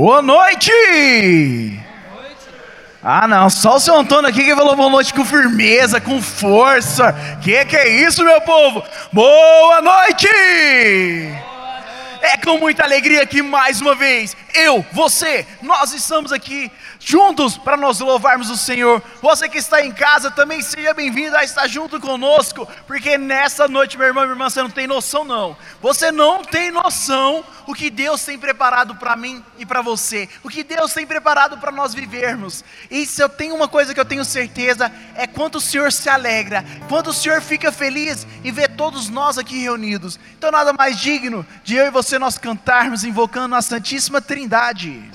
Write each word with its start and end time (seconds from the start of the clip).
Boa 0.00 0.22
noite! 0.22 0.72
Ah, 3.02 3.28
não, 3.28 3.50
só 3.50 3.76
o 3.76 3.80
seu 3.80 3.94
Antônio 3.94 4.30
aqui 4.30 4.42
que 4.44 4.56
falou 4.56 4.74
boa 4.74 4.88
noite 4.88 5.12
com 5.12 5.22
firmeza, 5.26 6.00
com 6.00 6.22
força. 6.22 7.12
Que 7.42 7.66
que 7.66 7.76
é 7.76 7.86
isso, 7.86 8.24
meu 8.24 8.40
povo? 8.40 8.82
Boa 9.12 9.82
noite! 9.82 10.26
É 12.22 12.38
com 12.40 12.58
muita 12.58 12.84
alegria 12.84 13.26
que 13.26 13.42
mais 13.42 13.80
uma 13.80 13.94
vez, 13.94 14.36
eu, 14.54 14.84
você, 14.92 15.46
nós 15.62 15.92
estamos 15.92 16.32
aqui 16.32 16.70
juntos 16.98 17.56
para 17.56 17.76
nós 17.76 18.00
louvarmos 18.00 18.50
o 18.50 18.56
Senhor. 18.56 19.02
Você 19.22 19.48
que 19.48 19.58
está 19.58 19.84
em 19.84 19.92
casa 19.92 20.30
também 20.30 20.60
seja 20.60 20.92
bem-vindo 20.92 21.36
a 21.36 21.44
estar 21.44 21.66
junto 21.66 22.00
conosco, 22.00 22.68
porque 22.86 23.16
nessa 23.16 23.68
noite, 23.68 23.96
meu 23.96 24.06
irmão 24.06 24.24
e 24.24 24.26
minha 24.26 24.34
irmã, 24.34 24.50
você 24.50 24.62
não 24.62 24.70
tem 24.70 24.86
noção 24.86 25.24
não. 25.24 25.56
Você 25.80 26.10
não 26.10 26.42
tem 26.42 26.70
noção 26.70 27.44
o 27.66 27.74
que 27.74 27.88
Deus 27.88 28.24
tem 28.24 28.38
preparado 28.38 28.96
para 28.96 29.16
mim 29.16 29.44
e 29.56 29.64
para 29.64 29.80
você, 29.80 30.28
o 30.42 30.48
que 30.48 30.64
Deus 30.64 30.92
tem 30.92 31.06
preparado 31.06 31.58
para 31.58 31.70
nós 31.70 31.94
vivermos. 31.94 32.64
E 32.90 33.06
se 33.06 33.22
eu 33.22 33.28
tenho 33.28 33.54
uma 33.54 33.68
coisa 33.68 33.94
que 33.94 34.00
eu 34.00 34.04
tenho 34.04 34.24
certeza 34.24 34.90
é 35.14 35.26
quanto 35.26 35.58
o 35.58 35.60
Senhor 35.60 35.92
se 35.92 36.08
alegra, 36.08 36.64
quanto 36.88 37.10
o 37.10 37.14
Senhor 37.14 37.40
fica 37.40 37.70
feliz 37.70 38.26
em 38.44 38.50
ver 38.50 38.70
todos 38.70 39.08
nós 39.08 39.38
aqui 39.38 39.60
reunidos. 39.60 40.18
Então 40.36 40.50
nada 40.50 40.72
mais 40.72 40.98
digno 40.98 41.46
de 41.62 41.76
eu 41.76 41.86
e 41.86 41.90
você 41.90 42.18
nós 42.18 42.29
cantarmos 42.38 43.04
invocando 43.04 43.54
a 43.54 43.62
Santíssima 43.62 44.20
Trindade. 44.20 45.10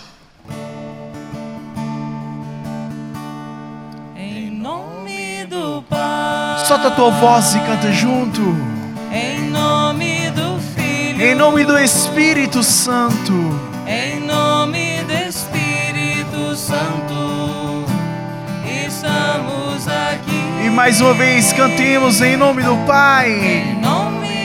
Em 4.16 4.50
nome 4.52 5.46
do 5.46 5.84
Pai. 5.90 6.66
Solta 6.66 6.88
a 6.88 6.92
tua 6.92 7.12
voz 7.12 7.56
e 7.56 7.60
canta 7.60 7.92
junto. 7.92 8.42
Em 9.12 9.50
nome 9.50 10.32
do 10.32 10.60
Filho. 10.76 11.22
Em 11.22 11.36
nome 11.36 11.64
do 11.64 11.78
Espírito 11.78 12.64
Santo. 12.64 13.34
Em 13.88 14.20
nome 14.20 15.04
do 15.04 15.14
Espírito 15.14 16.56
Santo. 16.56 17.86
Estamos 18.86 19.88
aqui. 19.88 20.66
E 20.66 20.70
mais 20.70 21.00
uma 21.02 21.14
vez 21.14 21.54
cantemos 21.54 22.22
em 22.22 22.36
nome 22.36 22.64
do 22.64 22.76
Pai. 22.86 23.32
Em 23.32 23.80
nome 23.80 24.45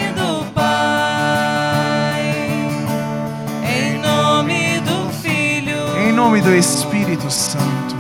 Nome 6.31 6.43
do 6.43 6.55
Espírito 6.55 7.29
Santo. 7.29 8.00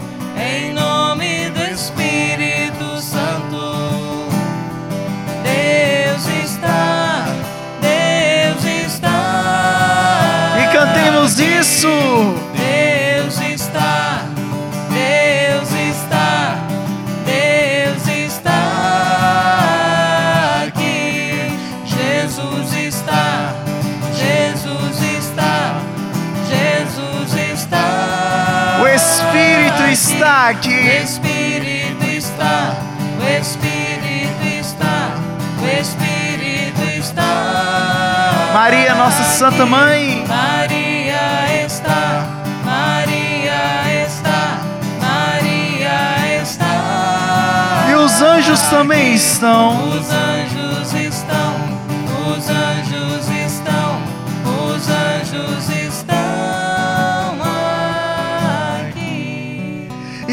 Nossa 39.10 39.24
Santa 39.24 39.66
Mãe. 39.66 40.24
Maria 40.28 41.64
está, 41.66 42.24
Maria 42.64 44.04
está, 44.06 44.60
Maria 45.00 46.42
está. 46.42 47.86
E 47.90 47.94
os 47.94 48.22
anjos 48.22 48.60
também 48.68 49.14
estão. 49.14 49.99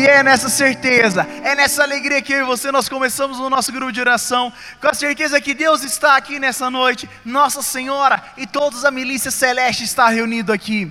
É 0.08 0.24
nessa 0.24 0.48
certeza, 0.48 1.28
é 1.44 1.54
nessa 1.54 1.84
alegria 1.84 2.22
que 2.22 2.32
eu 2.32 2.40
e 2.40 2.44
você 2.46 2.72
nós 2.72 2.88
começamos 2.88 3.42
o 3.42 3.50
nosso 3.50 3.74
grupo 3.74 3.92
de 3.92 4.00
oração, 4.00 4.54
com 4.80 4.88
a 4.88 4.94
certeza 4.94 5.42
que 5.42 5.54
Deus 5.54 5.84
está 5.84 6.16
aqui 6.16 6.40
nessa 6.40 6.72
noite, 6.72 7.10
Nossa 7.26 7.62
Senhora 7.62 8.24
e 8.38 8.48
todos 8.48 8.86
a 8.86 8.90
milícia 8.90 9.30
celeste 9.30 9.84
está 9.84 10.08
reunido 10.08 10.54
aqui. 10.54 10.90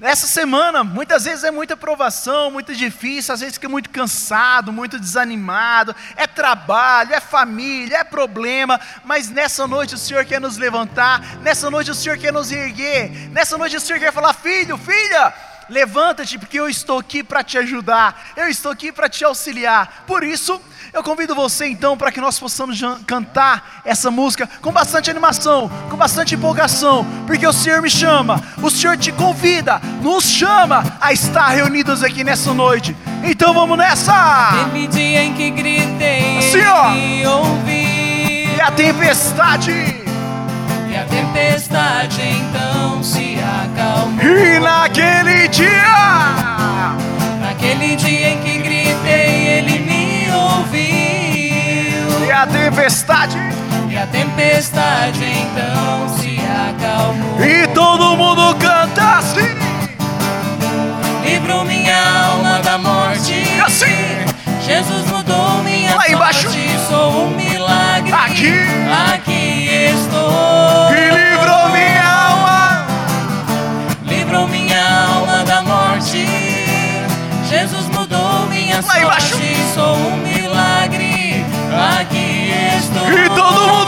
Essa 0.00 0.28
semana, 0.28 0.84
muitas 0.84 1.24
vezes 1.24 1.42
é 1.42 1.50
muita 1.50 1.76
provação, 1.76 2.52
muito 2.52 2.72
difícil, 2.76 3.34
às 3.34 3.40
vezes 3.40 3.56
fica 3.56 3.68
muito 3.68 3.90
cansado, 3.90 4.72
muito 4.72 5.00
desanimado, 5.00 5.92
é 6.14 6.24
trabalho, 6.24 7.12
é 7.12 7.18
família, 7.18 7.96
é 7.96 8.04
problema, 8.04 8.80
mas 9.04 9.28
nessa 9.28 9.66
noite 9.66 9.96
o 9.96 9.98
Senhor 9.98 10.24
quer 10.24 10.40
nos 10.40 10.56
levantar, 10.58 11.38
nessa 11.42 11.68
noite 11.72 11.90
o 11.90 11.94
Senhor 11.94 12.16
quer 12.18 12.32
nos 12.32 12.52
erguer, 12.52 13.10
nessa 13.32 13.58
noite 13.58 13.76
o 13.76 13.80
Senhor 13.80 13.98
quer 13.98 14.12
falar: 14.12 14.32
filho, 14.32 14.78
filha, 14.78 15.34
levanta-te, 15.74 16.38
porque 16.38 16.58
eu 16.58 16.68
estou 16.68 17.00
aqui 17.00 17.24
para 17.24 17.42
te 17.42 17.58
ajudar, 17.58 18.28
eu 18.36 18.48
estou 18.48 18.70
aqui 18.70 18.92
para 18.92 19.08
te 19.08 19.24
auxiliar. 19.24 20.04
Por 20.06 20.22
isso, 20.22 20.60
eu 20.92 21.02
convido 21.02 21.34
você 21.34 21.66
então 21.66 21.96
para 21.96 22.12
que 22.12 22.20
nós 22.20 22.38
possamos 22.38 22.80
cantar 23.04 23.82
essa 23.84 24.08
música 24.08 24.48
com 24.62 24.70
bastante 24.70 25.10
animação, 25.10 25.68
com 25.90 25.96
bastante 25.96 26.36
empolgação, 26.36 27.04
porque 27.26 27.44
o 27.44 27.52
Senhor 27.52 27.82
me 27.82 27.90
chama, 27.90 28.40
o 28.62 28.70
Senhor 28.70 28.96
te 28.96 29.10
convida, 29.10 29.80
nos 30.00 30.24
chama 30.24 30.84
a 31.00 31.12
estar 31.12 31.48
reunidos 31.48 32.04
aqui 32.04 32.22
nessa 32.22 32.54
noite. 32.54 32.96
Então 33.24 33.52
vamos 33.52 33.76
nessa! 33.76 34.50
Teve 34.70 34.86
dia 34.86 35.24
em 35.24 35.34
que 35.34 35.50
gritei 35.50 36.38
Assim, 36.38 36.64
ó. 36.66 36.92
e 36.94 37.26
ouvi 37.26 38.54
E 38.56 38.60
a 38.60 38.70
tempestade, 38.70 40.03
a 41.04 41.06
tempestade 41.06 42.22
então 42.22 43.02
se 43.02 43.36
acalmou 43.38 44.24
e 44.24 44.58
naquele 44.58 45.48
dia, 45.48 45.84
Naquele 47.40 47.94
dia 47.96 48.30
em 48.30 48.38
que 48.38 48.58
gritei 48.58 49.46
ele 49.58 49.78
me 49.80 50.30
ouviu. 50.32 52.26
e 52.26 52.32
a 52.32 52.46
tempestade, 52.46 53.36
E 53.90 53.96
a 53.96 54.06
tempestade 54.06 55.24
então 55.24 56.08
se 56.16 56.40
acalmou. 56.70 57.44
E 57.44 57.66
todo 57.68 58.16
mundo 58.16 58.54
canta 58.56 59.18
assim, 59.18 59.54
Livrou 61.24 61.64
minha 61.64 62.26
alma 62.30 62.60
da 62.60 62.78
morte. 62.78 63.32
E 63.34 63.60
assim. 63.60 64.24
Jesus 64.66 65.06
mudou 65.10 65.62
minha 65.62 65.94
Lá 65.96 66.08
embaixo. 66.08 66.42
sorte. 66.48 66.68
Sou 66.88 67.26
um 67.26 67.30
milagre. 67.36 68.12
Aqui. 68.12 68.52
Aqui 69.12 69.33
Aqui 82.92 83.20
estou. 83.22 83.83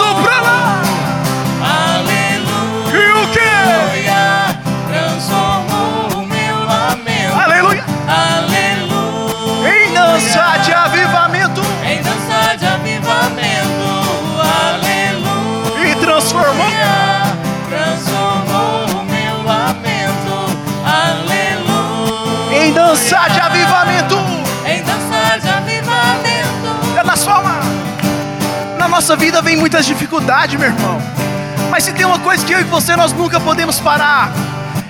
Nossa 29.08 29.14
vida 29.24 29.40
vem 29.40 29.56
muitas 29.56 29.86
dificuldades, 29.86 30.58
meu 30.58 30.68
irmão. 30.68 31.00
Mas 31.70 31.84
se 31.84 31.92
tem 31.92 32.04
uma 32.04 32.18
coisa 32.18 32.44
que 32.44 32.52
eu 32.52 32.58
e 32.58 32.64
você 32.64 32.96
nós 32.96 33.12
nunca 33.12 33.38
podemos 33.38 33.78
parar, 33.78 34.32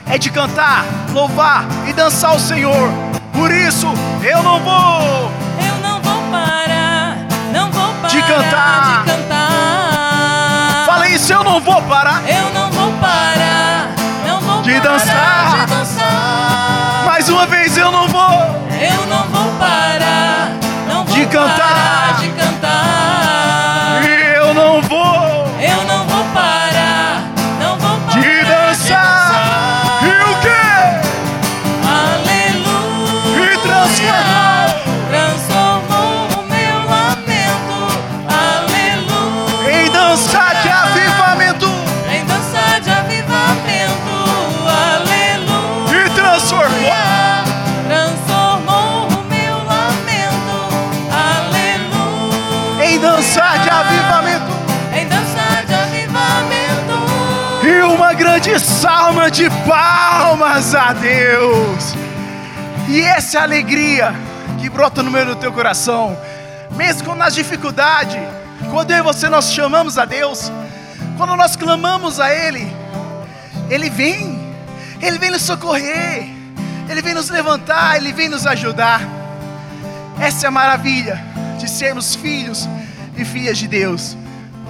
é 0.09 0.17
de 0.17 0.31
cantar, 0.31 0.87
louvar 1.13 1.67
e 1.87 1.93
dançar 1.93 2.35
o 2.35 2.41
Senhor. 2.41 2.89
Por 3.35 3.53
isso, 3.53 3.87
eu 4.23 4.43
não 4.43 4.59
vou 4.61 5.31
Eu 5.61 5.77
não 5.83 6.01
vou 6.01 6.23
parar, 6.31 7.19
não 7.53 7.71
vou 7.71 7.93
parar 7.93 8.09
De 8.09 8.23
cantar. 8.23 9.05
de 9.05 9.11
cantar. 9.11 10.87
Fala 10.87 11.09
isso, 11.09 11.31
eu 11.31 11.45
não 11.45 11.61
vou 11.61 11.83
parar. 11.83 12.23
Eu 12.27 12.55
não 12.55 12.71
vou 12.71 12.93
parar, 12.93 13.91
não 14.27 14.41
vou 14.41 14.63
De 14.63 14.81
parar 14.81 14.93
dançar. 14.95 15.67
de 15.67 15.75
dançar. 15.75 17.03
Mais 17.05 17.29
uma 17.29 17.45
vez, 17.45 17.77
eu 17.77 17.93
não 17.93 18.09
vou. 18.09 18.31
Eu 18.81 19.07
não 19.09 19.25
vou 19.29 19.53
parar, 19.59 20.53
não 20.89 21.05
vou 21.05 21.15
De 21.15 21.27
cantar. 21.27 21.59
parar 21.59 22.17
de 22.19 22.29
cantar. 22.29 22.46
Grande 58.57 58.61
salva 58.61 59.31
de 59.31 59.49
palmas 59.67 60.75
a 60.75 60.93
Deus. 60.93 61.95
E 62.89 63.01
essa 63.01 63.39
é 63.39 63.41
alegria 63.43 64.15
que 64.59 64.71
brota 64.71 65.03
no 65.03 65.11
meio 65.11 65.27
do 65.27 65.37
teu 65.37 65.53
coração. 65.53 66.17
Mesmo 66.75 67.15
nas 67.15 67.35
dificuldades, 67.35 68.17
quando 68.71 68.91
eu 68.93 68.99
e 68.99 69.03
você 69.03 69.29
nós 69.29 69.53
chamamos 69.53 69.99
a 69.99 70.05
Deus, 70.05 70.51
quando 71.17 71.37
nós 71.37 71.55
clamamos 71.57 72.19
a 72.19 72.35
Ele, 72.35 72.67
Ele 73.69 73.91
vem, 73.91 74.57
Ele 75.01 75.19
vem 75.19 75.31
nos 75.31 75.43
socorrer, 75.43 76.27
Ele 76.89 77.03
vem 77.03 77.15
nos 77.15 77.29
levantar, 77.29 77.97
Ele 77.97 78.13
vem 78.13 78.29
nos 78.29 78.47
ajudar. 78.47 79.03
Essa 80.19 80.47
é 80.47 80.49
a 80.49 80.51
maravilha 80.51 81.23
de 81.59 81.69
sermos 81.69 82.15
filhos 82.15 82.67
e 83.17 83.25
filhas 83.25 83.59
de 83.59 83.69
Deus. 83.69 84.17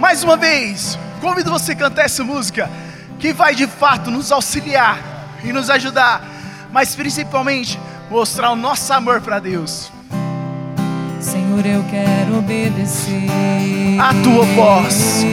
Mais 0.01 0.25
uma 0.25 0.37
vez, 0.37 0.99
convido 1.21 1.51
você 1.51 1.73
a 1.73 1.77
cantar 1.77 2.05
essa 2.05 2.25
música 2.25 2.69
que 3.19 3.33
vai 3.33 3.55
de 3.55 3.67
fato 3.67 4.11
nos 4.11 4.31
auxiliar 4.33 4.99
e 5.45 5.53
nos 5.53 5.71
ajudar, 5.71 6.23
mas 6.73 6.95
principalmente 6.95 7.79
mostrar 8.11 8.51
o 8.51 8.57
nosso 8.57 8.93
amor 8.93 9.21
para 9.21 9.39
Deus. 9.39 9.91
Senhor, 11.21 11.65
eu 11.67 11.85
quero 11.91 12.39
obedecer 12.39 13.27
A 14.01 14.13
tua 14.23 14.45
voz. 14.45 15.25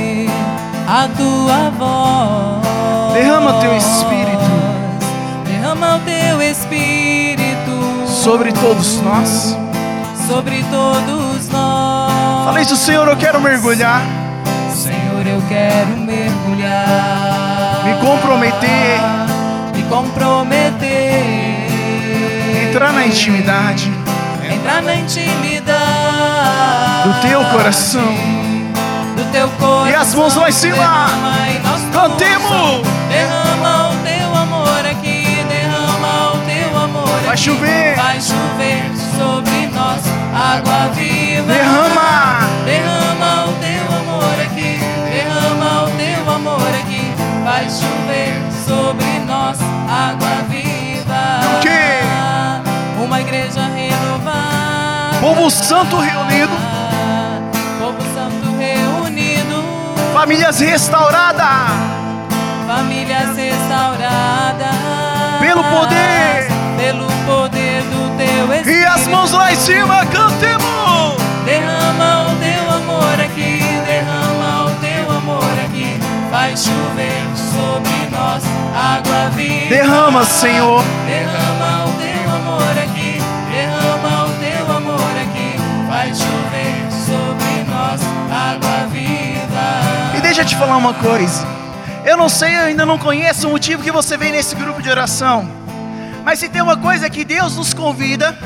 A 0.87 1.07
tua 1.15 1.69
voz. 1.71 3.13
Derrama 3.13 3.59
teu 3.61 3.75
espírito. 3.77 4.53
Derrama 5.45 5.97
o 5.97 5.99
teu 5.99 6.41
espírito 6.41 8.07
Sobre 8.07 8.51
todos 8.53 9.01
nós. 9.01 9.55
sobre 10.27 10.63
todos 10.71 11.49
nós. 11.49 12.45
Falei 12.45 12.63
isso, 12.63 12.77
Senhor, 12.77 13.07
eu 13.07 13.17
quero 13.17 13.41
mergulhar, 13.41 14.01
Senhor, 14.73 15.27
eu 15.27 15.41
quero 15.49 15.97
mergulhar. 15.97 17.22
Me 17.83 17.93
comprometer. 17.99 18.99
Me 19.75 19.83
comprometer. 19.83 21.23
entrar 22.69 22.91
na 22.93 23.05
intimidade 23.05 23.91
Entrar 24.51 24.81
na 24.81 24.95
intimidade 24.95 25.73
do 27.03 27.13
teu 27.27 27.43
coração. 27.45 28.13
do 29.15 29.23
teu 29.31 29.47
coração. 29.49 29.89
E 29.89 29.95
as 29.95 30.13
mãos 30.15 30.35
lá 30.35 30.49
em 30.49 30.51
cima. 30.51 30.75
Derrama 30.75 31.91
Cantemos. 31.91 32.81
Derrama 33.09 33.89
o 33.89 33.95
teu 34.03 34.35
amor 34.41 34.85
aqui, 34.89 35.37
derrama 35.49 36.33
o 36.33 36.37
teu 36.39 36.77
amor 36.77 37.19
Vai 37.23 37.33
aqui. 37.33 37.43
chover. 37.43 37.95
Vai 37.95 38.19
chover 38.21 38.91
sobre 39.17 39.67
nós, 39.67 40.01
água 40.35 40.89
viva. 40.95 41.53
Derrama. 41.53 42.39
Derrama 42.65 43.45
o 43.45 43.53
teu 43.61 43.85
amor 43.97 44.35
aqui, 44.41 44.79
derrama 45.11 45.83
o 45.83 45.89
teu 45.91 46.33
amor 46.35 46.67
aqui. 46.69 46.82
Vai 47.53 47.69
chover 47.69 48.33
sobre 48.65 49.19
nós, 49.27 49.59
água 49.87 50.43
viva. 50.49 51.39
O 51.55 51.59
quê? 51.61 52.01
Uma 52.99 53.21
igreja 53.21 53.61
renovada. 53.67 55.19
Povo 55.21 55.51
santo 55.51 55.97
reunido, 55.97 56.51
Povo 57.79 58.01
santo 58.15 58.57
reunido, 58.57 59.63
famílias 60.15 60.59
restauradas. 60.61 61.45
famílias 62.65 63.37
restauradas. 63.37 64.75
Pelo 65.39 65.63
poder. 65.65 66.47
Pelo 66.79 67.05
poder 67.27 67.83
do 67.83 68.17
teu 68.17 68.51
Espírito. 68.55 68.81
E 68.81 68.83
as 68.83 69.07
mãos 69.07 69.31
lá 69.31 69.53
em 69.53 69.55
cima, 69.57 70.03
cantemos. 70.07 71.21
Derrama 71.45 72.31
o 72.31 72.35
teu 72.37 72.75
amor 72.77 73.21
aqui, 73.23 73.62
Vai 76.43 76.57
chover 76.57 77.23
sobre 77.37 78.09
nós, 78.11 78.43
água 78.75 79.29
viva. 79.29 79.69
Derrama, 79.69 80.25
Senhor. 80.25 80.83
Derrama 81.07 81.85
o 81.85 81.93
teu 81.93 82.35
amor 82.35 82.77
aqui, 82.83 83.17
derrama 83.49 84.25
o 84.25 84.29
teu 84.41 84.75
amor 84.75 85.11
aqui. 85.21 85.55
Vai 85.87 86.07
chover 86.13 86.91
sobre 86.91 87.63
nós, 87.71 88.01
água 88.29 88.87
viva. 88.91 90.17
E 90.17 90.19
deixa 90.19 90.41
eu 90.41 90.45
te 90.45 90.57
falar 90.57 90.75
uma 90.75 90.93
coisa. 90.93 91.47
Eu 92.03 92.17
não 92.17 92.27
sei, 92.27 92.57
eu 92.57 92.63
ainda 92.65 92.85
não 92.85 92.97
conheço 92.97 93.47
o 93.47 93.51
motivo 93.51 93.81
que 93.81 93.89
você 93.89 94.17
vem 94.17 94.33
nesse 94.33 94.53
grupo 94.53 94.81
de 94.81 94.89
oração. 94.89 95.49
Mas 96.25 96.39
se 96.39 96.49
tem 96.49 96.61
uma 96.61 96.75
coisa 96.75 97.09
que 97.09 97.23
Deus 97.23 97.55
nos 97.55 97.73
convida, 97.73 98.37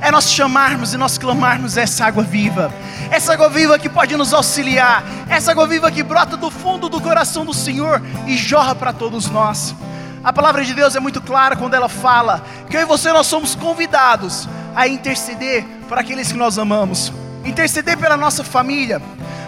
é 0.00 0.10
nós 0.10 0.30
chamarmos 0.30 0.94
e 0.94 0.96
nós 0.96 1.18
clamarmos 1.18 1.76
essa 1.76 2.06
água 2.06 2.22
viva. 2.22 2.72
Essa 3.10 3.32
água 3.32 3.48
viva 3.48 3.78
que 3.78 3.88
pode 3.88 4.16
nos 4.16 4.32
auxiliar. 4.32 5.04
Essa 5.28 5.50
água 5.50 5.66
viva 5.66 5.90
que 5.90 6.02
brota 6.02 6.36
do 6.36 6.50
fundo 6.50 6.88
do 6.88 7.00
coração 7.00 7.44
do 7.44 7.52
Senhor 7.52 8.02
e 8.26 8.36
jorra 8.36 8.74
para 8.74 8.92
todos 8.92 9.28
nós. 9.28 9.74
A 10.22 10.32
palavra 10.32 10.64
de 10.64 10.74
Deus 10.74 10.94
é 10.94 11.00
muito 11.00 11.20
clara 11.20 11.56
quando 11.56 11.74
ela 11.74 11.88
fala 11.88 12.42
que 12.68 12.76
eu 12.76 12.80
e 12.80 12.84
você 12.84 13.12
nós 13.12 13.26
somos 13.26 13.54
convidados 13.54 14.48
a 14.74 14.86
interceder 14.86 15.66
para 15.88 16.00
aqueles 16.02 16.30
que 16.30 16.38
nós 16.38 16.58
amamos. 16.58 17.12
Interceder 17.44 17.96
pela 17.96 18.16
nossa 18.16 18.44
família. 18.44 19.00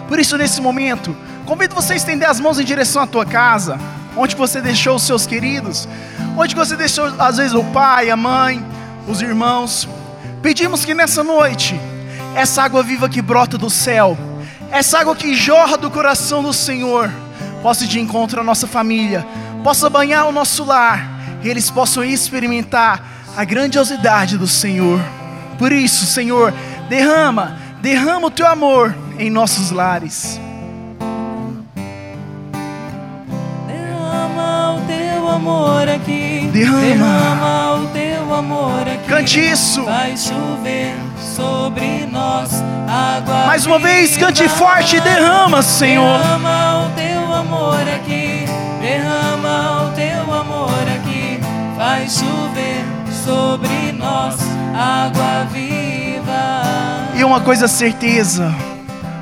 Por 0.07 0.19
isso, 0.19 0.37
nesse 0.37 0.61
momento, 0.61 1.15
convido 1.45 1.75
você 1.75 1.93
a 1.93 1.95
estender 1.95 2.27
as 2.27 2.39
mãos 2.39 2.59
em 2.59 2.63
direção 2.63 3.01
à 3.01 3.07
tua 3.07 3.25
casa, 3.25 3.79
onde 4.15 4.35
você 4.35 4.61
deixou 4.61 4.95
os 4.95 5.03
seus 5.03 5.25
queridos, 5.25 5.87
onde 6.35 6.55
você 6.55 6.75
deixou, 6.75 7.05
às 7.19 7.37
vezes, 7.37 7.53
o 7.53 7.63
pai, 7.65 8.09
a 8.09 8.17
mãe, 8.17 8.63
os 9.07 9.21
irmãos. 9.21 9.87
Pedimos 10.43 10.83
que 10.83 10.93
nessa 10.93 11.23
noite, 11.23 11.79
essa 12.35 12.63
água 12.63 12.83
viva 12.83 13.07
que 13.07 13.21
brota 13.21 13.57
do 13.57 13.69
céu, 13.69 14.17
essa 14.69 14.99
água 14.99 15.15
que 15.15 15.33
jorra 15.33 15.77
do 15.77 15.89
coração 15.89 16.43
do 16.43 16.51
Senhor, 16.51 17.09
possa 17.61 17.85
ir 17.85 17.87
de 17.87 17.97
encontro 17.97 18.41
à 18.41 18.43
nossa 18.43 18.67
família, 18.67 19.25
possa 19.63 19.89
banhar 19.89 20.27
o 20.27 20.33
nosso 20.33 20.65
lar, 20.65 21.39
e 21.41 21.47
eles 21.47 21.71
possam 21.71 22.03
experimentar 22.03 23.01
a 23.37 23.45
grandiosidade 23.45 24.37
do 24.37 24.45
Senhor. 24.45 24.99
Por 25.57 25.71
isso, 25.71 26.05
Senhor, 26.05 26.53
derrama, 26.89 27.57
derrama 27.81 28.27
o 28.27 28.31
teu 28.31 28.45
amor 28.45 28.93
em 29.17 29.29
nossos 29.29 29.71
lares. 29.71 30.37
Teu 35.23 35.29
amor 35.29 35.87
aqui. 35.87 36.49
Derrama. 36.51 36.81
Derrama 36.81 37.75
o 37.75 37.87
teu 37.87 38.33
amor 38.35 38.81
aqui. 38.81 39.07
Cante 39.07 39.39
isso. 39.39 39.83
Vai 39.85 40.17
chover 40.17 40.95
sobre 41.17 42.07
nós 42.11 42.51
água. 42.87 43.45
Mais 43.47 43.65
uma 43.65 43.79
vez, 43.79 44.17
cante 44.17 44.47
forte 44.49 44.97
e 44.97 45.01
derrama, 45.01 45.61
Senhor. 45.61 46.19
Derrama 46.19 46.85
o 46.85 46.89
teu 46.89 47.33
amor 47.33 47.79
aqui. 47.95 48.45
Derrama 48.81 49.83
o 49.83 49.91
teu 49.91 50.33
amor 50.33 50.83
aqui. 50.93 51.39
Vai 51.77 52.07
chover 52.09 52.83
sobre 53.23 53.93
nós 53.93 54.35
água 54.75 55.47
viva. 55.51 56.63
E 57.15 57.23
uma 57.23 57.39
coisa 57.39 57.67
certeza, 57.67 58.53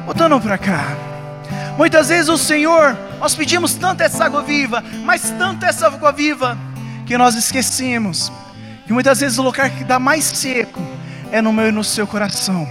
voltando 0.06 0.40
para 0.40 0.58
cá. 0.58 0.96
Muitas 1.78 2.10
vezes 2.10 2.30
o 2.30 2.38
Senhor, 2.38 2.98
nós 3.22 3.36
pedimos 3.36 3.76
tanto 3.76 4.02
essa 4.02 4.26
água 4.26 4.42
viva, 4.42 4.84
mas 5.06 5.30
tanto 5.38 5.64
essa 5.64 5.86
água 5.86 6.12
viva, 6.12 6.58
que 7.06 7.16
nós 7.18 7.36
esquecemos 7.36 8.32
que 8.86 8.92
muitas 8.92 9.20
vezes 9.20 9.38
o 9.38 9.44
lugar 9.44 9.70
que 9.70 9.84
dá 9.84 10.00
mais 10.00 10.26
seco 10.26 10.82
é 11.32 11.42
no 11.42 11.54
meu 11.54 11.70
e 11.70 11.72
no 11.72 11.84
seu 11.84 12.08
coração. 12.08 12.68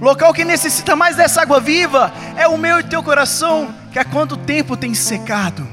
O 0.00 0.04
local 0.04 0.32
que 0.32 0.44
necessita 0.44 0.96
mais 0.96 1.14
dessa 1.14 1.42
água 1.42 1.60
viva 1.60 2.12
é 2.36 2.48
o 2.48 2.56
meu 2.56 2.80
e 2.80 2.82
teu 2.82 3.02
coração, 3.02 3.72
que 3.92 3.98
há 3.98 4.04
quanto 4.04 4.36
tempo 4.36 4.76
tem 4.76 4.94
secado. 4.94 5.68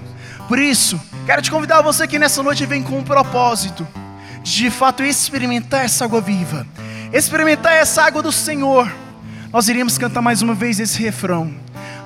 Por 0.49 0.59
isso, 0.59 1.01
quero 1.25 1.41
te 1.41 1.49
convidar 1.49 1.81
você 1.81 2.05
que 2.05 2.19
nessa 2.19 2.43
noite 2.43 2.65
vem 2.65 2.83
com 2.83 2.99
um 2.99 3.03
propósito 3.03 3.87
de, 4.43 4.63
de 4.63 4.69
fato 4.69 5.01
experimentar 5.01 5.85
essa 5.85 6.03
água 6.03 6.19
viva, 6.19 6.67
experimentar 7.13 7.73
essa 7.73 8.03
água 8.03 8.21
do 8.21 8.33
Senhor. 8.33 8.91
Nós 9.51 9.69
iríamos 9.69 9.97
cantar 9.97 10.21
mais 10.21 10.41
uma 10.41 10.53
vez 10.53 10.79
esse 10.79 11.01
refrão. 11.01 11.51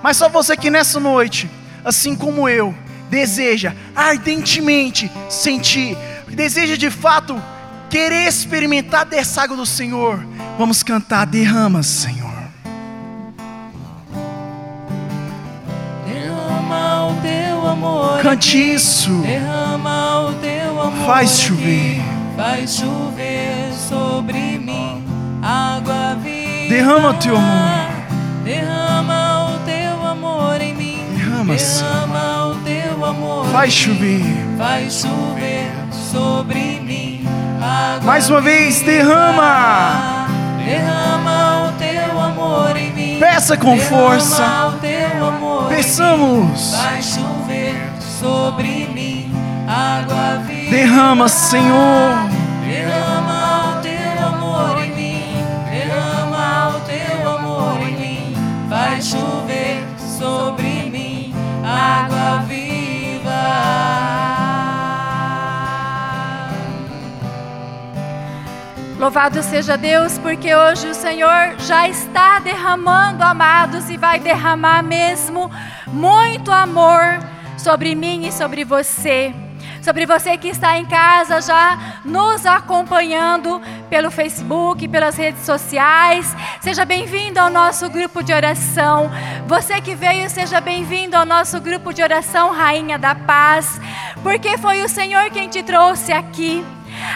Mas 0.03 0.15
só 0.15 0.29
você 0.29 0.55
que 0.55 0.69
nessa 0.69 0.99
noite, 0.99 1.49
assim 1.87 2.15
como 2.15 2.49
eu, 2.49 2.75
deseja 3.09 3.73
ardentemente 3.95 5.09
sentir, 5.29 5.97
deseja 6.27 6.75
de 6.75 6.91
fato 6.91 7.41
querer 7.89 8.27
experimentar 8.27 9.05
dessa 9.05 9.43
água 9.43 9.55
do 9.55 9.65
Senhor, 9.65 10.19
vamos 10.57 10.83
cantar, 10.83 11.25
derrama, 11.25 11.81
Senhor. 11.81 12.27
Derrama 16.05 17.07
o 17.07 17.21
teu 17.21 17.67
amor. 17.67 18.21
Cante 18.21 18.73
isso. 18.73 19.21
Derrama 19.21 20.27
o 20.27 20.33
teu 20.33 20.81
amor. 20.81 21.05
Faz 21.05 21.39
chover. 21.39 22.01
Faz 22.35 22.75
chover 22.75 23.71
sobre 23.87 24.59
mim 24.59 25.05
água 25.41 26.17
viva. 26.21 26.67
Derrama 26.67 27.11
o 27.11 27.13
teu 27.13 27.37
amor. 27.37 27.89
Derrama 28.43 28.86
mim. 31.47 31.83
Derrama, 31.83 32.47
o 32.47 32.55
teu 32.55 33.05
amor. 33.05 33.45
Faz 33.47 33.73
chover. 33.73 34.23
Faz 34.57 34.93
chover 35.01 35.71
sobre 36.11 36.79
mim 36.81 37.25
água 37.61 38.05
Mais 38.05 38.29
uma 38.29 38.41
vez, 38.41 38.81
derrama. 38.81 40.27
Derrama 40.63 41.69
o 41.69 41.71
teu 41.73 42.21
amor 42.21 42.75
em 42.77 42.91
mim. 42.91 43.19
Peça 43.19 43.57
com 43.57 43.77
força. 43.77 44.43
Derrama 44.81 45.61
mim. 45.61 45.75
Peçamos. 45.75 46.71
Vai 46.71 47.01
chover 47.01 47.91
sobre 48.19 48.87
mim 48.93 49.31
água 49.67 50.41
viva. 50.45 50.71
Derrama, 50.71 51.27
Senhor. 51.27 52.36
Água 61.87 62.43
viva. 62.47 62.97
Louvado 68.99 69.43
seja 69.43 69.77
Deus, 69.77 70.17
porque 70.17 70.53
hoje 70.55 70.87
o 70.87 70.95
Senhor 70.95 71.55
já 71.59 71.87
está 71.87 72.39
derramando, 72.39 73.23
amados, 73.23 73.89
e 73.89 73.97
vai 73.97 74.19
derramar 74.19 74.83
mesmo 74.83 75.51
muito 75.87 76.51
amor 76.51 77.19
sobre 77.57 77.93
mim 77.95 78.27
e 78.27 78.31
sobre 78.31 78.63
você. 78.63 79.46
Sobre 79.87 80.05
você 80.05 80.37
que 80.37 80.49
está 80.49 80.77
em 80.77 80.83
casa 80.83 81.39
já 81.39 82.01
nos 82.03 82.45
acompanhando 82.45 83.61
pelo 83.89 84.11
Facebook, 84.11 84.85
pelas 84.85 85.15
redes 85.15 85.45
sociais. 85.45 86.35
Seja 86.59 86.83
bem-vindo 86.83 87.39
ao 87.39 87.49
nosso 87.49 87.89
grupo 87.89 88.21
de 88.21 88.33
oração. 88.33 89.09
Você 89.47 89.79
que 89.79 89.95
veio, 89.95 90.29
seja 90.29 90.59
bem-vindo 90.59 91.15
ao 91.15 91.25
nosso 91.25 91.61
grupo 91.61 91.93
de 91.93 92.03
oração 92.03 92.51
Rainha 92.51 92.99
da 92.99 93.15
Paz, 93.15 93.79
porque 94.21 94.57
foi 94.57 94.83
o 94.83 94.89
Senhor 94.89 95.29
quem 95.29 95.47
te 95.47 95.63
trouxe 95.63 96.11
aqui. 96.11 96.65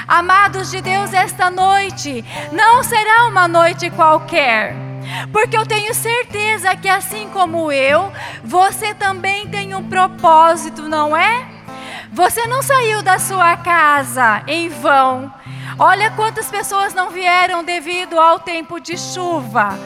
Amados 0.08 0.72
de 0.72 0.80
Deus, 0.80 1.14
esta 1.14 1.52
noite 1.52 2.24
não 2.54 2.84
será 2.84 3.28
uma 3.28 3.50
noite 3.50 3.90
qualquer. 3.90 4.74
Porque 5.34 5.58
eu 5.58 5.66
tenho 5.66 5.94
certeza 5.94 6.74
que 6.78 6.88
assim 6.88 7.28
como 7.34 7.70
eu, 7.70 8.14
você 8.46 8.94
também 8.94 9.46
tem 9.50 9.76
um 9.76 9.84
propósito, 9.84 10.84
não 10.84 11.18
é? 11.18 11.60
Você 12.12 12.46
não 12.46 12.62
saiu 12.62 13.02
da 13.02 13.18
sua 13.18 13.56
casa 13.58 14.44
em 14.48 14.70
vão. 14.70 15.32
Olha 15.80 16.12
quantas 16.12 16.50
pessoas 16.50 16.94
não 16.94 17.10
vieram 17.10 17.64
devido 17.64 18.20
ao 18.20 18.40
tempo 18.40 18.80
de 18.80 18.98
chuva 18.98 19.78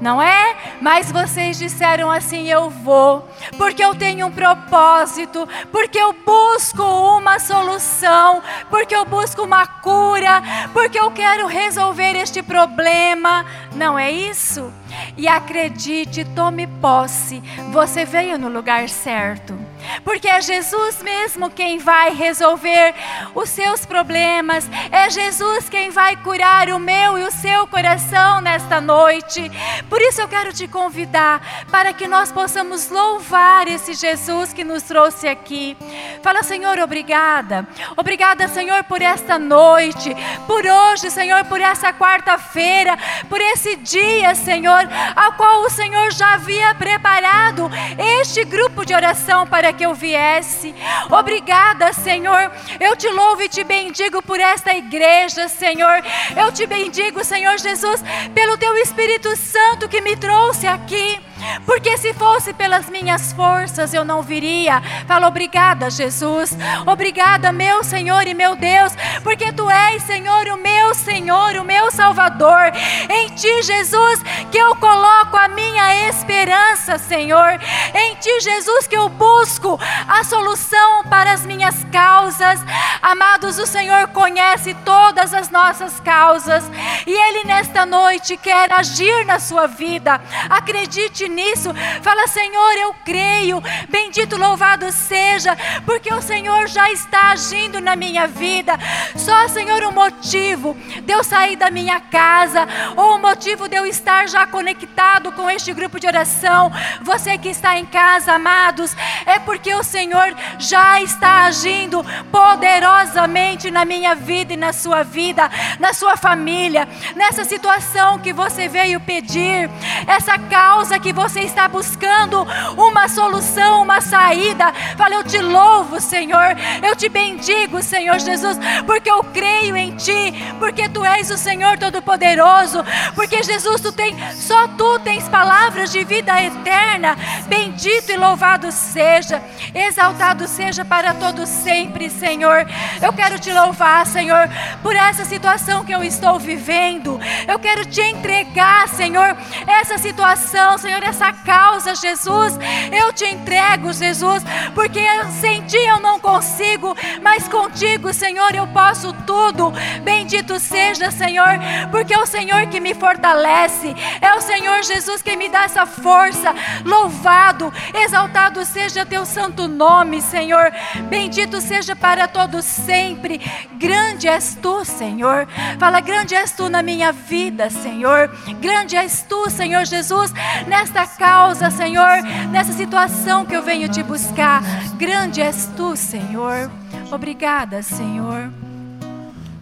não 0.00 0.20
é? 0.20 0.56
Mas 0.80 1.12
vocês 1.12 1.58
disseram 1.58 2.10
assim: 2.10 2.48
eu 2.48 2.70
vou, 2.70 3.28
porque 3.56 3.84
eu 3.84 3.94
tenho 3.94 4.26
um 4.26 4.32
propósito, 4.32 5.48
porque 5.70 5.98
eu 5.98 6.12
busco 6.12 6.82
uma 6.82 7.38
solução, 7.38 8.42
porque 8.70 8.94
eu 8.94 9.04
busco 9.04 9.42
uma 9.42 9.66
cura, 9.66 10.42
porque 10.72 10.98
eu 10.98 11.10
quero 11.10 11.46
resolver 11.46 12.16
este 12.16 12.42
problema. 12.42 13.44
Não 13.74 13.98
é 13.98 14.10
isso? 14.10 14.72
E 15.16 15.28
acredite, 15.28 16.24
tome 16.24 16.66
posse, 16.66 17.42
você 17.70 18.04
veio 18.04 18.38
no 18.38 18.48
lugar 18.48 18.88
certo. 18.88 19.69
Porque 20.04 20.28
é 20.28 20.40
Jesus 20.40 21.02
mesmo 21.02 21.50
quem 21.50 21.78
vai 21.78 22.14
resolver 22.14 22.94
os 23.34 23.48
seus 23.48 23.84
problemas, 23.86 24.68
é 24.90 25.08
Jesus 25.10 25.68
quem 25.68 25.90
vai 25.90 26.16
curar 26.16 26.68
o 26.70 26.78
meu 26.78 27.18
e 27.18 27.24
o 27.24 27.30
seu 27.30 27.66
coração 27.66 28.40
nesta 28.40 28.80
noite. 28.80 29.50
Por 29.88 30.00
isso 30.00 30.20
eu 30.20 30.28
quero 30.28 30.52
te 30.52 30.66
convidar 30.66 31.66
para 31.70 31.92
que 31.92 32.06
nós 32.06 32.32
possamos 32.32 32.88
louvar 32.88 33.68
esse 33.68 33.94
Jesus 33.94 34.52
que 34.52 34.64
nos 34.64 34.82
trouxe 34.82 35.28
aqui. 35.28 35.76
Fala, 36.22 36.42
Senhor, 36.42 36.78
obrigada. 36.78 37.66
Obrigada, 37.96 38.48
Senhor, 38.48 38.84
por 38.84 39.02
esta 39.02 39.38
noite, 39.38 40.14
por 40.46 40.64
hoje, 40.66 41.10
Senhor, 41.10 41.44
por 41.44 41.60
essa 41.60 41.92
quarta-feira, 41.92 42.96
por 43.28 43.40
esse 43.40 43.76
dia, 43.76 44.34
Senhor, 44.34 44.88
ao 45.16 45.32
qual 45.32 45.62
o 45.62 45.70
Senhor 45.70 46.10
já 46.12 46.34
havia 46.34 46.74
preparado 46.74 47.70
este 48.18 48.44
grupo 48.44 48.84
de 48.84 48.94
oração 48.94 49.46
para 49.46 49.72
que 49.72 49.79
eu 49.82 49.94
viesse. 49.94 50.74
Obrigada, 51.10 51.92
Senhor. 51.92 52.50
Eu 52.78 52.96
te 52.96 53.08
louvo 53.08 53.42
e 53.42 53.48
te 53.48 53.64
bendigo 53.64 54.22
por 54.22 54.40
esta 54.40 54.74
igreja, 54.74 55.48
Senhor. 55.48 56.02
Eu 56.36 56.52
te 56.52 56.66
bendigo, 56.66 57.24
Senhor 57.24 57.58
Jesus, 57.58 58.02
pelo 58.34 58.56
teu 58.56 58.76
Espírito 58.78 59.34
Santo 59.36 59.88
que 59.88 60.00
me 60.00 60.16
trouxe 60.16 60.66
aqui. 60.66 61.20
Porque 61.64 61.96
se 61.96 62.12
fosse 62.14 62.52
pelas 62.52 62.88
minhas 62.88 63.32
forças 63.32 63.94
eu 63.94 64.04
não 64.04 64.22
viria. 64.22 64.82
Fala 65.06 65.26
obrigada, 65.26 65.90
Jesus. 65.90 66.56
Obrigada, 66.86 67.52
meu 67.52 67.82
Senhor 67.82 68.26
e 68.26 68.34
meu 68.34 68.56
Deus, 68.56 68.92
porque 69.22 69.52
tu 69.52 69.68
és, 69.70 70.02
Senhor, 70.02 70.46
o 70.48 70.56
meu 70.56 70.94
Senhor, 70.94 71.56
o 71.56 71.64
meu 71.64 71.90
Salvador. 71.90 72.72
Em 73.08 73.28
ti, 73.30 73.62
Jesus, 73.62 74.22
que 74.50 74.58
eu 74.58 74.74
coloco 74.76 75.36
a 75.36 75.48
minha 75.48 76.08
esperança, 76.08 76.98
Senhor. 76.98 77.58
Em 77.94 78.14
ti, 78.16 78.40
Jesus, 78.40 78.86
que 78.86 78.96
eu 78.96 79.08
busco 79.08 79.59
a 80.08 80.24
solução 80.24 81.04
para 81.04 81.32
as 81.32 81.44
minhas 81.44 81.84
causas. 81.92 82.60
Amados, 83.02 83.58
o 83.58 83.66
Senhor 83.66 84.08
conhece 84.08 84.74
todas 84.84 85.34
as 85.34 85.50
nossas 85.50 86.00
causas 86.00 86.64
e 87.06 87.10
ele 87.10 87.44
nesta 87.44 87.84
noite 87.84 88.36
quer 88.36 88.72
agir 88.72 89.24
na 89.24 89.38
sua 89.38 89.66
vida. 89.66 90.20
Acredite 90.48 91.28
nisso. 91.28 91.70
Fala, 92.02 92.26
Senhor, 92.26 92.72
eu 92.78 92.94
creio. 93.04 93.62
Bendito, 93.88 94.36
louvado 94.36 94.90
seja, 94.92 95.56
porque 95.84 96.12
o 96.12 96.22
Senhor 96.22 96.66
já 96.68 96.90
está 96.90 97.30
agindo 97.30 97.80
na 97.80 97.96
minha 97.96 98.26
vida. 98.26 98.78
Só, 99.16 99.48
Senhor, 99.48 99.82
o 99.84 99.92
motivo 99.92 100.74
de 101.02 101.12
eu 101.12 101.22
sair 101.24 101.56
da 101.56 101.70
minha 101.70 102.00
casa, 102.00 102.66
ou 102.96 103.16
o 103.16 103.18
motivo 103.18 103.68
de 103.68 103.76
eu 103.76 103.86
estar 103.86 104.28
já 104.28 104.46
conectado 104.46 105.32
com 105.32 105.50
este 105.50 105.72
grupo 105.72 105.98
de 105.98 106.06
oração, 106.06 106.70
você 107.02 107.38
que 107.38 107.48
está 107.48 107.78
em 107.78 107.86
casa, 107.86 108.32
amados, 108.32 108.96
é 109.26 109.38
porque 109.50 109.74
o 109.74 109.82
Senhor 109.82 110.32
já 110.60 111.02
está 111.02 111.46
agindo 111.46 112.06
poderosamente 112.30 113.68
na 113.68 113.84
minha 113.84 114.14
vida 114.14 114.52
e 114.52 114.56
na 114.56 114.72
sua 114.72 115.02
vida, 115.02 115.50
na 115.80 115.92
sua 115.92 116.16
família, 116.16 116.86
nessa 117.16 117.44
situação 117.44 118.20
que 118.20 118.32
você 118.32 118.68
veio 118.68 119.00
pedir, 119.00 119.68
essa 120.06 120.38
causa 120.38 121.00
que 121.00 121.12
você 121.12 121.40
está 121.40 121.66
buscando 121.66 122.46
uma 122.76 123.08
solução, 123.08 123.82
uma 123.82 124.00
saída. 124.00 124.72
Fala, 124.96 125.16
eu 125.16 125.24
te 125.24 125.38
louvo, 125.38 126.00
Senhor, 126.00 126.56
eu 126.80 126.94
te 126.94 127.08
bendigo, 127.08 127.82
Senhor 127.82 128.20
Jesus, 128.20 128.56
porque 128.86 129.10
eu 129.10 129.24
creio 129.24 129.76
em 129.76 129.96
Ti, 129.96 130.32
porque 130.60 130.88
Tu 130.88 131.04
és 131.04 131.28
o 131.28 131.36
Senhor 131.36 131.76
Todo-Poderoso, 131.76 132.84
porque 133.16 133.42
Jesus, 133.42 133.80
Tu 133.80 133.90
tens, 133.90 134.16
só 134.36 134.68
Tu 134.68 135.00
tens 135.00 135.28
palavras 135.28 135.90
de 135.90 136.04
vida 136.04 136.40
eterna. 136.40 137.16
Bendito 137.48 138.12
e 138.12 138.16
louvado 138.16 138.70
seja, 138.70 139.39
exaltado 139.74 140.46
seja 140.48 140.84
para 140.84 141.14
todo 141.14 141.46
sempre, 141.46 142.10
Senhor. 142.10 142.66
Eu 143.00 143.12
quero 143.12 143.38
te 143.38 143.52
louvar, 143.52 144.06
Senhor, 144.06 144.48
por 144.82 144.94
essa 144.94 145.24
situação 145.24 145.84
que 145.84 145.92
eu 145.92 146.02
estou 146.02 146.38
vivendo. 146.38 147.20
Eu 147.46 147.58
quero 147.58 147.84
te 147.84 148.00
entregar, 148.00 148.88
Senhor, 148.88 149.36
essa 149.66 149.98
situação, 149.98 150.78
Senhor, 150.78 151.00
nessa 151.00 151.32
causa, 151.32 151.94
Jesus. 151.94 152.58
Eu 152.92 153.12
te 153.12 153.24
entrego, 153.24 153.92
Jesus, 153.92 154.42
porque 154.74 155.00
sem 155.40 155.62
ti 155.62 155.78
eu 155.78 156.00
não 156.00 156.18
consigo, 156.18 156.96
mas 157.22 157.48
contigo, 157.48 158.12
Senhor, 158.12 158.54
eu 158.54 158.66
posso 158.68 159.12
tudo. 159.26 159.72
Bendito 160.02 160.58
seja, 160.58 161.10
Senhor, 161.10 161.58
porque 161.90 162.14
é 162.14 162.18
o 162.18 162.26
Senhor 162.26 162.66
que 162.66 162.80
me 162.80 162.94
fortalece, 162.94 163.94
é 164.20 164.34
o 164.34 164.40
Senhor 164.40 164.82
Jesus 164.82 165.22
que 165.22 165.36
me 165.36 165.48
dá 165.48 165.64
essa 165.64 165.86
força. 165.86 166.54
Louvado, 166.84 167.72
exaltado 167.94 168.64
seja 168.64 169.06
teu 169.06 169.24
santo 169.30 169.68
nome, 169.68 170.20
Senhor. 170.20 170.72
Bendito 171.08 171.60
seja 171.60 171.94
para 171.94 172.26
todos 172.28 172.64
sempre. 172.64 173.40
Grande 173.78 174.28
és 174.28 174.56
tu, 174.60 174.84
Senhor. 174.84 175.46
Fala, 175.78 176.00
grande 176.00 176.34
és 176.34 176.52
tu 176.52 176.68
na 176.68 176.82
minha 176.82 177.12
vida, 177.12 177.70
Senhor. 177.70 178.28
Grande 178.60 178.96
és 178.96 179.22
tu, 179.22 179.48
Senhor 179.48 179.84
Jesus, 179.84 180.32
nesta 180.66 181.06
causa, 181.06 181.70
Senhor, 181.70 182.22
nessa 182.50 182.72
situação 182.72 183.44
que 183.44 183.54
eu 183.54 183.62
venho 183.62 183.88
te 183.88 184.02
buscar. 184.02 184.62
Grande 184.96 185.40
és 185.40 185.68
tu, 185.76 185.96
Senhor. 185.96 186.70
Obrigada, 187.10 187.82
Senhor. 187.82 188.69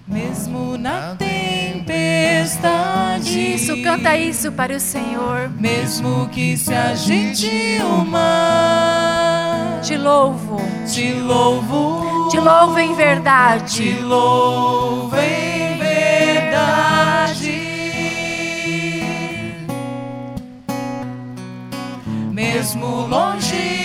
Mesmo 0.08 0.76
na 0.78 1.14
tempestade. 1.16 1.88
Isso, 3.54 3.82
canta 3.82 4.16
isso 4.16 4.50
para 4.52 4.74
o 4.74 4.80
Senhor. 4.80 5.50
Mesmo 5.58 6.28
que 6.30 6.56
se 6.56 6.72
agite 6.74 7.78
o 7.82 8.04
mar. 8.04 9.80
Te 9.82 9.96
louvo, 9.96 10.56
Te 10.92 11.12
louvo. 11.12 12.28
te 12.30 12.38
louvo 12.40 12.78
em 12.78 12.88
Te 12.90 12.94
verdade. 12.94 13.92
louvo 14.00 15.14
em 15.16 15.78
verdade. 15.78 17.58
Mesmo 22.32 23.06
longe 23.06 23.77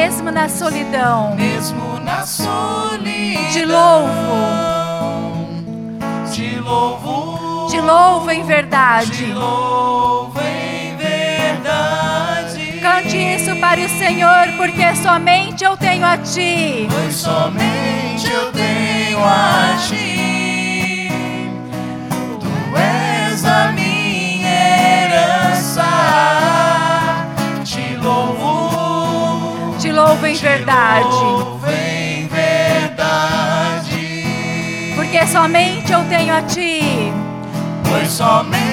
Mesmo 0.00 0.30
na 0.30 0.48
solidão, 0.48 1.34
mesmo 1.34 1.98
na 1.98 2.24
solidão, 2.24 3.02
te 3.52 3.64
louvo, 3.64 4.12
te 6.32 6.54
louvo, 6.60 7.66
te 7.68 7.80
louvo 7.80 8.30
em 8.30 8.42
te 8.42 8.46
verdade. 8.46 9.32
louvo 9.32 10.38
em 10.40 10.96
verdade. 10.96 12.78
Cante 12.80 13.16
isso 13.16 13.56
para 13.56 13.80
o 13.80 13.88
Senhor, 13.88 14.52
porque 14.56 14.94
somente 14.94 15.64
eu 15.64 15.76
tenho 15.76 16.06
a 16.06 16.16
ti. 16.16 16.86
Pois 16.88 17.16
somente 17.16 18.30
eu 18.30 18.52
tenho 18.52 19.18
a 19.18 19.76
ti. 19.88 20.27
Louvo 31.06 31.66
em 31.70 32.26
verdade. 32.26 33.88
porque 34.94 35.26
somente 35.26 35.92
eu 35.92 36.04
tenho 36.04 36.34
a 36.34 36.42
ti. 36.42 37.12
Pois 37.88 38.08
somente 38.08 38.67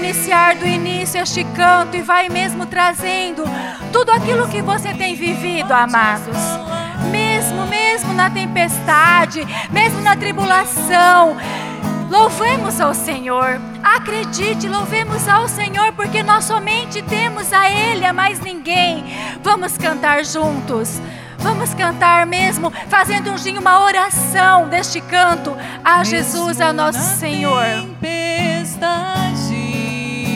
iniciar 0.00 0.56
do 0.56 0.66
início 0.66 1.20
este 1.20 1.44
canto 1.44 1.94
e 1.94 2.00
vai 2.00 2.30
mesmo 2.30 2.64
trazendo 2.64 3.44
tudo 3.92 4.10
aquilo 4.10 4.48
que 4.48 4.62
você 4.62 4.94
tem 4.94 5.14
vivido, 5.14 5.72
amados. 5.72 6.36
Mesmo, 7.10 7.66
mesmo 7.66 8.14
na 8.14 8.30
tempestade, 8.30 9.46
mesmo 9.70 10.00
na 10.00 10.16
tribulação, 10.16 11.36
louvemos 12.08 12.80
ao 12.80 12.94
Senhor. 12.94 13.60
Acredite, 13.82 14.68
louvemos 14.68 15.28
ao 15.28 15.46
Senhor, 15.46 15.92
porque 15.92 16.22
nós 16.22 16.44
somente 16.44 17.02
temos 17.02 17.52
a 17.52 17.70
Ele, 17.70 18.06
a 18.06 18.12
mais 18.12 18.40
ninguém. 18.40 19.04
Vamos 19.42 19.76
cantar 19.76 20.24
juntos. 20.24 21.00
Vamos 21.38 21.72
cantar 21.72 22.26
mesmo, 22.26 22.70
fazendo 22.88 23.30
um 23.30 23.58
uma 23.58 23.80
oração 23.82 24.68
deste 24.68 25.00
canto 25.00 25.56
a 25.82 26.04
Jesus, 26.04 26.60
a 26.60 26.70
nosso 26.70 27.00
Senhor. 27.18 27.64
Tempestade, 27.98 29.29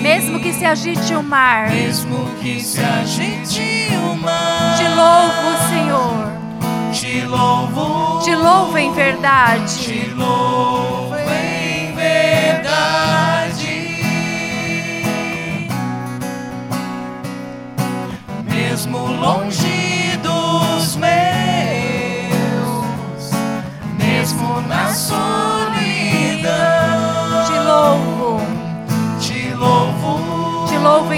Mesmo 0.05 0.39
que 0.39 0.53
se 0.53 0.67
agite 0.67 1.15
o 1.15 1.23
mar, 1.23 1.71
mesmo 1.71 2.27
que 2.43 2.61
se 2.61 2.79
agite 2.79 3.89
o 3.97 4.15
mar, 4.17 4.77
te 4.77 4.87
louvo, 4.87 5.57
Senhor. 5.71 6.31
te 6.93 7.23
louvo, 7.25 8.21
Te 8.23 8.35
louvo 8.37 8.77
em 8.77 8.93
verdade. 8.93 9.79
te 9.79 10.11
louvo 10.11 11.15
em 11.17 11.95
verdade. 11.95 13.65
Mesmo 18.45 18.99
longe 19.07 20.19
dos 20.23 20.97
meus, 20.97 21.15
mesmo 23.99 24.61
na 24.69 24.93
solidão, 24.93 25.33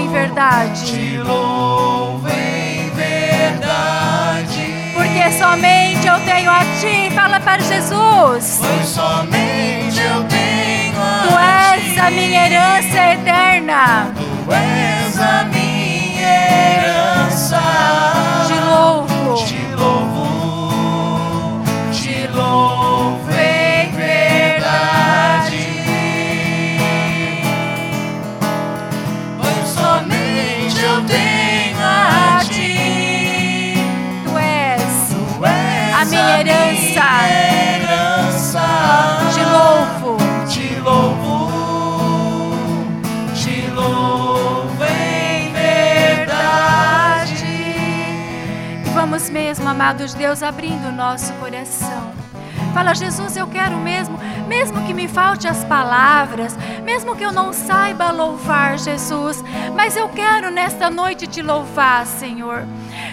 em 0.07 0.11
verdade. 0.11 0.85
te 0.85 1.17
louvo 1.17 2.27
em 2.29 2.89
verdade. 2.91 4.73
Porque 4.93 5.31
somente 5.33 6.07
eu 6.07 6.19
tenho 6.21 6.49
a 6.49 6.59
ti. 6.79 7.11
Fala 7.13 7.39
para 7.39 7.61
Jesus. 7.61 8.59
Pois 8.61 8.87
somente 8.87 9.99
eu 9.99 10.23
tenho 10.25 11.01
a 11.01 11.27
Tu 11.27 11.37
és 11.37 11.97
a 11.99 12.09
minha 12.11 12.45
herança 12.45 13.13
eterna. 13.13 14.11
Tu 14.15 14.53
és 14.53 15.19
a 15.19 15.43
minha 15.45 16.27
herança. 16.77 17.61
Te 18.47 18.53
louvo, 18.53 19.45
Te 19.45 19.75
louvo, 19.75 20.26
herança. 38.47 38.61
Te 39.33 39.43
louvo, 39.43 40.17
Te 40.47 40.79
louvo, 40.79 41.51
te 43.35 43.67
louvo 43.71 44.83
em 44.83 45.51
verdade. 45.51 47.45
E 48.85 48.89
vamos 48.93 49.29
mesmo, 49.29 49.67
amados 49.67 50.13
Deus, 50.13 50.41
abrindo 50.41 50.87
o 50.87 50.91
nosso 50.91 51.33
coração. 51.33 52.15
Fala, 52.73 52.93
Jesus, 52.93 53.35
eu 53.35 53.47
quero 53.47 53.75
mesmo, 53.77 54.17
mesmo 54.47 54.85
que 54.85 54.93
me 54.93 55.07
falte 55.07 55.47
as 55.47 55.63
palavras, 55.63 56.55
mesmo 56.83 57.15
que 57.15 57.23
eu 57.23 57.31
não 57.31 57.51
saiba 57.51 58.11
louvar, 58.11 58.77
Jesus, 58.77 59.43
mas 59.75 59.97
eu 59.97 60.07
quero 60.09 60.51
nesta 60.51 60.87
noite 60.89 61.25
te 61.25 61.41
louvar, 61.41 62.05
Senhor. 62.05 62.65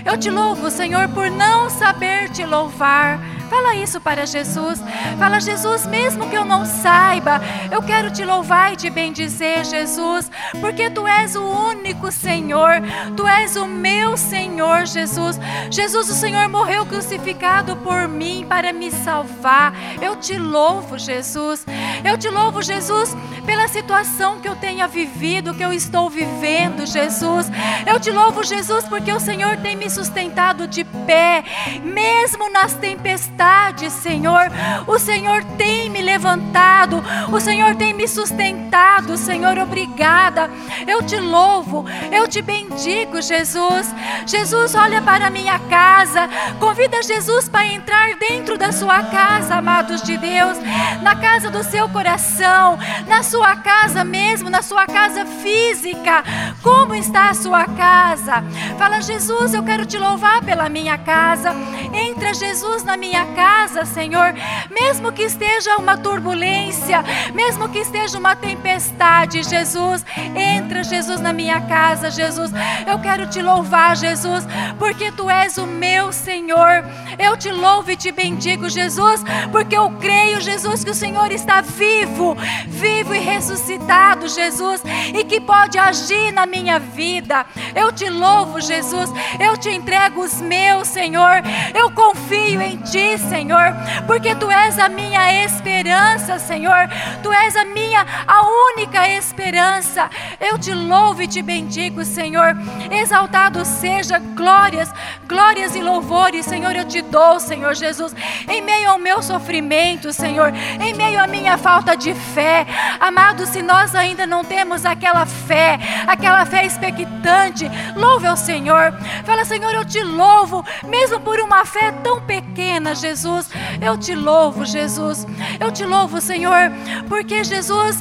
Eu 0.05 0.19
te 0.19 0.31
louvo, 0.31 0.71
Senhor, 0.71 1.09
por 1.09 1.31
não 1.31 1.71
saber 1.71 2.29
te 2.29 2.45
louvar. 2.45 3.19
Fala 3.49 3.75
isso 3.77 4.01
para 4.01 4.27
Jesus. 4.27 4.83
Fala, 5.19 5.39
Jesus, 5.41 5.87
mesmo 5.87 6.29
que 6.29 6.37
eu 6.37 6.45
não 6.45 6.65
saiba, 6.65 7.41
eu 7.71 7.83
quero 7.83 8.11
te 8.11 8.25
louvar 8.25 8.73
e 8.73 8.77
te 8.77 8.91
bendizer, 8.91 9.65
Jesus, 9.65 10.31
porque 10.61 10.91
tu 10.91 11.07
és 11.07 11.37
o 11.37 11.45
único 11.45 12.11
Senhor, 12.11 12.83
tu 13.17 13.27
és 13.27 13.55
o 13.57 13.67
meu 13.67 14.17
Senhor, 14.17 14.87
Jesus. 14.87 15.39
Jesus, 15.71 16.11
o 16.11 16.15
Senhor 16.15 16.49
morreu 16.49 16.85
crucificado 16.85 17.77
por 17.77 18.09
mim 18.09 18.45
para 18.49 18.73
me 18.73 18.91
salvar. 18.91 19.73
Eu 20.03 20.17
te 20.17 20.37
louvo, 20.37 20.99
Jesus. 20.99 21.65
Eu 22.05 22.19
te 22.19 22.29
louvo, 22.29 22.63
Jesus, 22.63 23.17
pela 23.47 23.69
situação 23.69 24.41
que 24.41 24.49
eu 24.49 24.57
tenha 24.57 24.89
vivido, 24.89 25.55
que 25.55 25.63
eu 25.63 25.73
estou 25.73 26.11
vivendo, 26.11 26.87
Jesus. 26.87 27.47
Eu 27.87 28.01
te 28.01 28.11
louvo, 28.11 28.43
Jesus, 28.43 28.85
porque 28.89 29.13
o 29.13 29.21
Senhor 29.21 29.59
tem 29.59 29.77
me 29.77 29.89
sustentado 29.95 30.67
de 30.67 30.85
pé, 30.85 31.45
mesmo 31.83 32.51
nas 32.51 32.75
tempestades 32.75 33.05
tempestade, 33.05 33.91
Senhor. 33.91 34.51
O 34.87 34.99
Senhor 34.99 35.45
tem 35.57 35.91
me 35.91 36.03
levantado, 36.03 37.03
o 37.33 37.41
Senhor 37.41 37.75
tem 37.77 37.93
me 37.93 38.09
sustentado, 38.09 39.17
Senhor. 39.17 39.59
Obrigada. 39.59 40.51
Eu 40.87 41.03
te 41.03 41.19
louvo, 41.19 41.85
eu 42.11 42.27
te 42.27 42.43
bendigo, 42.43 43.21
Jesus. 43.21 43.95
Jesus, 44.27 44.75
olha 44.75 45.01
para 45.03 45.27
a 45.27 45.31
minha 45.31 45.59
casa, 45.59 46.29
convida 46.59 47.03
Jesus 47.03 47.49
para 47.49 47.67
entrar 47.67 48.15
dentro 48.17 48.57
da 48.59 48.73
sua 48.73 49.03
casa, 49.05 49.57
amados 49.57 50.03
de 50.03 50.17
Deus, 50.17 50.59
na 51.03 51.17
casa 51.17 51.51
do 51.51 51.63
seu 51.63 51.89
coração, 51.89 52.79
na 53.07 53.23
sua 53.23 53.57
casa 53.57 54.05
mesmo, 54.05 54.51
na 54.51 54.63
sua 54.63 54.87
casa 54.87 55.25
física. 55.43 56.25
Como 56.63 56.95
está 56.95 57.31
a 57.31 57.35
sua 57.35 57.67
casa? 57.67 58.43
Fala, 58.79 59.01
Jesus, 59.01 59.55
eu 59.55 59.63
quero 59.63 59.84
te 59.87 59.99
louvar 59.99 60.43
pela 60.43 60.69
minha 60.69 60.97
casa. 60.99 61.55
Entra, 61.93 62.35
Jesus, 62.35 62.83
na 62.83 62.97
minha 62.97 63.25
casa, 63.35 63.85
Senhor. 63.85 64.35
Mesmo 64.71 65.13
que 65.13 65.23
esteja 65.23 65.77
uma 65.77 65.97
turbulência, 65.97 67.05
mesmo 67.35 67.69
que 67.69 67.79
esteja 67.79 68.19
uma 68.19 68.35
tempestade, 68.35 69.43
Jesus, 69.43 70.05
entra, 70.35 70.83
Jesus, 70.83 71.21
na 71.21 71.33
minha 71.33 71.61
casa, 71.63 72.11
Jesus. 72.11 72.51
Eu 72.87 72.99
quero 72.99 73.27
te 73.29 73.41
louvar, 73.41 73.97
Jesus, 73.97 74.45
porque 74.79 75.13
tu 75.13 75.31
és 75.31 75.59
o 75.59 75.67
meu 75.67 76.13
Senhor. 76.13 76.85
Eu 77.19 77.37
te 77.37 77.51
louvo 77.51 77.91
e 77.91 77.97
te 77.97 78.11
bendigo, 78.11 78.69
Jesus, 78.69 79.23
porque 79.53 79.77
eu 79.77 79.91
creio, 80.01 80.41
Jesus, 80.41 80.83
que 80.83 80.91
o 80.91 80.95
Senhor 80.95 81.31
está 81.31 81.61
vivo, 81.61 82.37
vivo 82.67 83.15
e 83.15 83.19
ressuscitado, 83.19 84.29
Jesus, 84.29 84.83
e 85.15 85.25
que 85.25 85.41
pode 85.41 85.79
agir 85.79 86.33
na 86.33 86.47
minha 86.47 86.79
vida. 86.79 87.47
Eu 87.75 87.93
te 87.93 88.09
louvo, 88.09 88.61
Jesus. 88.61 89.11
Eu 89.39 89.57
te 89.57 89.74
entrego 89.75 90.23
os 90.23 90.41
meus, 90.41 90.89
Senhor. 90.89 91.43
Eu 91.75 91.91
confio 91.91 92.61
em 92.61 92.77
ti, 92.79 93.19
Senhor, 93.19 93.75
porque 94.07 94.35
tu 94.35 94.51
és 94.51 94.79
a 94.79 94.89
minha 94.89 95.45
esperança, 95.45 96.39
Senhor. 96.39 96.89
Tu 97.23 97.33
és 97.33 97.57
a 97.57 97.65
minha, 97.65 98.07
a 98.27 98.43
única 98.73 99.09
esperança. 99.09 100.09
Eu 100.41 100.59
te 100.59 100.73
louvo 100.73 101.23
e 101.23 101.27
te 101.27 101.43
bendigo, 101.43 102.05
Senhor. 102.05 102.57
Exaltado 102.91 103.65
seja 103.65 104.19
glórias, 104.19 104.93
glórias 105.27 105.75
e 105.75 105.81
louvores, 105.81 106.47
Senhor. 106.47 106.75
Eu 106.75 106.85
te 106.85 107.03
dou, 107.03 107.41
Senhor 107.41 107.75
Jesus, 107.75 108.15
em 108.49 108.63
meio 108.63 108.91
ao 108.91 108.99
meu 108.99 109.23
sofrimento, 109.23 110.13
Senhor, 110.13 110.53
em 110.81 110.95
meio 110.95 111.23
à 111.23 111.27
minha 111.27 111.59
falta 111.59 111.97
de 111.97 112.15
fé. 112.15 112.67
Amado, 113.01 113.47
se 113.47 113.63
nós 113.63 113.95
ainda 113.95 114.27
não 114.27 114.45
temos 114.45 114.85
aquela 114.85 115.27
fé, 115.27 115.79
aquela 116.07 116.45
fé 116.47 116.65
expectante, 116.65 117.71
louve 117.97 118.27
ao 118.27 118.37
Senhor. 118.37 118.93
Fala, 119.25 119.45
Senhor, 119.45 119.54
eu 119.63 119.85
te 119.85 120.03
louvo, 120.03 120.65
mesmo 120.85 121.21
por 121.21 121.39
uma 121.41 121.65
fé 121.65 121.93
tão 122.03 122.21
pequena, 122.21 122.95
Jesus. 122.95 123.49
Eu 123.81 123.97
te 123.97 124.15
louvo, 124.15 124.65
Jesus. 124.65 125.27
Eu 125.61 125.71
te 125.71 125.85
louvo, 125.85 126.21
Senhor, 126.21 126.73
porque 127.09 127.45
Jesus. 127.45 127.97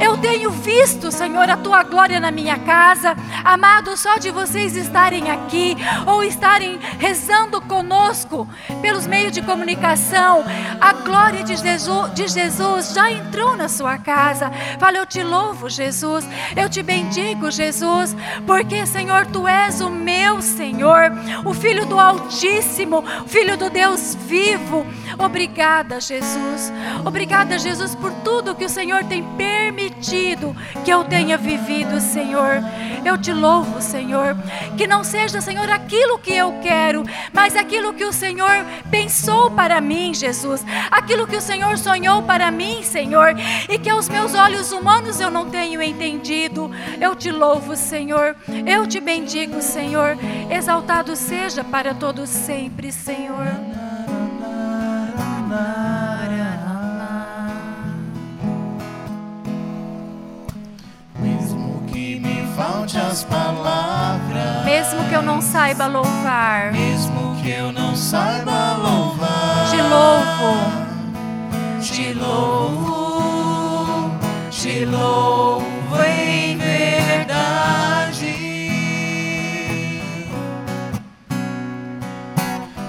Eu 0.00 0.16
tenho 0.16 0.50
visto, 0.50 1.12
Senhor, 1.12 1.48
a 1.50 1.58
tua 1.58 1.82
glória 1.82 2.18
na 2.18 2.30
minha 2.30 2.58
casa. 2.58 3.14
Amado, 3.44 3.94
só 3.98 4.16
de 4.16 4.30
vocês 4.30 4.74
estarem 4.74 5.30
aqui 5.30 5.76
ou 6.06 6.24
estarem 6.24 6.78
rezando 6.98 7.60
conosco 7.60 8.48
pelos 8.80 9.06
meios 9.06 9.32
de 9.32 9.42
comunicação, 9.42 10.42
a 10.80 10.92
glória 10.94 11.44
de 11.44 11.54
Jesus, 11.54 12.14
de 12.14 12.28
Jesus 12.28 12.94
já 12.94 13.10
entrou 13.10 13.56
na 13.56 13.68
sua 13.68 13.98
casa. 13.98 14.50
Fala, 14.78 14.96
eu 14.96 15.06
te 15.06 15.22
louvo, 15.22 15.68
Jesus. 15.68 16.26
Eu 16.56 16.68
te 16.70 16.82
bendigo, 16.82 17.50
Jesus, 17.50 18.16
porque, 18.46 18.86
Senhor, 18.86 19.26
tu 19.26 19.46
és 19.46 19.82
o 19.82 19.90
meu 19.90 20.40
Senhor, 20.40 21.12
o 21.44 21.52
Filho 21.52 21.84
do 21.84 22.00
Altíssimo, 22.00 23.04
Filho 23.26 23.56
do 23.56 23.68
Deus 23.68 24.14
vivo. 24.14 24.86
Obrigada, 25.18 26.00
Jesus. 26.00 26.72
Obrigada, 27.04 27.58
Jesus, 27.58 27.94
por 27.94 28.12
tudo 28.24 28.54
que 28.54 28.64
o 28.64 28.68
Senhor 28.68 29.04
tem 29.04 29.22
permitido 29.36 29.89
que 30.84 30.90
eu 30.90 31.04
tenha 31.04 31.36
vivido, 31.36 32.00
Senhor. 32.00 32.62
Eu 33.04 33.16
te 33.16 33.32
louvo, 33.32 33.80
Senhor. 33.80 34.36
Que 34.76 34.86
não 34.86 35.02
seja, 35.02 35.40
Senhor, 35.40 35.68
aquilo 35.70 36.18
que 36.18 36.32
eu 36.32 36.52
quero, 36.62 37.04
mas 37.32 37.56
aquilo 37.56 37.94
que 37.94 38.04
o 38.04 38.12
Senhor 38.12 38.64
pensou 38.90 39.50
para 39.50 39.80
mim, 39.80 40.12
Jesus. 40.14 40.64
Aquilo 40.90 41.26
que 41.26 41.36
o 41.36 41.40
Senhor 41.40 41.78
sonhou 41.78 42.22
para 42.22 42.50
mim, 42.50 42.82
Senhor. 42.82 43.34
E 43.68 43.78
que 43.78 43.90
aos 43.90 44.08
meus 44.08 44.34
olhos 44.34 44.72
humanos 44.72 45.20
eu 45.20 45.30
não 45.30 45.48
tenho 45.48 45.82
entendido. 45.82 46.70
Eu 47.00 47.14
te 47.14 47.30
louvo, 47.30 47.76
Senhor. 47.76 48.36
Eu 48.66 48.86
te 48.86 49.00
bendigo, 49.00 49.62
Senhor. 49.62 50.16
Exaltado 50.50 51.16
seja 51.16 51.64
para 51.64 51.94
todos 51.94 52.28
sempre, 52.28 52.92
Senhor. 52.92 53.46
Falte 62.80 62.98
as 62.98 63.24
palavras, 63.24 64.64
Mesmo 64.64 65.04
que 65.08 65.14
eu 65.14 65.22
não 65.22 65.42
saiba 65.42 65.86
louvar, 65.86 66.72
mesmo 66.72 67.36
que 67.42 67.50
eu 67.50 67.72
não 67.72 67.94
saiba 67.94 68.74
louvar, 68.76 69.68
te 69.70 69.76
louvo. 69.82 70.90
Te 71.82 72.14
louvo, 72.14 72.90
te 74.50 74.84
louvo 74.84 75.64
em 76.02 76.56
verdade. 76.56 78.36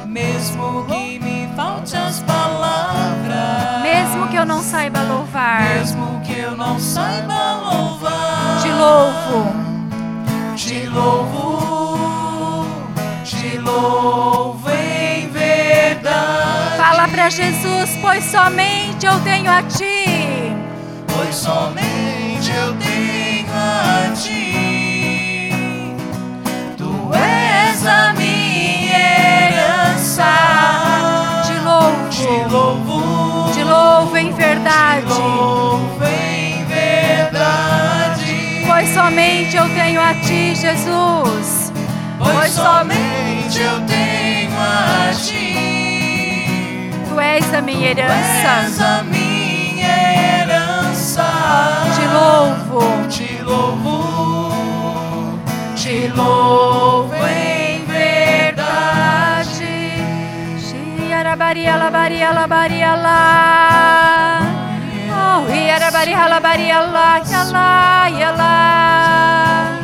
Mesmo 0.06 0.86
que 0.86 1.20
me 1.20 1.50
falte 1.56 1.98
as 1.98 2.20
palavras, 2.22 3.82
Mesmo 3.82 4.28
que 4.28 4.36
eu 4.38 4.46
não 4.46 4.62
saiba 4.62 5.02
louvar, 5.02 5.64
mesmo 5.64 6.22
que 6.22 6.40
eu 6.40 6.56
não 6.56 6.80
saiba 6.80 7.56
louvar, 7.56 8.62
te 8.62 8.70
louvo. 8.70 9.61
Te 10.72 10.86
louvo, 10.86 12.66
te 13.26 13.58
louvo 13.58 14.70
em 14.70 15.28
verdade. 15.28 16.78
Fala 16.78 17.10
para 17.10 17.30
Jesus, 17.30 17.98
pois 18.02 18.24
somente 18.24 19.06
eu 19.06 19.20
tenho 19.20 19.52
a 19.52 19.64
ti. 19.64 20.56
pois 21.08 21.36
somente 21.36 22.52
eu 22.56 22.74
tenho 22.78 23.52
a 23.54 24.14
ti. 24.16 25.52
Tu 26.78 27.12
és 27.16 27.86
a 27.86 28.14
minha 28.14 28.98
herança. 29.50 30.24
Te 31.46 31.52
Te 32.16 32.46
louvo, 32.50 32.94
louvo, 32.94 33.52
te 33.54 33.64
louvo 33.66 34.18
em 34.18 34.32
verdade. 34.32 35.12
Somente 38.94 39.56
eu 39.56 39.68
tenho 39.70 40.02
a 40.02 40.14
ti, 40.16 40.56
Jesus. 40.56 41.72
Pois 42.18 42.52
somente 42.52 43.60
eu 43.60 43.80
tenho 43.88 44.52
a 44.60 45.12
ti. 45.14 46.92
Tu 47.10 47.20
és 47.20 47.54
a 47.54 47.62
minha 47.62 47.94
Tu 47.96 48.00
és 48.02 48.08
herança. 48.08 48.86
a 49.00 49.04
minha 49.04 50.42
herança. 50.42 51.26
Te 51.96 52.06
louvo, 52.08 53.08
Te 53.10 53.42
louvo, 53.44 55.40
te 55.76 56.08
louvo 56.16 57.14
em 57.28 57.84
verdade. 57.86 59.66
Xiarabaria, 60.60 61.76
labaria, 61.76 62.32
labaria, 62.32 62.96
lá. 62.96 64.42
Oh, 65.32 65.48
iya 65.48 65.80
bari 65.80 66.12
hala 66.12 66.44
bari 66.44 66.68
Allah, 66.68 67.24
ya 67.24 67.40
Allah, 67.48 68.12
ya 68.12 68.36
Allah. 68.36 69.80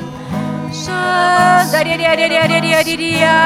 Dari 1.72 1.96
dia 1.96 2.12
dia 2.20 2.28
dia 2.28 2.44
dia 2.52 2.60
dia 2.60 2.80
dia 2.84 2.98
dia. 3.00 3.40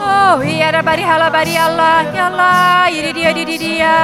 Oh, 0.00 0.40
iya 0.40 0.72
bari 0.80 1.04
hala 1.04 1.28
bari 1.28 1.52
Allah, 1.60 2.00
ya 2.16 2.32
Allah, 2.32 2.88
ini 2.88 3.12
dia 3.12 3.30
di 3.36 3.44
dia 3.44 3.60
dia. 3.60 3.96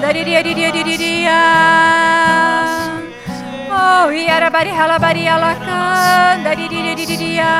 Dari 0.00 0.20
dia 0.24 0.40
dia 0.40 0.72
dia 0.72 0.72
dia 0.72 0.96
dia. 0.96 1.44
Oh, 3.68 4.08
iya 4.08 4.40
bari 4.48 4.72
hala 4.72 4.96
bari 4.96 5.28
Allah 5.28 5.52
kan, 5.60 6.40
dari 6.48 6.64
dia 6.64 6.96
dia 6.96 7.04
dia 7.04 7.18
dia. 7.20 7.54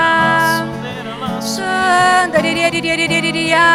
Dari 2.32 2.50
dia 2.56 2.68
dia 2.72 2.80
dia 2.80 2.96
dia 2.96 3.20
dia 3.20 3.32
dia. 3.36 3.68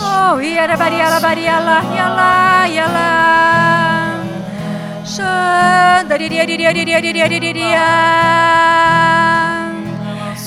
Oh, 0.00 0.40
iarabari 0.40 1.00
alabari 1.00 1.48
ala 1.48 1.82
yala 1.98 2.66
yala. 2.68 3.34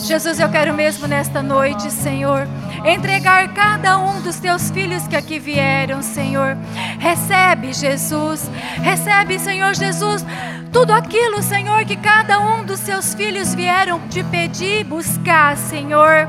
Jesus, 0.08 0.40
eu 0.40 0.50
quero 0.50 0.74
mesmo 0.74 1.08
nesta 1.08 1.42
noite, 1.44 1.92
Senhor, 1.92 2.48
entregar 2.84 3.54
cada 3.54 3.98
um 3.98 4.22
dos 4.22 4.38
teus 4.40 4.70
filhos 4.72 5.08
que 5.08 5.16
aqui 5.16 5.40
vieram, 5.40 6.02
Senhor. 6.02 6.58
Recebe, 7.00 7.74
Jesus. 7.74 8.50
Recebe, 8.82 9.40
Senhor 9.40 9.74
Jesus, 9.74 10.26
tudo 10.72 10.92
aquilo, 10.92 11.42
Senhor, 11.42 11.86
que 11.86 11.96
cada 11.96 12.40
um 12.40 12.64
dos 12.64 12.80
seus 12.80 13.14
filhos 13.14 13.56
vieram 13.56 14.00
te 14.10 14.24
pedir, 14.24 14.84
buscar, 14.84 15.56
Senhor. 15.58 16.28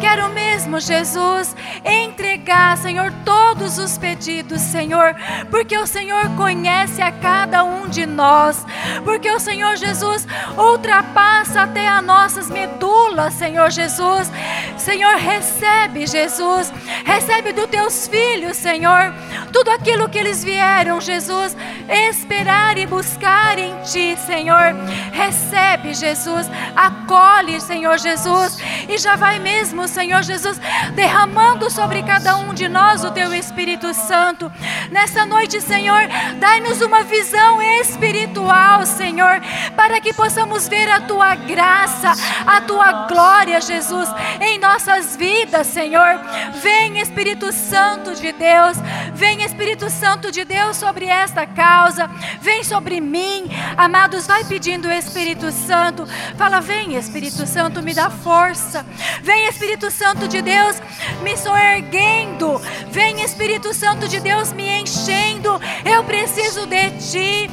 Quero 0.00 0.28
mesmo, 0.30 0.78
Jesus, 0.78 1.56
entregar, 1.84 2.76
Senhor, 2.76 3.12
todos 3.24 3.78
os 3.78 3.96
pedidos, 3.98 4.60
Senhor, 4.60 5.16
porque 5.50 5.76
o 5.76 5.86
Senhor 5.86 6.28
conhece 6.36 7.00
a 7.02 7.10
cada 7.10 7.64
um 7.64 7.88
de 7.88 8.06
nós, 8.06 8.64
porque 9.04 9.30
o 9.30 9.40
Senhor 9.40 9.76
Jesus 9.76 10.26
ultrapassa 10.56 11.62
até 11.62 11.88
as 11.88 12.04
nossas 12.04 12.50
medulas, 12.50 13.34
Senhor 13.34 13.70
Jesus. 13.70 14.30
Senhor, 14.76 15.16
recebe, 15.16 15.97
Jesus, 16.06 16.72
recebe 17.04 17.52
dos 17.52 17.66
teus 17.66 18.08
filhos, 18.08 18.56
Senhor, 18.56 19.12
tudo 19.52 19.70
aquilo 19.70 20.08
que 20.08 20.18
eles 20.18 20.44
vieram, 20.44 21.00
Jesus, 21.00 21.56
esperar 21.88 22.76
e 22.78 22.86
buscar 22.86 23.58
em 23.58 23.74
ti, 23.82 24.16
Senhor. 24.26 24.74
Recebe, 25.12 25.94
Jesus, 25.94 26.48
acolhe, 26.76 27.60
Senhor 27.60 27.98
Jesus, 27.98 28.58
e 28.88 28.98
já 28.98 29.16
vai 29.16 29.38
mesmo, 29.38 29.88
Senhor 29.88 30.22
Jesus, 30.22 30.60
derramando 30.94 31.70
sobre 31.70 32.02
cada 32.02 32.36
um 32.36 32.54
de 32.54 32.68
nós 32.68 33.04
o 33.04 33.10
teu 33.10 33.34
Espírito 33.34 33.92
Santo. 33.94 34.50
Nessa 34.90 35.24
noite, 35.26 35.60
Senhor, 35.60 36.02
dai-nos 36.38 36.80
uma 36.80 37.02
visão 37.02 37.60
espiritual, 37.62 38.86
Senhor, 38.86 39.40
para 39.76 40.00
que 40.00 40.12
possamos 40.12 40.68
ver 40.68 40.90
a 40.90 41.00
tua 41.00 41.34
graça, 41.34 42.12
a 42.46 42.60
tua 42.60 43.06
glória, 43.06 43.60
Jesus, 43.60 44.08
em 44.40 44.58
nossas 44.58 45.16
vidas, 45.16 45.66
Senhor. 45.78 46.18
Vem, 46.60 46.98
Espírito 46.98 47.52
Santo 47.52 48.16
de 48.16 48.32
Deus, 48.32 48.76
vem, 49.18 49.42
Espírito 49.42 49.90
Santo 49.90 50.30
de 50.30 50.44
Deus, 50.44 50.76
sobre 50.76 51.06
esta 51.06 51.44
causa, 51.44 52.08
vem 52.40 52.62
sobre 52.62 53.00
mim, 53.00 53.50
amados. 53.76 54.28
Vai 54.28 54.44
pedindo, 54.44 54.90
Espírito 54.90 55.50
Santo, 55.50 56.06
fala, 56.36 56.60
vem, 56.60 56.94
Espírito 56.94 57.44
Santo, 57.44 57.82
me 57.82 57.92
dá 57.92 58.08
força, 58.10 58.86
vem, 59.22 59.48
Espírito 59.48 59.90
Santo 59.90 60.28
de 60.28 60.40
Deus, 60.40 60.80
me 61.22 61.36
soerguendo, 61.36 62.60
vem, 62.92 63.22
Espírito 63.22 63.74
Santo 63.74 64.06
de 64.06 64.20
Deus, 64.20 64.52
me 64.52 64.68
enchendo. 64.80 65.60
Eu 65.84 66.04
preciso 66.04 66.64
de 66.66 66.90
ti, 66.92 67.50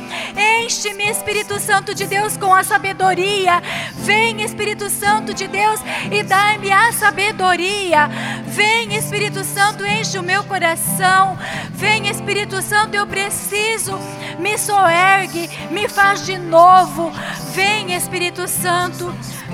enche-me, 0.62 1.10
Espírito 1.10 1.60
Santo 1.60 1.96
de 1.96 2.06
Deus, 2.06 2.38
com 2.38 2.54
a 2.54 2.64
sabedoria. 2.64 3.62
Vem, 3.96 4.44
Espírito 4.44 4.88
Santo 4.88 5.34
de 5.34 5.48
Deus, 5.48 5.80
e 6.12 6.22
dai-me 6.22 6.72
a 6.72 6.92
sabedoria. 6.92 8.08
Vem, 8.46 8.96
Espírito 8.96 9.44
Santo, 9.44 9.84
enche 9.84 10.20
o 10.20 10.24
meu 10.24 10.44
coração. 10.44 11.38
Vem, 11.72 12.08
Espírito 12.10 12.62
Santo, 12.62 12.96
eu 12.96 13.06
preciso. 13.06 14.00
Me 14.40 14.58
soergue, 14.58 15.50
me 15.72 15.88
faz 15.88 16.26
de 16.26 16.38
novo. 16.38 17.12
Vem, 17.54 17.94
Espírito 17.94 18.48
Santo. 18.48 19.14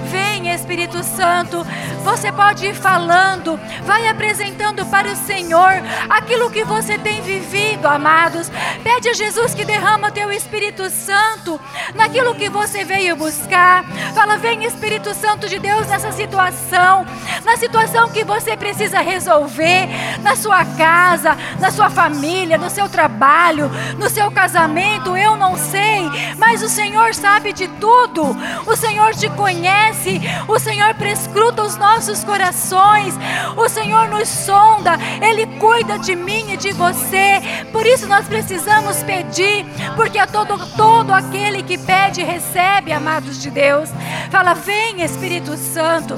Vem, 0.09 0.30
Espírito 0.49 1.04
Santo. 1.04 1.65
Você 2.04 2.32
pode 2.32 2.65
ir 2.65 2.73
falando, 2.73 3.60
vai 3.84 4.08
apresentando 4.08 4.86
para 4.88 5.12
o 5.12 5.15
Senhor 5.15 5.73
aquilo 6.10 6.49
que 6.49 6.63
você 6.63 6.97
tem 6.97 7.21
vivido, 7.21 7.86
amados. 7.86 8.51
Pede 8.84 9.10
a 9.10 9.13
Jesus 9.13 9.54
que 9.54 9.63
derrama 9.63 10.12
teu 10.12 10.32
Espírito 10.32 10.89
Santo 10.89 11.60
naquilo 11.93 12.34
que 12.36 12.49
você 12.49 12.84
veio 12.84 13.15
buscar. 13.15 13.84
Fala, 14.15 14.38
vem 14.38 14.63
Espírito 14.63 15.13
Santo 15.13 15.47
de 15.47 15.60
Deus 15.60 15.88
nessa 15.88 16.12
situação, 16.12 17.06
na 17.43 17.56
situação 17.58 18.10
que 18.10 18.23
você 18.23 18.58
precisa 18.58 18.99
resolver, 18.99 19.88
na 20.21 20.36
sua 20.36 20.65
casa, 20.65 21.38
na 21.60 21.69
sua 21.71 21.89
família, 21.89 22.58
no 22.58 22.69
seu 22.69 22.89
trabalho, 22.89 23.69
no 23.97 24.10
seu 24.10 24.32
casamento. 24.32 25.15
Eu 25.15 25.36
não 25.36 25.56
sei, 25.56 26.10
mas 26.38 26.63
o 26.63 26.69
Senhor 26.69 27.13
sabe 27.13 27.54
de 27.54 27.67
tudo. 27.67 28.36
O 28.65 28.75
Senhor 28.75 29.13
te 29.13 29.30
conhece. 29.30 30.21
O 30.47 30.59
Senhor 30.59 30.93
prescruta 30.95 31.63
os 31.63 31.75
nossos 31.77 32.23
corações. 32.23 33.15
O 33.55 33.67
Senhor 33.69 34.07
nos 34.09 34.27
sonda. 34.27 34.97
Ele 35.21 35.45
cuida 35.57 35.97
de 35.99 36.15
mim 36.15 36.51
e 36.51 36.57
de 36.57 36.71
você. 36.71 37.41
Por 37.71 37.85
isso 37.85 38.07
nós 38.07 38.27
precisamos 38.27 39.03
pedir, 39.03 39.65
porque 39.95 40.17
a 40.17 40.27
todo 40.27 40.57
todo 40.75 41.11
aquele 41.13 41.63
que 41.63 41.77
pede 41.77 42.23
recebe, 42.23 42.91
amados 42.91 43.41
de 43.41 43.49
Deus. 43.49 43.89
Fala: 44.29 44.53
"Vem, 44.53 45.01
Espírito 45.01 45.55
Santo". 45.57 46.15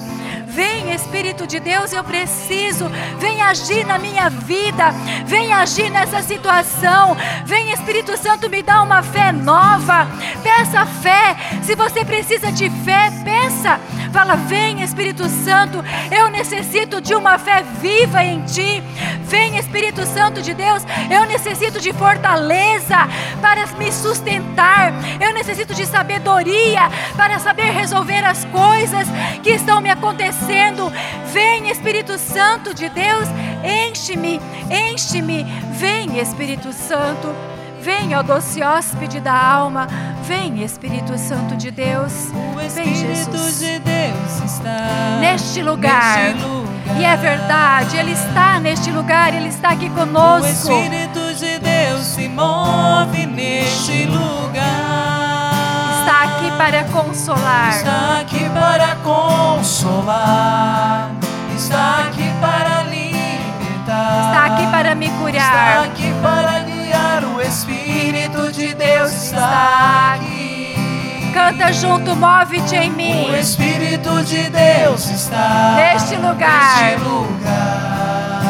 Vem 0.53 0.93
Espírito 0.93 1.47
de 1.47 1.59
Deus, 1.59 1.91
eu 1.93 2.03
preciso. 2.03 2.87
Vem 3.17 3.41
agir 3.41 3.83
na 3.87 3.97
minha 3.97 4.29
vida. 4.29 4.91
Vem 5.25 5.51
agir 5.51 5.89
nessa 5.89 6.21
situação. 6.21 7.17
Vem 7.43 7.71
Espírito 7.71 8.15
Santo 8.17 8.47
me 8.51 8.61
dar 8.61 8.83
uma 8.83 9.01
fé 9.01 9.31
nova. 9.31 10.07
Peça 10.43 10.85
fé. 10.85 11.35
Se 11.63 11.73
você 11.75 12.05
precisa 12.05 12.51
de 12.51 12.69
fé, 12.69 13.11
peça. 13.23 13.79
Fala, 14.11 14.35
vem 14.35 14.83
Espírito 14.83 15.27
Santo. 15.27 15.83
Eu 16.11 16.29
necessito 16.29 17.01
de 17.01 17.15
uma 17.15 17.39
fé 17.39 17.63
viva 17.81 18.23
em 18.23 18.41
ti. 18.41 18.83
Vem 19.23 19.57
Espírito 19.57 20.05
Santo 20.05 20.39
de 20.39 20.53
Deus. 20.53 20.83
Eu 21.09 21.25
necessito 21.25 21.79
de 21.79 21.91
fortaleza 21.93 23.07
para 23.41 23.65
me 23.79 23.91
sustentar. 23.91 24.93
Eu 25.19 25.33
necessito 25.33 25.73
de 25.73 25.87
sabedoria 25.87 26.91
para 27.17 27.39
saber 27.39 27.71
resolver 27.71 28.23
as 28.23 28.45
coisas 28.45 29.07
que 29.41 29.49
estão 29.49 29.81
me 29.81 29.89
acontecendo 29.89 30.42
acontecendo. 30.43 30.91
Vem, 31.31 31.69
Espírito 31.69 32.17
Santo 32.17 32.73
de 32.73 32.89
Deus, 32.89 33.27
enche-me, 33.63 34.39
enche-me. 34.69 35.43
Vem, 35.73 36.19
Espírito 36.19 36.71
Santo. 36.73 37.33
Vem, 37.81 38.15
ó 38.15 38.23
doce 38.23 38.63
hóspede 38.63 39.19
da 39.19 39.33
alma. 39.33 39.87
Vem, 40.25 40.63
Espírito 40.63 41.17
Santo 41.17 41.55
de 41.55 41.69
Deus. 41.71 42.13
O 42.55 42.61
Espírito 42.61 43.37
de 43.59 43.79
Deus 43.79 44.43
está 44.45 45.17
Neste 45.19 45.61
lugar. 45.61 46.17
neste 46.17 46.41
lugar. 46.45 46.73
E 46.99 47.03
é 47.05 47.15
verdade, 47.17 47.97
Ele 47.97 48.11
está 48.11 48.59
neste 48.59 48.91
lugar, 48.91 49.33
Ele 49.33 49.49
está 49.49 49.69
aqui 49.69 49.87
O 49.87 49.91
conosco. 49.91 50.47
Espírito 50.47 51.33
de 51.35 51.59
Deus 51.59 52.01
se 52.05 52.29
move 52.29 53.25
neste 53.25 54.05
lugar. 54.05 55.12
Está 56.05 56.23
aqui 56.23 56.51
para 56.57 56.83
consolar. 56.85 57.69
Está 57.69 58.19
aqui 58.19 58.49
para 58.49 58.95
consolar. 59.03 60.31
Está 61.55 61.99
aqui 62.07 62.29
para 62.41 62.83
libertar. 62.83 64.25
Está 64.27 64.45
aqui 64.53 64.67
para 64.67 64.95
me 64.95 65.05
Está 65.07 65.17
curar. 65.19 65.83
aqui 65.85 66.13
para 66.21 66.59
guiar. 66.59 67.23
O 67.23 67.41
Espírito 67.41 68.51
de 68.51 68.73
Deus 68.73 69.11
está 69.13 70.15
aqui. 70.15 71.31
Canta 71.33 71.71
junto, 71.71 72.13
move-te 72.17 72.75
em 72.75 72.91
mim. 72.91 73.31
O 73.31 73.35
Espírito 73.37 74.21
de 74.25 74.49
Deus 74.49 75.09
está 75.09 75.75
Neste 75.77 76.15
lugar. 76.17 76.81
neste 76.81 76.99
lugar. 77.03 78.41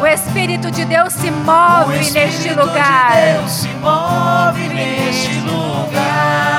O 0.00 0.06
Espírito 0.06 0.70
de 0.70 0.84
Deus 0.86 1.12
se 1.12 1.28
O 1.28 1.32
move 1.32 1.96
neste 1.98 2.18
Espírito 2.26 2.60
lugar. 2.66 3.12
de 3.12 3.16
Deus 3.32 3.50
se 3.52 3.68
move 3.68 4.68
neste 4.68 5.34
lugar. 5.40 6.55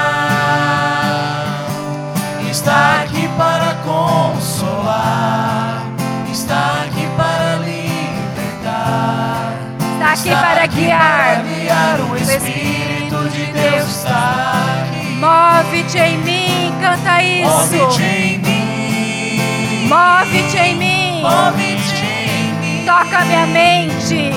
Espírito 12.38 13.30
de 13.30 13.45
Deus 13.52 13.89
está 13.89 14.54
aqui. 14.84 15.08
Move-te 15.15 15.97
em 15.97 16.17
mim, 16.19 16.73
canta 16.80 17.21
isso. 17.23 17.50
Move-te 17.50 18.04
em 18.04 18.38
mim. 18.39 19.88
Move-te 19.88 20.58
em 20.58 20.76
mim. 20.76 21.21
Move-te 21.21 22.06
em 22.06 22.54
mim. 22.54 22.86
Toca 22.86 23.26
minha 23.26 23.47
mente. 23.47 24.32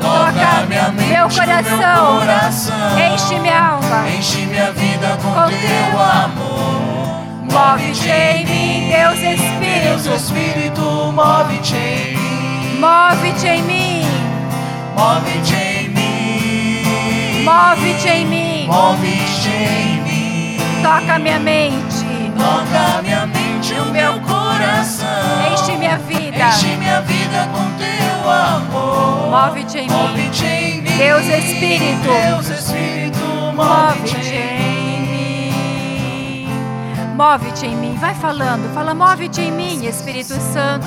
Toca 0.00 0.66
minha 0.66 0.88
mente, 0.92 1.08
meu 1.08 1.28
coração. 1.28 2.12
meu 2.12 2.20
coração. 2.20 3.14
Enche 3.14 3.38
minha 3.40 3.70
alma. 3.72 4.08
Enche 4.08 4.46
minha 4.46 4.72
vida 4.72 5.18
com, 5.22 5.32
Com 5.32 5.48
teu 5.48 6.00
amor. 6.00 6.56
Move-te 7.52 8.08
em 8.08 8.46
mim, 8.46 8.90
Deus 8.90 9.18
Deus 9.18 9.40
Espírito. 9.40 10.14
Espírito, 10.14 11.12
move-te 11.12 11.74
em 11.74 12.16
mim. 12.16 12.80
Move-te 12.80 13.46
em 13.46 13.62
mim. 13.62 14.02
Move-te 14.96 15.54
em 15.54 15.60
mim. 15.60 15.65
Move-te 17.46 18.08
em 18.08 18.26
mim. 18.26 18.66
Move-te 18.66 19.48
em 19.48 20.00
mim. 20.02 20.56
Toca 20.82 21.16
minha 21.20 21.38
mente. 21.38 22.04
Toca 22.36 23.02
minha 23.02 23.24
mente, 23.26 23.72
o 23.74 23.84
meu 23.92 24.20
coração. 24.20 25.06
Enche 25.52 25.76
minha 25.76 25.96
vida. 25.96 26.48
Enche 26.48 26.76
minha 26.76 27.00
vida 27.02 27.48
com 27.52 27.70
teu 27.78 28.30
amor. 28.30 29.30
Move-te 29.30 29.78
em 29.78 29.88
mim. 29.88 29.94
Move-te 29.94 30.44
em 30.44 30.82
mim. 30.82 30.96
Deus 30.96 31.24
Espírito. 31.26 32.02
Deus 32.02 32.48
Espírito, 32.48 33.18
Move-te 33.54 34.16
mim. 34.16 34.26
em 34.26 35.00
mim. 35.02 35.16
Move-te 37.16 37.66
em 37.66 37.76
mim, 37.76 37.96
vai 37.98 38.14
falando, 38.14 38.74
fala, 38.74 38.92
move-te 38.94 39.40
em 39.40 39.50
mim, 39.50 39.86
Espírito 39.86 40.34
Santo. 40.52 40.86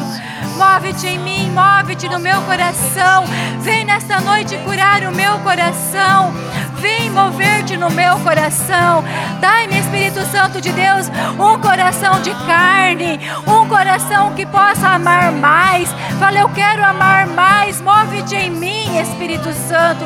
Move-te 0.57 1.07
em 1.07 1.17
mim, 1.17 1.51
move-te 1.51 2.07
no 2.07 2.19
meu 2.19 2.39
coração. 2.43 3.23
Vem 3.61 3.83
nesta 3.85 4.19
noite 4.19 4.55
curar 4.59 5.01
o 5.05 5.11
meu 5.11 5.39
coração. 5.39 6.31
Vem 6.79 7.09
mover-te 7.09 7.75
no 7.77 7.89
meu 7.89 8.17
coração. 8.19 9.03
Dai-me, 9.39 9.79
Espírito 9.79 10.21
Santo 10.31 10.61
de 10.61 10.71
Deus, 10.71 11.09
um 11.39 11.59
coração 11.59 12.21
de 12.21 12.31
carne, 12.45 13.19
um 13.47 13.67
coração 13.67 14.33
que 14.33 14.45
possa 14.45 14.87
amar 14.89 15.31
mais. 15.31 15.89
Fala, 16.19 16.39
eu 16.39 16.49
quero 16.49 16.83
amar 16.83 17.27
mais. 17.27 17.81
Move-te 17.81 18.35
em 18.35 18.51
mim, 18.51 18.99
Espírito 18.99 19.51
Santo. 19.53 20.05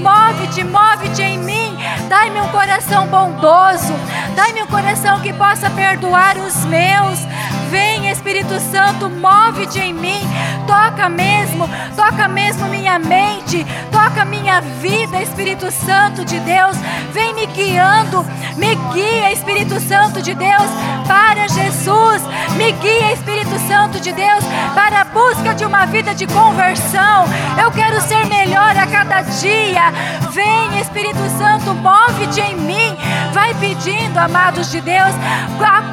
Move-te, 0.00 0.64
move-te 0.64 1.22
em 1.22 1.38
mim. 1.38 1.76
Dai-me 2.08 2.40
um 2.40 2.48
coração 2.48 3.06
bondoso. 3.06 3.92
Dai-me 4.34 4.62
um 4.62 4.66
coração 4.66 5.20
que 5.20 5.32
possa 5.32 5.70
perdoar 5.70 6.36
os 6.38 6.64
meus. 6.64 7.33
Vem, 7.74 8.08
Espírito 8.08 8.60
Santo, 8.60 9.10
move-te 9.10 9.80
em 9.80 9.92
mim. 9.92 10.20
Toca 10.64 11.08
mesmo, 11.08 11.68
toca 11.96 12.28
mesmo 12.28 12.68
minha 12.68 13.00
mente, 13.00 13.66
toca 13.90 14.24
minha 14.24 14.60
vida, 14.60 15.20
Espírito 15.20 15.72
Santo 15.72 16.24
de 16.24 16.38
Deus. 16.38 16.76
Vem 17.12 17.34
me 17.34 17.46
guiando, 17.46 18.24
me 18.56 18.76
guia, 18.92 19.32
Espírito 19.32 19.80
Santo 19.80 20.22
de 20.22 20.36
Deus, 20.36 20.70
para 21.08 21.48
Jesus. 21.48 22.22
Me 22.56 22.70
guia, 22.70 23.12
Espírito 23.12 23.58
Santo 23.66 23.98
de 23.98 24.12
Deus, 24.12 24.44
para 24.72 25.03
busca 25.14 25.54
de 25.54 25.64
uma 25.64 25.86
vida 25.86 26.12
de 26.12 26.26
conversão. 26.26 27.24
Eu 27.62 27.70
quero 27.70 28.00
ser 28.02 28.26
melhor 28.26 28.76
a 28.76 28.86
cada 28.86 29.22
dia. 29.22 29.92
Vem, 30.32 30.80
Espírito 30.80 31.22
Santo, 31.38 31.72
move-te 31.72 32.40
em 32.40 32.56
mim. 32.56 32.96
Vai 33.32 33.54
pedindo, 33.54 34.18
amados 34.18 34.70
de 34.70 34.80
Deus, 34.80 35.14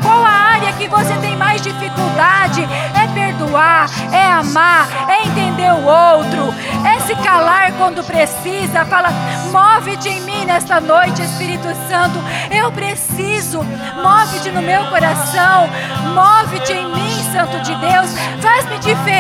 qual 0.01 0.25
a 0.25 0.29
área 0.29 0.73
que 0.73 0.87
você 0.87 1.13
tem 1.17 1.35
mais 1.37 1.61
dificuldade? 1.61 2.67
É 2.95 3.07
perdoar, 3.13 3.87
é 4.11 4.25
amar, 4.25 4.87
é 5.07 5.27
entender 5.27 5.71
o 5.71 5.85
outro, 5.85 6.53
é 6.85 6.99
se 7.01 7.15
calar 7.23 7.71
quando 7.73 8.03
precisa. 8.03 8.85
Fala, 8.85 9.09
move-te 9.51 10.09
em 10.09 10.21
mim 10.21 10.45
nesta 10.45 10.81
noite, 10.81 11.21
Espírito 11.21 11.67
Santo. 11.87 12.19
Eu 12.49 12.71
preciso, 12.71 13.63
move-te 13.63 14.49
no 14.49 14.61
meu 14.61 14.85
coração, 14.85 15.69
move-te 16.15 16.73
em 16.73 16.87
mim, 16.91 17.23
Santo 17.31 17.59
de 17.61 17.75
Deus. 17.75 18.15
Faz-me 18.41 18.79
diferente. 18.79 19.10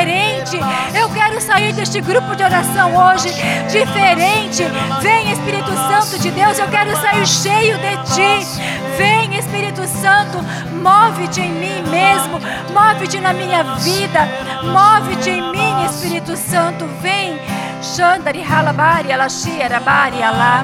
Eu 0.93 1.09
quero 1.09 1.39
sair 1.41 1.73
deste 1.73 2.01
grupo 2.01 2.35
de 2.35 2.43
oração 2.43 2.95
hoje 2.95 3.29
diferente. 3.69 4.63
Vem, 5.01 5.31
Espírito 5.31 5.71
Santo 5.73 6.19
de 6.19 6.31
Deus, 6.31 6.59
eu 6.59 6.67
quero 6.67 6.95
sair 6.97 7.25
cheio 7.27 7.77
de 7.77 7.97
ti. 8.13 8.45
Vem, 8.97 9.35
Espírito 9.37 9.85
Santo, 9.87 10.39
move-te 10.73 11.41
em 11.41 11.51
mim 11.51 11.83
mesmo, 11.89 12.39
move-te 12.73 13.19
na 13.19 13.33
minha 13.33 13.63
vida, 13.75 14.27
move-te 14.63 15.29
em 15.29 15.51
mim, 15.51 15.85
Espírito 15.85 16.35
Santo, 16.35 16.85
vem. 17.01 17.39
Xandari 17.81 18.43
halabari 18.43 19.11
alashi 19.11 19.61
arabari 19.61 20.21
alá. 20.21 20.63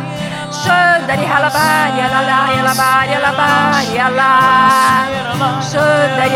Xandari 0.52 1.26
halabari 1.26 2.00
alalai 2.02 2.60
alabari 2.60 3.14
alabari 3.16 4.00
alá. 4.00 5.08
Xandari. 5.62 6.28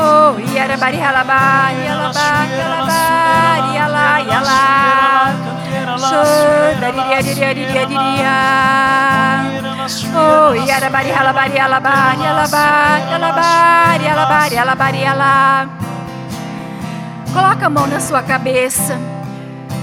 Oh, 0.00 0.32
yarabari 0.56 0.96
halabari 0.96 1.84
alabari 1.92 2.56
alabari 2.64 3.72
alai 3.84 4.28
alá. 4.38 4.64
Oh, 10.16 10.50
yarabari 10.68 11.10
halabari 11.12 11.58
alabari 11.60 12.24
alabari 12.32 13.12
alabari 13.16 14.06
alabari 14.08 14.56
alabari 14.56 15.02
alá. 15.04 15.68
Coloca 17.34 17.66
a 17.66 17.70
mão 17.70 17.86
na 17.86 18.00
sua 18.00 18.22
cabeça. 18.22 19.19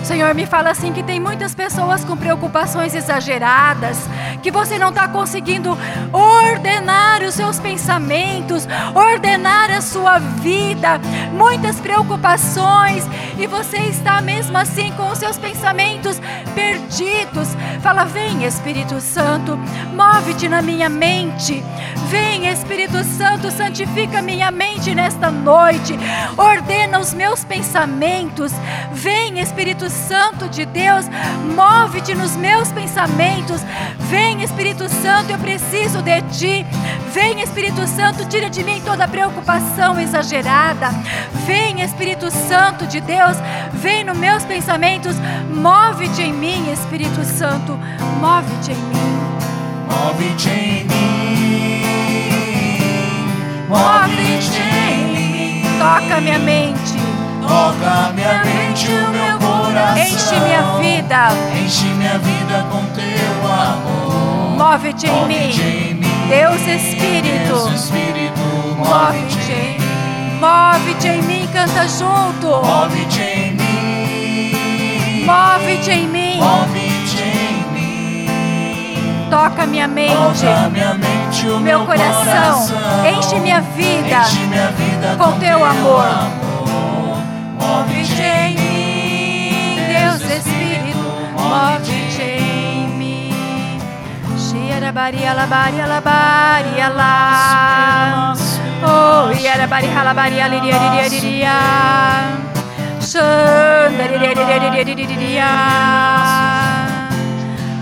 Senhor, 0.08 0.34
me 0.34 0.46
fala 0.46 0.70
assim 0.70 0.94
que 0.94 1.04
tem 1.04 1.20
muitas 1.20 1.54
pessoas 1.54 2.06
com 2.06 2.16
preocupações 2.16 2.96
exageradas, 2.96 4.00
que 4.42 4.50
você 4.50 4.80
não 4.80 4.88
está 4.88 5.06
conseguindo 5.06 5.78
ordenar 6.14 7.22
os 7.24 7.34
seus 7.34 7.60
pensamentos, 7.60 8.66
ordenar 8.96 9.70
a 9.70 9.82
sua 9.82 10.18
vida, 10.18 10.98
muitas 11.34 11.82
preocupações, 11.82 13.06
e 13.38 13.46
você 13.48 13.80
está 13.80 14.22
mesmo 14.22 14.58
assim 14.58 14.94
com 14.94 15.10
os 15.10 15.20
seus 15.20 15.38
pensamentos 15.38 16.22
perdidos. 16.56 17.50
Fala, 17.82 18.06
vem 18.06 18.46
Espírito 18.46 19.02
Santo, 19.02 19.58
move-te 19.94 20.48
na 20.48 20.62
minha 20.62 20.88
mente. 20.88 21.62
Vem 22.08 22.48
Espírito 22.48 23.04
Santo, 23.04 23.52
santifica 23.52 24.22
minha 24.22 24.50
mente 24.50 24.96
nesta 24.96 25.30
noite. 25.30 26.00
Ordena 26.38 27.00
os 27.00 27.14
meus 27.14 27.44
pensamentos. 27.44 28.54
Vem 28.94 29.42
Espírito 29.42 29.90
Santo 29.90 29.97
de 30.58 30.66
Deus, 30.66 31.06
move-te 31.56 32.16
nos 32.16 32.36
meus 32.36 32.72
pensamentos. 32.72 33.62
Vem 34.10 34.42
Espírito 34.42 34.90
Santo, 34.90 35.30
eu 35.32 35.38
preciso 35.38 36.02
de 36.02 36.20
ti. 36.24 36.66
Vem 37.14 37.42
Espírito 37.42 37.86
Santo, 37.88 38.26
tira 38.26 38.50
de 38.50 38.64
mim 38.64 38.82
toda 38.84 39.08
preocupação 39.08 40.00
exagerada. 40.00 40.90
Vem 41.46 41.82
Espírito 41.82 42.32
Santo 42.32 42.88
de 42.88 43.00
Deus, 43.02 43.38
vem 43.74 44.04
nos 44.04 44.18
meus 44.18 44.44
pensamentos. 44.46 45.16
Move-te 45.50 46.24
em 46.24 46.34
mim, 46.34 46.72
Espírito 46.72 47.24
Santo. 47.24 47.78
Move-te 48.20 48.72
em 48.72 48.76
mim. 48.76 49.18
Move-te 49.92 50.50
em 50.50 50.84
mim. 50.86 51.84
Move-te 53.70 54.60
em 54.60 55.62
mim. 55.62 55.62
Toca 55.78 56.20
minha 56.22 56.40
mente. 56.40 56.98
Toca 57.42 58.12
minha 58.14 58.44
mente, 58.44 58.88
o 58.88 59.12
meu 59.12 59.38
coração. 59.78 59.98
Enche 59.98 60.40
minha 60.40 60.62
vida. 60.80 61.28
Enche 61.64 61.86
minha 61.86 62.18
vida 62.20 62.66
com 62.72 62.84
teu 62.96 63.52
amor. 63.52 64.58
Move-te 64.58 65.08
em 65.08 65.28
mim. 65.28 65.36
em 65.36 65.94
mim. 65.94 66.08
Deus 66.30 66.62
Espírito. 66.62 67.54
Deus 67.54 67.72
Espírito, 67.72 68.40
Move-te 68.78 69.52
em 69.52 69.80
mim. 69.80 69.88
Move-te 70.42 71.08
em 71.08 71.22
mim, 71.22 71.48
canta 71.54 71.88
junto. 71.88 72.48
Move-te 72.48 73.22
em 73.22 73.54
mim. 73.54 75.26
Move-te 75.26 75.92
em 75.92 76.08
mim. 76.08 76.38
Move-te 76.38 77.22
em 77.24 77.64
mim. 77.74 79.28
Toca 79.30 79.66
minha 79.66 79.88
mente. 79.88 80.14
Toca 80.16 80.70
minha 80.70 80.94
mente, 80.96 81.48
o 81.48 81.60
Meu 81.60 81.86
coração. 81.86 82.66
Enche 83.18 83.40
minha 83.40 83.62
vida 83.62 84.20
Enche 84.20 84.40
minha 84.48 84.68
vida 84.72 85.16
com 85.18 85.32
teu 85.40 85.64
amor. 85.64 86.06
amor. 86.06 87.18
Move-te 87.60 88.22
em 88.22 88.56
mim, 88.56 88.67
Move-te 91.48 92.22
em 92.22 92.88
mim. 93.00 93.80
Xierabari, 94.38 95.26
alabari, 95.26 95.80
alabari, 95.82 96.82
alá. 96.82 98.34
Oh, 98.84 99.32
yarabari, 99.34 99.88
halabari, 99.88 100.38
aliria, 100.42 100.78
liria, 100.84 101.06
liria. 101.14 101.58
Xandari, 103.02 104.18
liria, 104.22 104.46
liria, 104.46 104.84
liria, 104.84 105.08
liria. 105.08 105.52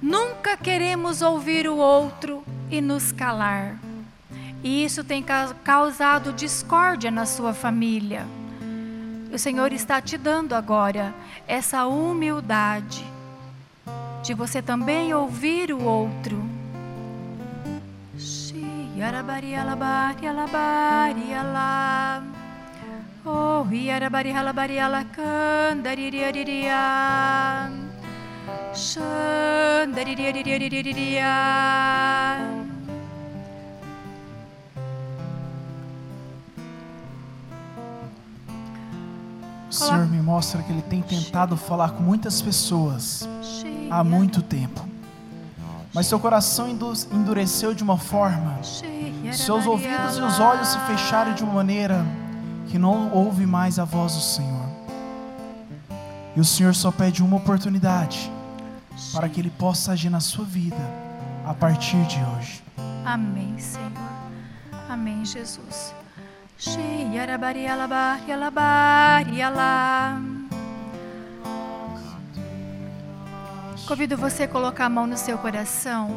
nunca 0.00 0.56
queremos 0.56 1.22
ouvir 1.22 1.68
o 1.68 1.76
outro 1.76 2.44
e 2.70 2.80
nos 2.80 3.12
calar. 3.12 3.76
E 4.62 4.84
isso 4.84 5.04
tem 5.04 5.24
causado 5.64 6.32
discórdia 6.32 7.10
na 7.10 7.26
sua 7.26 7.54
família. 7.54 8.26
O 9.32 9.38
Senhor 9.38 9.72
está 9.72 10.00
te 10.00 10.16
dando 10.16 10.54
agora 10.54 11.14
essa 11.46 11.86
humildade 11.86 13.04
de 14.22 14.34
você 14.34 14.60
também 14.60 15.14
ouvir 15.14 15.72
o 15.72 15.82
outro. 15.84 16.42
Oh, 23.24 23.64
Shandaririariria. 28.76 31.24
O 39.70 39.72
Senhor 39.72 40.06
me 40.06 40.20
mostra 40.20 40.62
que 40.62 40.70
Ele 40.70 40.82
tem 40.82 41.00
tentado 41.00 41.56
falar 41.56 41.92
com 41.92 42.02
muitas 42.02 42.42
pessoas 42.42 43.26
há 43.90 44.04
muito 44.04 44.42
tempo. 44.42 44.86
Mas 45.94 46.06
seu 46.06 46.20
coração 46.20 46.68
endureceu 46.68 47.72
de 47.72 47.82
uma 47.82 47.96
forma, 47.96 48.58
seus 49.32 49.66
ouvidos 49.66 50.18
e 50.18 50.20
os 50.20 50.38
olhos 50.38 50.68
se 50.68 50.78
fecharam 50.80 51.32
de 51.32 51.42
uma 51.42 51.54
maneira 51.54 52.04
que 52.68 52.78
não 52.78 53.10
ouve 53.10 53.46
mais 53.46 53.78
a 53.78 53.86
voz 53.86 54.14
do 54.14 54.20
Senhor. 54.20 54.66
E 56.36 56.40
o 56.40 56.44
Senhor 56.44 56.74
só 56.74 56.90
pede 56.90 57.22
uma 57.22 57.38
oportunidade 57.38 58.35
para 59.12 59.28
que 59.28 59.40
Ele 59.40 59.50
possa 59.50 59.92
agir 59.92 60.10
na 60.10 60.20
sua 60.20 60.44
vida 60.44 60.76
a 61.44 61.54
partir 61.54 62.02
de 62.06 62.18
hoje. 62.18 62.62
Amém, 63.04 63.58
Senhor. 63.58 63.92
Amém, 64.88 65.24
Jesus. 65.24 65.94
Convido 73.86 74.16
você 74.16 74.44
a 74.44 74.48
colocar 74.48 74.86
a 74.86 74.88
mão 74.88 75.06
no 75.06 75.16
seu 75.16 75.38
coração. 75.38 76.10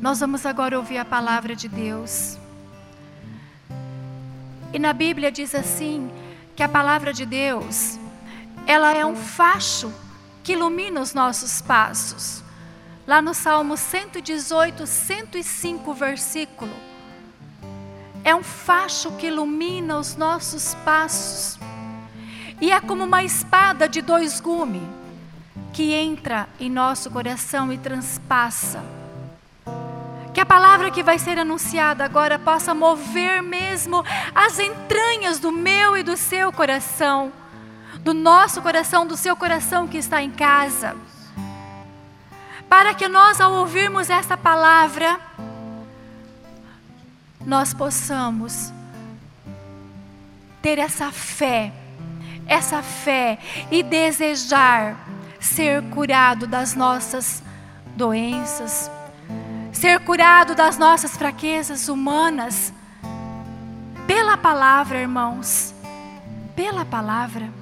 Nós 0.00 0.18
vamos 0.18 0.44
agora 0.44 0.76
ouvir 0.76 0.98
a 0.98 1.04
palavra 1.04 1.54
de 1.54 1.68
Deus. 1.68 2.36
E 4.72 4.78
na 4.78 4.92
Bíblia 4.92 5.30
diz 5.30 5.54
assim: 5.54 6.10
que 6.56 6.62
a 6.62 6.68
palavra 6.68 7.12
de 7.12 7.24
Deus, 7.24 7.98
ela 8.66 8.92
é 8.92 9.06
um 9.06 9.16
facho 9.16 9.92
que 10.42 10.52
ilumina 10.52 11.00
os 11.00 11.14
nossos 11.14 11.60
passos. 11.60 12.42
Lá 13.06 13.20
no 13.20 13.34
Salmo 13.34 13.76
118, 13.76 14.86
105, 14.86 15.94
versículo 15.94 16.92
é 18.24 18.34
um 18.34 18.42
facho 18.42 19.12
que 19.12 19.26
ilumina 19.26 19.98
os 19.98 20.16
nossos 20.16 20.74
passos. 20.84 21.58
E 22.60 22.70
é 22.70 22.80
como 22.80 23.04
uma 23.04 23.24
espada 23.24 23.88
de 23.88 24.00
dois 24.00 24.40
gumes 24.40 24.82
que 25.72 25.92
entra 25.92 26.48
em 26.60 26.70
nosso 26.70 27.10
coração 27.10 27.72
e 27.72 27.78
transpassa. 27.78 28.82
Que 30.32 30.40
a 30.40 30.46
palavra 30.46 30.90
que 30.90 31.02
vai 31.02 31.18
ser 31.18 31.38
anunciada 31.38 32.04
agora 32.04 32.38
possa 32.38 32.72
mover 32.72 33.42
mesmo 33.42 34.04
as 34.34 34.58
entranhas 34.58 35.38
do 35.38 35.50
meu 35.50 35.96
e 35.96 36.02
do 36.02 36.16
seu 36.16 36.52
coração, 36.52 37.32
do 38.02 38.12
nosso 38.12 38.60
coração, 38.60 39.06
do 39.06 39.16
seu 39.16 39.36
coração 39.36 39.86
que 39.86 39.96
está 39.96 40.22
em 40.22 40.30
casa. 40.30 40.96
Para 42.68 42.94
que 42.94 43.06
nós, 43.06 43.40
ao 43.40 43.52
ouvirmos 43.52 44.10
essa 44.10 44.36
palavra, 44.36 45.20
nós 47.46 47.74
possamos 47.74 48.72
ter 50.60 50.78
essa 50.78 51.10
fé, 51.10 51.72
essa 52.46 52.82
fé 52.82 53.38
e 53.70 53.82
desejar 53.82 54.96
ser 55.40 55.82
curado 55.90 56.46
das 56.46 56.74
nossas 56.74 57.42
doenças, 57.96 58.90
ser 59.72 60.00
curado 60.00 60.54
das 60.54 60.78
nossas 60.78 61.16
fraquezas 61.16 61.88
humanas, 61.88 62.72
pela 64.06 64.36
palavra, 64.36 65.00
irmãos, 65.00 65.74
pela 66.54 66.84
palavra. 66.84 67.61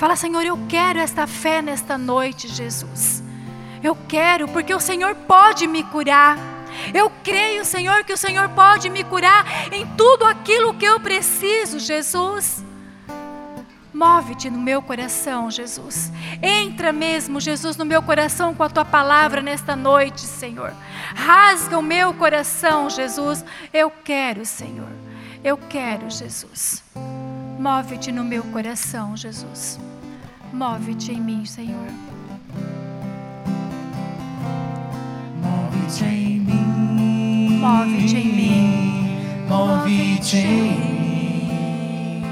Fala, 0.00 0.16
Senhor, 0.16 0.42
eu 0.42 0.58
quero 0.66 0.98
esta 0.98 1.26
fé 1.26 1.60
nesta 1.60 1.98
noite, 1.98 2.48
Jesus. 2.48 3.22
Eu 3.82 3.94
quero, 4.08 4.48
porque 4.48 4.74
o 4.74 4.80
Senhor 4.80 5.14
pode 5.14 5.66
me 5.66 5.84
curar. 5.84 6.38
Eu 6.94 7.12
creio, 7.22 7.66
Senhor, 7.66 8.02
que 8.04 8.14
o 8.14 8.16
Senhor 8.16 8.48
pode 8.48 8.88
me 8.88 9.04
curar 9.04 9.44
em 9.70 9.86
tudo 9.98 10.24
aquilo 10.24 10.72
que 10.72 10.86
eu 10.86 10.98
preciso, 11.00 11.78
Jesus. 11.78 12.64
Move-te 13.92 14.48
no 14.48 14.58
meu 14.58 14.80
coração, 14.80 15.50
Jesus. 15.50 16.10
Entra 16.42 16.94
mesmo, 16.94 17.38
Jesus, 17.38 17.76
no 17.76 17.84
meu 17.84 18.00
coração 18.00 18.54
com 18.54 18.62
a 18.62 18.70
tua 18.70 18.86
palavra 18.86 19.42
nesta 19.42 19.76
noite, 19.76 20.22
Senhor. 20.22 20.72
Rasga 21.14 21.78
o 21.78 21.82
meu 21.82 22.14
coração, 22.14 22.88
Jesus. 22.88 23.44
Eu 23.70 23.90
quero, 23.90 24.46
Senhor. 24.46 24.88
Eu 25.44 25.58
quero, 25.58 26.08
Jesus. 26.08 26.82
Move-te 27.58 28.10
no 28.10 28.24
meu 28.24 28.42
coração, 28.44 29.14
Jesus. 29.14 29.78
Move-te 30.52 31.12
em 31.12 31.20
mim, 31.20 31.44
Senhor. 31.44 31.86
Move-te 35.42 36.04
em 36.04 36.40
mim. 36.40 37.58
Move-te 37.60 38.16
em 38.16 38.32
mim. 38.32 39.18
Move-te 39.48 40.36
em 40.36 40.72
mim. 40.80 42.24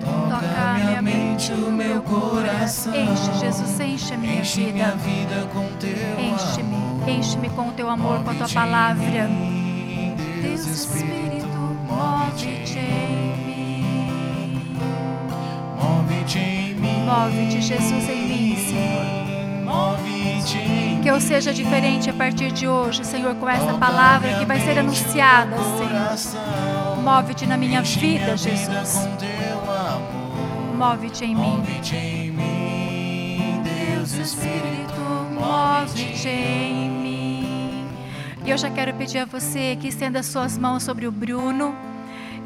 Toca 0.00 0.74
minha 0.74 1.02
mente, 1.02 1.52
o 1.52 1.70
meu 1.72 2.02
coração. 2.02 2.94
Enche, 2.94 3.32
Jesus, 3.40 3.80
enche 3.80 4.14
a 4.14 4.18
minha 4.18 4.40
Enche 4.40 4.60
vida. 4.64 4.72
minha 4.72 4.90
vida 4.96 5.46
com 5.52 5.66
teu 5.78 5.90
Enche-me, 6.20 6.74
amor. 6.74 7.08
enche-me 7.08 7.48
com 7.50 7.68
o 7.68 7.72
teu 7.72 7.88
amor, 7.88 8.22
com 8.24 8.30
a 8.30 8.34
tua 8.34 8.48
palavra. 8.48 9.28
mim, 9.28 10.14
Deus 10.42 10.66
Espírito, 10.66 11.46
move-te 11.88 12.78
em 12.78 13.36
mim. 13.46 14.76
Move-te 15.80 16.38
em 16.38 16.58
mim. 16.58 16.63
Move-te, 17.04 17.60
Jesus, 17.60 18.08
em 18.08 18.28
mim, 18.28 18.56
Senhor. 18.56 19.24
Que 21.02 21.08
eu 21.10 21.20
seja 21.20 21.52
diferente 21.52 22.08
a 22.08 22.12
partir 22.14 22.50
de 22.50 22.66
hoje, 22.66 23.04
Senhor, 23.04 23.34
com 23.34 23.48
essa 23.48 23.74
palavra 23.74 24.38
que 24.38 24.46
vai 24.46 24.58
ser 24.60 24.78
anunciada, 24.78 25.56
Senhor. 25.56 26.96
Move-te 27.02 27.46
na 27.46 27.56
minha 27.56 27.82
vida, 27.82 28.36
Jesus. 28.36 29.06
Move-te 30.76 31.24
em 31.24 31.34
mim, 31.34 31.62
Deus 33.62 34.12
Espírito. 34.14 35.00
move-te 35.30 36.28
em 36.28 36.90
mim. 36.90 37.86
E 38.44 38.50
eu 38.50 38.58
já 38.58 38.70
quero 38.70 38.92
pedir 38.94 39.18
a 39.18 39.24
você 39.24 39.76
que 39.80 39.88
estenda 39.88 40.22
suas 40.22 40.58
mãos 40.58 40.82
sobre 40.82 41.06
o 41.06 41.12
Bruno. 41.12 41.74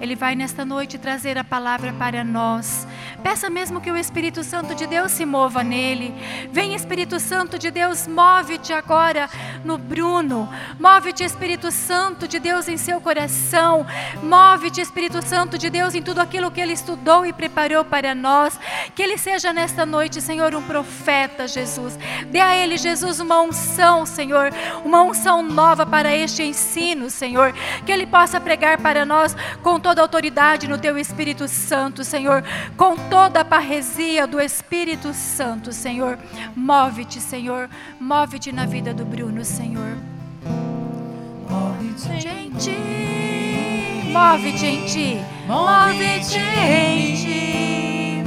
Ele 0.00 0.14
vai 0.14 0.34
nesta 0.34 0.64
noite 0.64 0.98
trazer 0.98 1.36
a 1.36 1.44
palavra 1.44 1.92
para 1.92 2.22
nós. 2.22 2.86
Peça 3.22 3.50
mesmo 3.50 3.80
que 3.80 3.90
o 3.90 3.96
Espírito 3.96 4.44
Santo 4.44 4.74
de 4.74 4.86
Deus 4.86 5.10
se 5.10 5.26
mova 5.26 5.64
nele. 5.64 6.14
Vem, 6.52 6.74
Espírito 6.74 7.18
Santo 7.18 7.58
de 7.58 7.70
Deus, 7.70 8.06
move-te 8.06 8.72
agora 8.72 9.28
no 9.64 9.76
Bruno. 9.76 10.48
Move-te, 10.78 11.24
Espírito 11.24 11.72
Santo 11.72 12.28
de 12.28 12.38
Deus, 12.38 12.68
em 12.68 12.76
seu 12.76 13.00
coração. 13.00 13.84
Move-te, 14.22 14.80
Espírito 14.80 15.20
Santo 15.20 15.58
de 15.58 15.68
Deus, 15.68 15.94
em 15.94 16.02
tudo 16.02 16.20
aquilo 16.20 16.50
que 16.50 16.60
ele 16.60 16.72
estudou 16.72 17.26
e 17.26 17.32
preparou 17.32 17.84
para 17.84 18.14
nós. 18.14 18.58
Que 18.94 19.02
ele 19.02 19.18
seja 19.18 19.52
nesta 19.52 19.84
noite, 19.84 20.20
Senhor, 20.20 20.54
um 20.54 20.62
profeta, 20.62 21.48
Jesus. 21.48 21.98
Dê 22.30 22.40
a 22.40 22.56
ele, 22.56 22.76
Jesus, 22.76 23.18
uma 23.18 23.40
unção, 23.40 24.06
Senhor. 24.06 24.52
Uma 24.84 25.02
unção 25.02 25.42
nova 25.42 25.84
para 25.84 26.14
este 26.14 26.44
ensino, 26.44 27.10
Senhor. 27.10 27.52
Que 27.84 27.90
ele 27.90 28.06
possa 28.06 28.40
pregar 28.40 28.78
para 28.78 29.04
nós 29.04 29.36
com 29.62 29.80
a 29.96 30.02
autoridade 30.02 30.68
no 30.68 30.76
teu 30.76 30.98
Espírito 30.98 31.48
Santo, 31.48 32.04
Senhor. 32.04 32.44
Com 32.76 32.96
toda 33.08 33.40
a 33.40 33.44
parresia 33.44 34.26
do 34.26 34.40
Espírito 34.40 35.14
Santo, 35.14 35.72
Senhor. 35.72 36.18
Move-te, 36.54 37.20
Senhor. 37.20 37.70
Move-te 38.00 38.52
na 38.52 38.66
vida 38.66 38.92
do 38.92 39.04
Bruno, 39.04 39.44
Senhor. 39.44 39.96
Move-te 41.48 42.28
em 42.28 42.50
ti. 42.50 42.76
Move-te 44.12 44.66
em 44.66 44.84
ti. 44.86 45.20
Move-te 45.46 46.38
em 46.38 47.14
ti. 47.16 48.24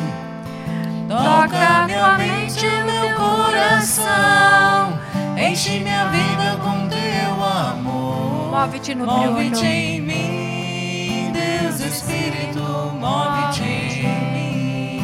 Toca 1.07 1.85
minha 1.87 2.17
mente 2.17 2.65
meu 2.65 3.15
coração. 3.15 4.99
Enche 5.37 5.79
minha 5.79 6.05
vida 6.07 6.57
com 6.63 6.87
teu 6.87 7.43
amor. 7.43 8.51
Move-te 8.51 8.95
no 8.95 9.05
Move-te 9.05 9.49
Bruno. 9.51 9.65
em 9.65 10.01
mim, 10.01 10.40
Deus 11.41 11.79
Espírito, 11.79 12.61
move-te 12.99 13.63
em 13.63 14.21
mim. 14.33 15.01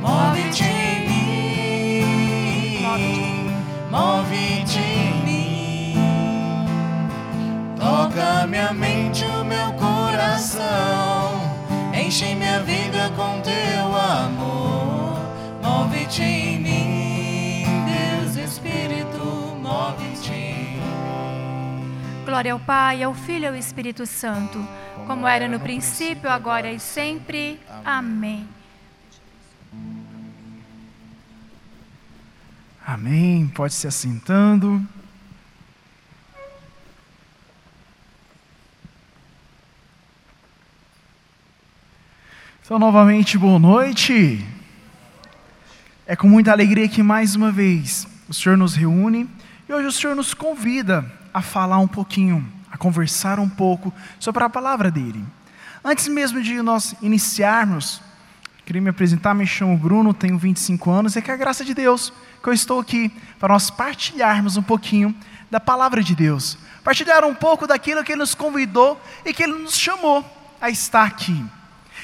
Move-te 0.00 0.64
em 0.64 1.08
mim. 1.08 2.02
Move-te 3.90 4.78
em 4.78 5.14
mim. 5.24 5.94
Toca 7.80 8.46
minha 8.46 8.72
mente, 8.74 9.24
o 9.24 9.44
meu 9.44 9.72
coração. 9.72 11.40
Enche 11.94 12.34
minha 12.34 12.60
vida 12.62 13.10
com 13.16 13.40
teu 13.40 13.86
amor. 13.96 15.18
Move-te 15.62 16.22
em 16.22 16.60
mim, 16.60 16.91
Glória 22.32 22.54
ao 22.54 22.60
Pai, 22.60 23.02
ao 23.02 23.12
Filho 23.12 23.44
e 23.44 23.46
ao 23.48 23.54
Espírito 23.54 24.06
Santo, 24.06 24.66
como 25.06 25.28
era 25.28 25.46
no 25.46 25.60
princípio, 25.60 26.30
agora 26.30 26.72
e 26.72 26.80
sempre. 26.80 27.60
Amém. 27.84 28.48
Amém. 32.86 33.46
Pode 33.54 33.74
se 33.74 33.86
assentando. 33.86 34.82
Então, 42.64 42.78
novamente, 42.78 43.36
boa 43.36 43.58
noite. 43.58 44.42
É 46.06 46.16
com 46.16 46.28
muita 46.28 46.50
alegria 46.50 46.88
que 46.88 47.02
mais 47.02 47.36
uma 47.36 47.52
vez 47.52 48.08
o 48.26 48.32
Senhor 48.32 48.56
nos 48.56 48.74
reúne 48.74 49.28
e 49.68 49.72
hoje 49.74 49.86
o 49.86 49.92
Senhor 49.92 50.16
nos 50.16 50.32
convida 50.32 51.20
a 51.32 51.40
falar 51.40 51.78
um 51.78 51.88
pouquinho, 51.88 52.46
a 52.70 52.76
conversar 52.76 53.38
um 53.38 53.48
pouco 53.48 53.92
sobre 54.18 54.42
a 54.42 54.48
palavra 54.48 54.90
dele. 54.90 55.24
Antes 55.84 56.08
mesmo 56.08 56.40
de 56.40 56.62
nós 56.62 56.94
iniciarmos, 57.02 58.00
queria 58.64 58.80
me 58.80 58.90
apresentar, 58.90 59.34
me 59.34 59.46
chamo 59.46 59.76
Bruno, 59.76 60.14
tenho 60.14 60.38
25 60.38 60.90
anos 60.90 61.16
e 61.16 61.18
é 61.18 61.22
com 61.22 61.32
a 61.32 61.36
graça 61.36 61.64
de 61.64 61.74
Deus 61.74 62.12
que 62.42 62.48
eu 62.48 62.52
estou 62.52 62.80
aqui 62.80 63.10
para 63.38 63.52
nós 63.52 63.70
partilharmos 63.70 64.56
um 64.56 64.62
pouquinho 64.62 65.14
da 65.50 65.60
palavra 65.60 66.02
de 66.02 66.14
Deus, 66.14 66.56
partilhar 66.82 67.24
um 67.24 67.34
pouco 67.34 67.66
daquilo 67.66 68.02
que 68.02 68.12
Ele 68.12 68.20
nos 68.20 68.34
convidou 68.34 69.00
e 69.24 69.32
que 69.32 69.42
Ele 69.42 69.54
nos 69.54 69.76
chamou 69.76 70.24
a 70.60 70.70
estar 70.70 71.04
aqui. 71.04 71.44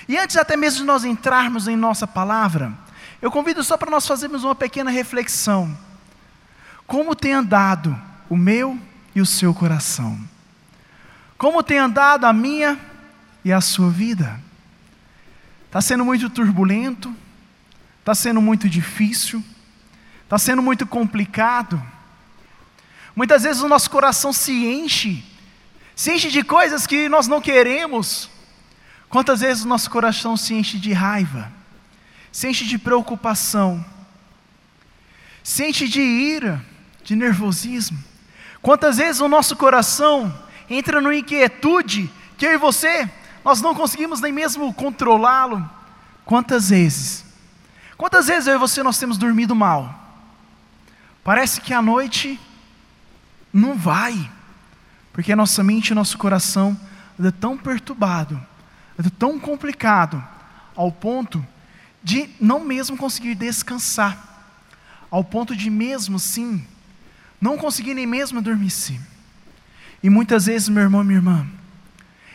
E 0.08 0.16
antes 0.16 0.36
até 0.36 0.56
mesmo 0.56 0.80
de 0.80 0.84
nós 0.84 1.04
entrarmos 1.04 1.68
em 1.68 1.76
nossa 1.76 2.06
palavra, 2.06 2.72
eu 3.20 3.30
convido 3.30 3.62
só 3.64 3.76
para 3.76 3.90
nós 3.90 4.06
fazermos 4.06 4.44
uma 4.44 4.54
pequena 4.54 4.90
reflexão. 4.90 5.76
Como 6.86 7.14
tem 7.14 7.32
andado 7.32 7.98
o 8.28 8.36
meu 8.36 8.78
e 9.18 9.20
o 9.20 9.26
seu 9.26 9.52
coração? 9.52 10.18
Como 11.36 11.62
tem 11.62 11.78
andado 11.78 12.24
a 12.24 12.32
minha 12.32 12.78
e 13.44 13.52
a 13.52 13.60
sua 13.60 13.90
vida? 13.90 14.40
Está 15.66 15.80
sendo 15.80 16.04
muito 16.04 16.30
turbulento? 16.30 17.14
Está 18.00 18.14
sendo 18.14 18.40
muito 18.40 18.68
difícil? 18.68 19.44
Está 20.24 20.38
sendo 20.38 20.62
muito 20.62 20.86
complicado? 20.86 21.82
Muitas 23.14 23.42
vezes 23.42 23.60
o 23.60 23.68
nosso 23.68 23.90
coração 23.90 24.32
se 24.32 24.52
enche, 24.52 25.24
se 25.94 26.12
enche 26.12 26.30
de 26.30 26.44
coisas 26.44 26.86
que 26.86 27.08
nós 27.08 27.26
não 27.26 27.40
queremos. 27.40 28.30
Quantas 29.08 29.40
vezes 29.40 29.64
o 29.64 29.68
nosso 29.68 29.90
coração 29.90 30.36
se 30.36 30.54
enche 30.54 30.78
de 30.78 30.92
raiva, 30.92 31.50
se 32.30 32.48
enche 32.48 32.64
de 32.64 32.78
preocupação, 32.78 33.84
se 35.42 35.64
enche 35.64 35.88
de 35.88 36.00
ira, 36.00 36.64
de 37.02 37.16
nervosismo? 37.16 37.98
Quantas 38.60 38.96
vezes 38.96 39.20
o 39.20 39.28
nosso 39.28 39.56
coração 39.56 40.32
entra 40.68 41.00
numa 41.00 41.14
inquietude 41.14 42.10
que 42.36 42.46
eu 42.46 42.52
e 42.52 42.58
você, 42.58 43.08
nós 43.44 43.60
não 43.60 43.74
conseguimos 43.74 44.20
nem 44.20 44.32
mesmo 44.32 44.72
controlá-lo? 44.74 45.68
Quantas 46.24 46.70
vezes? 46.70 47.24
Quantas 47.96 48.26
vezes 48.26 48.46
eu 48.46 48.54
e 48.54 48.58
você 48.58 48.82
nós 48.82 48.98
temos 48.98 49.16
dormido 49.16 49.54
mal? 49.54 49.94
Parece 51.24 51.60
que 51.60 51.74
a 51.74 51.82
noite 51.82 52.38
não 53.52 53.76
vai, 53.76 54.30
porque 55.12 55.32
a 55.32 55.36
nossa 55.36 55.62
mente 55.62 55.88
e 55.88 55.94
nosso 55.94 56.16
coração 56.18 56.78
anda 57.18 57.32
tão 57.32 57.56
perturbado, 57.56 58.40
anda 58.98 59.10
tão 59.18 59.38
complicado, 59.38 60.22
ao 60.76 60.92
ponto 60.92 61.44
de 62.02 62.30
não 62.40 62.60
mesmo 62.60 62.96
conseguir 62.96 63.34
descansar, 63.34 64.16
ao 65.10 65.24
ponto 65.24 65.56
de 65.56 65.68
mesmo 65.68 66.18
sim, 66.18 66.64
não 67.40 67.56
conseguir 67.56 67.94
nem 67.94 68.06
mesmo 68.06 68.38
adormecer. 68.38 69.00
E 70.02 70.10
muitas 70.10 70.46
vezes, 70.46 70.68
meu 70.68 70.82
irmão, 70.82 71.02
minha 71.02 71.18
irmã, 71.18 71.46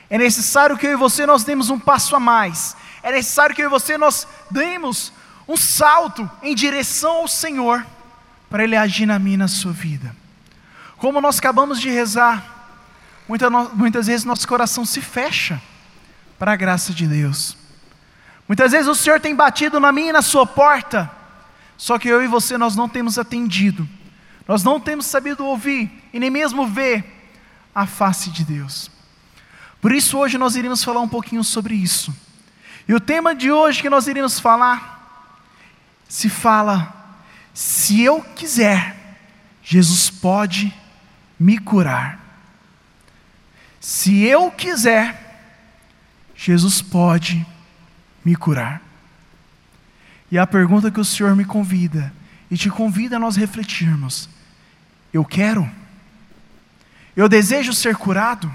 é 0.09 0.17
necessário 0.17 0.77
que 0.77 0.85
eu 0.85 0.91
e 0.91 0.95
você 0.95 1.25
nós 1.25 1.43
demos 1.43 1.69
um 1.69 1.79
passo 1.79 2.15
a 2.15 2.19
mais. 2.19 2.75
É 3.01 3.11
necessário 3.11 3.55
que 3.55 3.61
eu 3.61 3.67
e 3.67 3.69
você 3.69 3.97
nós 3.97 4.27
demos 4.51 5.11
um 5.47 5.57
salto 5.57 6.29
em 6.41 6.55
direção 6.55 7.17
ao 7.17 7.27
Senhor 7.27 7.85
para 8.49 8.63
Ele 8.63 8.75
agir 8.75 9.05
na 9.05 9.17
minha 9.17 9.33
e 9.33 9.37
na 9.37 9.47
sua 9.47 9.71
vida. 9.71 10.15
Como 10.97 11.19
nós 11.19 11.39
acabamos 11.39 11.81
de 11.81 11.89
rezar, 11.89 12.45
muitas, 13.27 13.51
muitas 13.73 14.07
vezes 14.07 14.25
nosso 14.25 14.47
coração 14.47 14.85
se 14.85 15.01
fecha 15.01 15.61
para 16.37 16.53
a 16.53 16.55
graça 16.55 16.93
de 16.93 17.07
Deus. 17.07 17.57
Muitas 18.47 18.71
vezes 18.71 18.87
o 18.87 18.95
Senhor 18.95 19.19
tem 19.19 19.35
batido 19.35 19.79
na 19.79 19.91
minha 19.91 20.09
e 20.09 20.13
na 20.13 20.21
sua 20.21 20.45
porta, 20.45 21.09
só 21.77 21.97
que 21.97 22.07
eu 22.07 22.23
e 22.23 22.27
você 22.27 22.57
nós 22.57 22.75
não 22.75 22.87
temos 22.87 23.17
atendido, 23.17 23.87
nós 24.47 24.63
não 24.63 24.79
temos 24.79 25.05
sabido 25.05 25.45
ouvir 25.45 25.91
e 26.11 26.19
nem 26.19 26.29
mesmo 26.29 26.67
ver 26.67 27.05
a 27.73 27.85
face 27.85 28.29
de 28.29 28.43
Deus. 28.43 28.91
Por 29.81 29.91
isso 29.91 30.17
hoje 30.17 30.37
nós 30.37 30.55
iremos 30.55 30.83
falar 30.83 31.01
um 31.01 31.07
pouquinho 31.07 31.43
sobre 31.43 31.75
isso. 31.75 32.13
E 32.87 32.93
o 32.93 32.99
tema 32.99 33.33
de 33.33 33.51
hoje 33.51 33.81
que 33.81 33.89
nós 33.89 34.07
iremos 34.07 34.39
falar 34.39 34.91
se 36.07 36.29
fala 36.29 37.03
se 37.53 38.01
eu 38.01 38.21
quiser, 38.21 39.17
Jesus 39.63 40.09
pode 40.09 40.73
me 41.39 41.57
curar. 41.57 42.19
Se 43.79 44.23
eu 44.23 44.49
quiser, 44.49 45.23
Jesus 46.35 46.81
pode 46.81 47.45
me 48.23 48.35
curar. 48.35 48.81
E 50.31 50.37
a 50.37 50.47
pergunta 50.47 50.89
que 50.89 50.99
o 50.99 51.05
Senhor 51.05 51.35
me 51.35 51.45
convida, 51.45 52.11
e 52.49 52.57
te 52.57 52.69
convida 52.69 53.17
a 53.17 53.19
nós 53.19 53.35
refletirmos: 53.35 54.29
eu 55.13 55.23
quero? 55.23 55.69
Eu 57.15 57.29
desejo 57.29 57.71
ser 57.71 57.95
curado? 57.95 58.51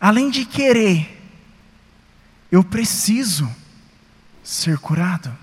Além 0.00 0.30
de 0.30 0.44
querer, 0.44 1.20
eu 2.50 2.62
preciso 2.62 3.50
ser 4.42 4.78
curado? 4.78 5.36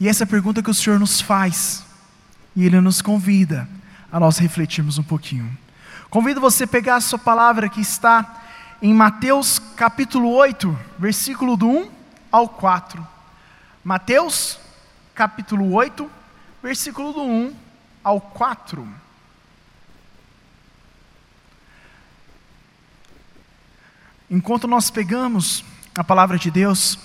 E 0.00 0.08
essa 0.08 0.22
é 0.22 0.26
a 0.26 0.28
pergunta 0.28 0.62
que 0.62 0.70
o 0.70 0.74
Senhor 0.74 0.98
nos 0.98 1.20
faz, 1.20 1.84
e 2.54 2.64
Ele 2.64 2.80
nos 2.80 3.02
convida 3.02 3.68
a 4.10 4.18
nós 4.18 4.38
refletirmos 4.38 4.98
um 4.98 5.02
pouquinho. 5.02 5.56
Convido 6.10 6.40
você 6.40 6.64
a 6.64 6.68
pegar 6.68 6.96
a 6.96 7.00
sua 7.00 7.18
palavra 7.18 7.68
que 7.68 7.80
está 7.80 8.42
em 8.80 8.94
Mateus 8.94 9.58
capítulo 9.76 10.30
8, 10.30 10.78
versículo 10.98 11.56
do 11.56 11.68
1 11.68 11.90
ao 12.30 12.48
4. 12.48 13.06
Mateus 13.84 14.58
capítulo 15.18 15.72
8, 15.72 16.08
versículo 16.62 17.12
do 17.12 17.22
1 17.22 17.52
ao 18.04 18.20
4. 18.20 18.88
Enquanto 24.30 24.68
nós 24.68 24.92
pegamos 24.92 25.64
a 25.96 26.04
palavra 26.04 26.38
de 26.38 26.52
Deus, 26.52 26.96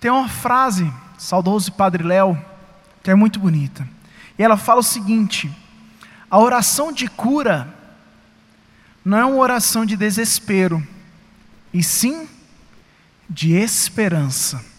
tem 0.00 0.10
uma 0.10 0.28
frase, 0.28 0.92
saudoso 1.16 1.70
Padre 1.70 2.02
Léo, 2.02 2.36
que 3.04 3.12
é 3.12 3.14
muito 3.14 3.38
bonita. 3.38 3.88
E 4.36 4.42
ela 4.42 4.56
fala 4.56 4.80
o 4.80 4.82
seguinte: 4.82 5.48
a 6.28 6.40
oração 6.40 6.90
de 6.90 7.06
cura 7.06 7.72
não 9.04 9.16
é 9.16 9.24
uma 9.24 9.36
oração 9.36 9.86
de 9.86 9.96
desespero, 9.96 10.84
e 11.72 11.84
sim 11.84 12.28
de 13.30 13.52
esperança. 13.52 14.73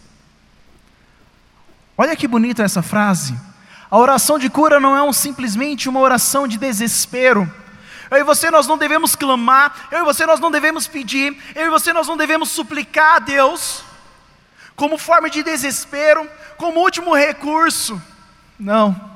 Olha 1.98 2.16
que 2.16 2.28
bonita 2.28 2.64
essa 2.64 2.82
frase. 2.82 3.36
A 3.90 3.98
oração 3.98 4.38
de 4.38 4.50
cura 4.50 4.80
não 4.80 4.96
é 4.96 5.02
um, 5.02 5.14
simplesmente 5.14 5.88
uma 5.88 6.00
oração 6.00 6.48
de 6.48 6.58
desespero. 6.58 7.52
Eu 8.12 8.18
e 8.18 8.24
você 8.24 8.52
nós 8.52 8.68
não 8.68 8.78
devemos 8.78 9.16
clamar, 9.16 9.88
eu 9.92 10.02
e 10.02 10.04
você 10.04 10.26
nós 10.26 10.40
não 10.40 10.52
devemos 10.52 10.88
pedir, 10.88 11.38
eu 11.56 11.68
e 11.68 11.70
você 11.70 11.94
nós 11.94 12.08
não 12.08 12.18
devemos 12.18 12.50
suplicar 12.50 13.16
a 13.16 13.20
Deus 13.20 13.84
como 14.76 14.98
forma 14.98 15.30
de 15.30 15.42
desespero, 15.42 16.30
como 16.58 16.82
último 16.82 17.16
recurso. 17.16 18.02
Não. 18.60 19.14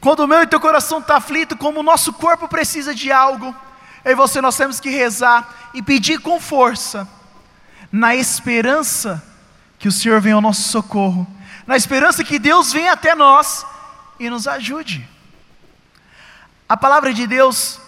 Quando 0.00 0.20
o 0.20 0.26
meu 0.26 0.42
e 0.42 0.46
teu 0.46 0.58
coração 0.58 0.98
está 0.98 1.16
aflito, 1.16 1.56
como 1.56 1.80
o 1.80 1.82
nosso 1.82 2.12
corpo 2.14 2.48
precisa 2.48 2.94
de 2.94 3.12
algo, 3.12 3.54
eu 4.04 4.12
e 4.12 4.14
você 4.14 4.40
nós 4.40 4.56
temos 4.56 4.80
que 4.80 4.88
rezar 4.88 5.70
e 5.74 5.82
pedir 5.82 6.20
com 6.20 6.40
força, 6.40 7.06
na 7.92 8.16
esperança 8.16 9.22
que 9.78 9.88
o 9.88 9.92
Senhor 9.92 10.20
venha 10.20 10.36
ao 10.36 10.40
nosso 10.40 10.62
socorro, 10.62 11.26
na 11.70 11.76
esperança 11.76 12.24
que 12.24 12.36
Deus 12.36 12.72
venha 12.72 12.94
até 12.94 13.14
nós 13.14 13.64
e 14.18 14.28
nos 14.28 14.48
ajude. 14.48 15.08
a 16.68 16.76
palavra 16.76 17.14
de 17.14 17.28
Deus 17.28 17.80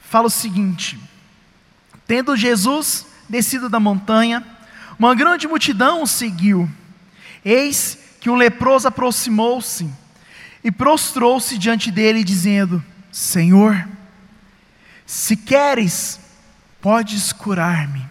fala 0.00 0.28
o 0.28 0.30
seguinte: 0.30 0.98
Tendo 2.06 2.34
Jesus 2.34 3.04
descido 3.28 3.68
da 3.68 3.78
montanha, 3.78 4.42
uma 4.98 5.14
grande 5.14 5.46
multidão 5.46 6.02
o 6.02 6.06
seguiu. 6.06 6.66
Eis 7.44 7.98
que 8.18 8.30
um 8.30 8.34
leproso 8.34 8.88
aproximou-se 8.88 9.86
e 10.64 10.72
prostrou-se 10.72 11.58
diante 11.58 11.90
dele, 11.90 12.24
dizendo: 12.24 12.82
Senhor, 13.10 13.86
se 15.04 15.36
queres, 15.36 16.18
podes 16.80 17.30
curar-me. 17.30 18.06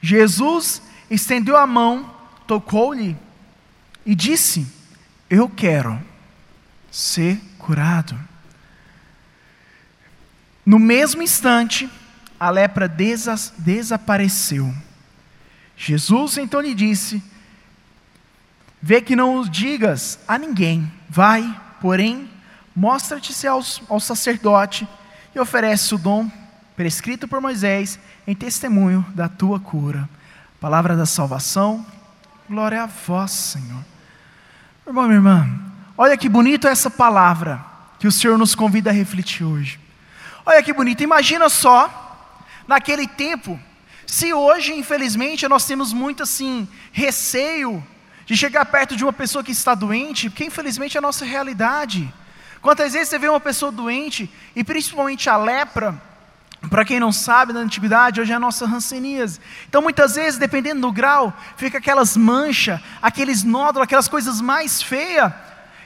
Jesus 0.00 0.80
estendeu 1.10 1.58
a 1.58 1.66
mão, 1.66 2.10
tocou-lhe 2.46 3.14
e 4.08 4.14
disse: 4.14 4.66
Eu 5.28 5.50
quero 5.50 6.02
ser 6.90 7.38
curado. 7.58 8.18
No 10.64 10.78
mesmo 10.78 11.22
instante, 11.22 11.90
a 12.40 12.48
lepra 12.48 12.88
desa 12.88 13.34
desapareceu. 13.58 14.74
Jesus 15.76 16.38
então 16.38 16.58
lhe 16.58 16.74
disse: 16.74 17.22
Vê 18.80 19.02
que 19.02 19.14
não 19.14 19.40
o 19.40 19.48
digas 19.48 20.18
a 20.26 20.38
ninguém. 20.38 20.90
Vai, 21.06 21.60
porém, 21.78 22.30
mostra-te 22.74 23.46
ao, 23.46 23.62
ao 23.90 24.00
sacerdote 24.00 24.88
e 25.34 25.38
oferece 25.38 25.94
o 25.94 25.98
dom 25.98 26.30
prescrito 26.74 27.28
por 27.28 27.42
Moisés 27.42 27.98
em 28.26 28.34
testemunho 28.34 29.04
da 29.14 29.28
tua 29.28 29.60
cura. 29.60 30.08
Palavra 30.58 30.96
da 30.96 31.04
salvação, 31.04 31.84
glória 32.48 32.82
a 32.82 32.86
vós, 32.86 33.32
Senhor. 33.32 33.97
Irmão, 34.88 35.04
minha 35.04 35.18
irmã, 35.18 35.46
olha 35.98 36.16
que 36.16 36.30
bonito 36.30 36.66
essa 36.66 36.88
palavra 36.88 37.62
que 37.98 38.08
o 38.08 38.12
Senhor 38.12 38.38
nos 38.38 38.54
convida 38.54 38.88
a 38.88 38.92
refletir 38.92 39.44
hoje. 39.44 39.78
Olha 40.46 40.62
que 40.62 40.72
bonito, 40.72 41.02
imagina 41.02 41.50
só, 41.50 42.34
naquele 42.66 43.06
tempo, 43.06 43.60
se 44.06 44.32
hoje, 44.32 44.72
infelizmente, 44.72 45.46
nós 45.46 45.66
temos 45.66 45.92
muito 45.92 46.22
assim, 46.22 46.66
receio 46.90 47.86
de 48.24 48.34
chegar 48.34 48.64
perto 48.64 48.96
de 48.96 49.04
uma 49.04 49.12
pessoa 49.12 49.44
que 49.44 49.52
está 49.52 49.74
doente, 49.74 50.30
porque 50.30 50.46
infelizmente 50.46 50.96
é 50.96 51.00
a 51.00 51.02
nossa 51.02 51.22
realidade. 51.22 52.10
Quantas 52.62 52.94
vezes 52.94 53.10
você 53.10 53.18
vê 53.18 53.28
uma 53.28 53.40
pessoa 53.40 53.70
doente, 53.70 54.32
e 54.56 54.64
principalmente 54.64 55.28
a 55.28 55.36
lepra, 55.36 56.00
para 56.68 56.84
quem 56.84 56.98
não 56.98 57.12
sabe, 57.12 57.52
na 57.52 57.60
antiguidade, 57.60 58.20
hoje 58.20 58.32
é 58.32 58.34
a 58.34 58.40
nossa 58.40 58.66
ranceníase. 58.66 59.40
Então, 59.68 59.80
muitas 59.80 60.16
vezes, 60.16 60.38
dependendo 60.38 60.80
do 60.80 60.92
grau, 60.92 61.32
fica 61.56 61.78
aquelas 61.78 62.16
manchas, 62.16 62.80
aqueles 63.00 63.44
nódulos, 63.44 63.84
aquelas 63.84 64.08
coisas 64.08 64.40
mais 64.40 64.82
feias. 64.82 65.32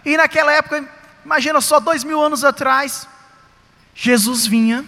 E 0.04 0.16
naquela 0.16 0.50
época, 0.52 0.88
imagina 1.24 1.60
só 1.60 1.78
dois 1.78 2.02
mil 2.02 2.20
anos 2.20 2.42
atrás, 2.42 3.06
Jesus 3.94 4.46
vinha, 4.46 4.84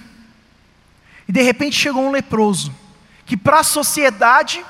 e 1.29 1.33
de 1.33 1.43
repente 1.43 1.77
chegou 1.77 2.07
um 2.07 2.11
leproso 2.11 2.75
que 3.27 3.37
para 3.37 3.61
a 3.61 3.65
sociedade, 3.65 4.65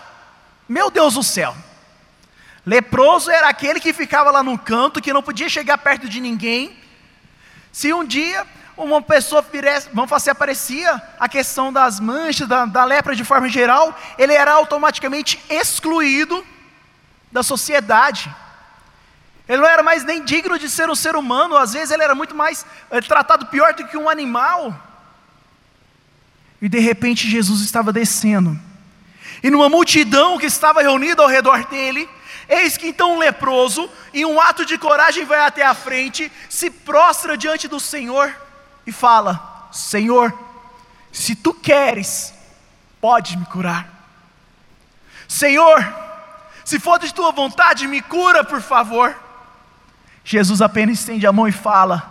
meu 0.68 0.90
Deus 0.90 1.14
do 1.14 1.22
céu, 1.22 1.56
leproso 2.66 3.30
era 3.30 3.48
aquele 3.48 3.80
que 3.80 3.92
ficava 3.92 4.30
lá 4.30 4.42
no 4.42 4.58
canto, 4.58 5.00
que 5.00 5.12
não 5.12 5.22
podia 5.22 5.48
chegar 5.48 5.78
perto 5.78 6.08
de 6.08 6.20
ninguém. 6.20 6.76
Se 7.72 7.92
um 7.92 8.04
dia 8.04 8.46
uma 8.76 9.00
pessoa 9.00 9.40
viresse, 9.40 9.88
vamos 9.92 10.10
fazer, 10.10 10.30
aparecia 10.30 11.00
a 11.18 11.28
questão 11.28 11.72
das 11.72 12.00
manchas, 12.00 12.48
da, 12.48 12.66
da 12.66 12.84
lepra 12.84 13.14
de 13.14 13.24
forma 13.24 13.48
geral, 13.48 13.96
ele 14.18 14.32
era 14.32 14.52
automaticamente 14.52 15.42
excluído 15.48 16.44
da 17.30 17.42
sociedade. 17.42 18.34
Ele 19.48 19.58
não 19.58 19.68
era 19.68 19.82
mais 19.82 20.04
nem 20.04 20.24
digno 20.24 20.58
de 20.58 20.68
ser 20.68 20.88
um 20.88 20.94
ser 20.94 21.14
humano, 21.14 21.56
às 21.56 21.72
vezes 21.72 21.90
ele 21.90 22.02
era 22.02 22.14
muito 22.14 22.34
mais 22.34 22.66
é, 22.90 23.00
tratado 23.00 23.46
pior 23.46 23.74
do 23.74 23.86
que 23.86 23.96
um 23.96 24.08
animal. 24.08 24.74
E 26.60 26.68
de 26.68 26.78
repente 26.78 27.28
Jesus 27.28 27.60
estava 27.60 27.92
descendo. 27.92 28.58
E 29.42 29.50
numa 29.50 29.68
multidão 29.68 30.38
que 30.38 30.46
estava 30.46 30.80
reunida 30.80 31.22
ao 31.22 31.28
redor 31.28 31.64
dele, 31.66 32.08
eis 32.48 32.76
que 32.76 32.88
então 32.88 33.14
um 33.14 33.18
leproso, 33.18 33.88
em 34.12 34.24
um 34.24 34.40
ato 34.40 34.64
de 34.64 34.78
coragem, 34.78 35.24
vai 35.24 35.40
até 35.40 35.62
a 35.62 35.74
frente, 35.74 36.32
se 36.48 36.70
prostra 36.70 37.36
diante 37.36 37.68
do 37.68 37.78
Senhor 37.78 38.43
e 38.86 38.92
fala: 38.92 39.68
Senhor, 39.72 40.36
se 41.12 41.34
tu 41.34 41.54
queres, 41.54 42.34
pode 43.00 43.36
me 43.36 43.46
curar. 43.46 43.88
Senhor, 45.28 45.84
se 46.64 46.78
for 46.78 46.98
de 46.98 47.12
tua 47.12 47.32
vontade, 47.32 47.86
me 47.86 48.00
cura, 48.02 48.44
por 48.44 48.60
favor. 48.60 49.14
Jesus 50.24 50.62
apenas 50.62 51.00
estende 51.00 51.26
a 51.26 51.32
mão 51.32 51.46
e 51.46 51.52
fala: 51.52 52.02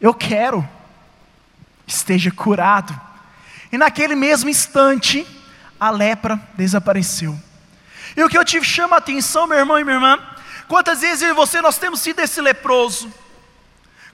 Eu 0.00 0.14
quero 0.14 0.66
esteja 1.90 2.30
curado. 2.30 2.98
E 3.70 3.78
naquele 3.78 4.14
mesmo 4.14 4.48
instante, 4.48 5.26
a 5.78 5.90
lepra 5.90 6.40
desapareceu. 6.54 7.38
E 8.16 8.22
o 8.22 8.28
que 8.28 8.38
eu 8.38 8.44
te 8.44 8.62
chamo 8.64 8.94
a 8.94 8.98
atenção, 8.98 9.46
meu 9.46 9.58
irmão 9.58 9.78
e 9.78 9.84
minha 9.84 9.96
irmã, 9.96 10.18
quantas 10.66 11.00
vezes 11.00 11.22
eu 11.22 11.30
e 11.30 11.34
você 11.34 11.60
nós 11.60 11.78
temos 11.78 12.00
sido 12.00 12.20
esse 12.20 12.40
leproso? 12.40 13.12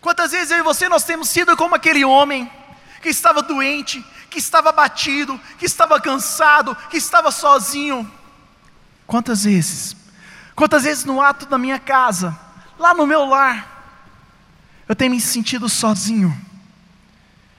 Quantas 0.06 0.30
vezes 0.30 0.52
eu 0.52 0.58
e 0.58 0.62
você 0.62 0.88
nós 0.88 1.02
temos 1.02 1.28
sido 1.28 1.56
como 1.56 1.74
aquele 1.74 2.04
homem 2.04 2.48
que 3.02 3.08
estava 3.08 3.42
doente, 3.42 4.06
que 4.30 4.38
estava 4.38 4.68
abatido, 4.68 5.36
que 5.58 5.66
estava 5.66 6.00
cansado, 6.00 6.76
que 6.88 6.96
estava 6.96 7.32
sozinho? 7.32 8.08
Quantas 9.04 9.42
vezes? 9.42 9.96
Quantas 10.54 10.84
vezes 10.84 11.04
no 11.04 11.20
ato 11.20 11.46
da 11.46 11.58
minha 11.58 11.80
casa, 11.80 12.38
lá 12.78 12.94
no 12.94 13.04
meu 13.04 13.24
lar, 13.24 13.66
eu 14.88 14.94
tenho 14.94 15.10
me 15.10 15.20
sentido 15.20 15.68
sozinho? 15.68 16.40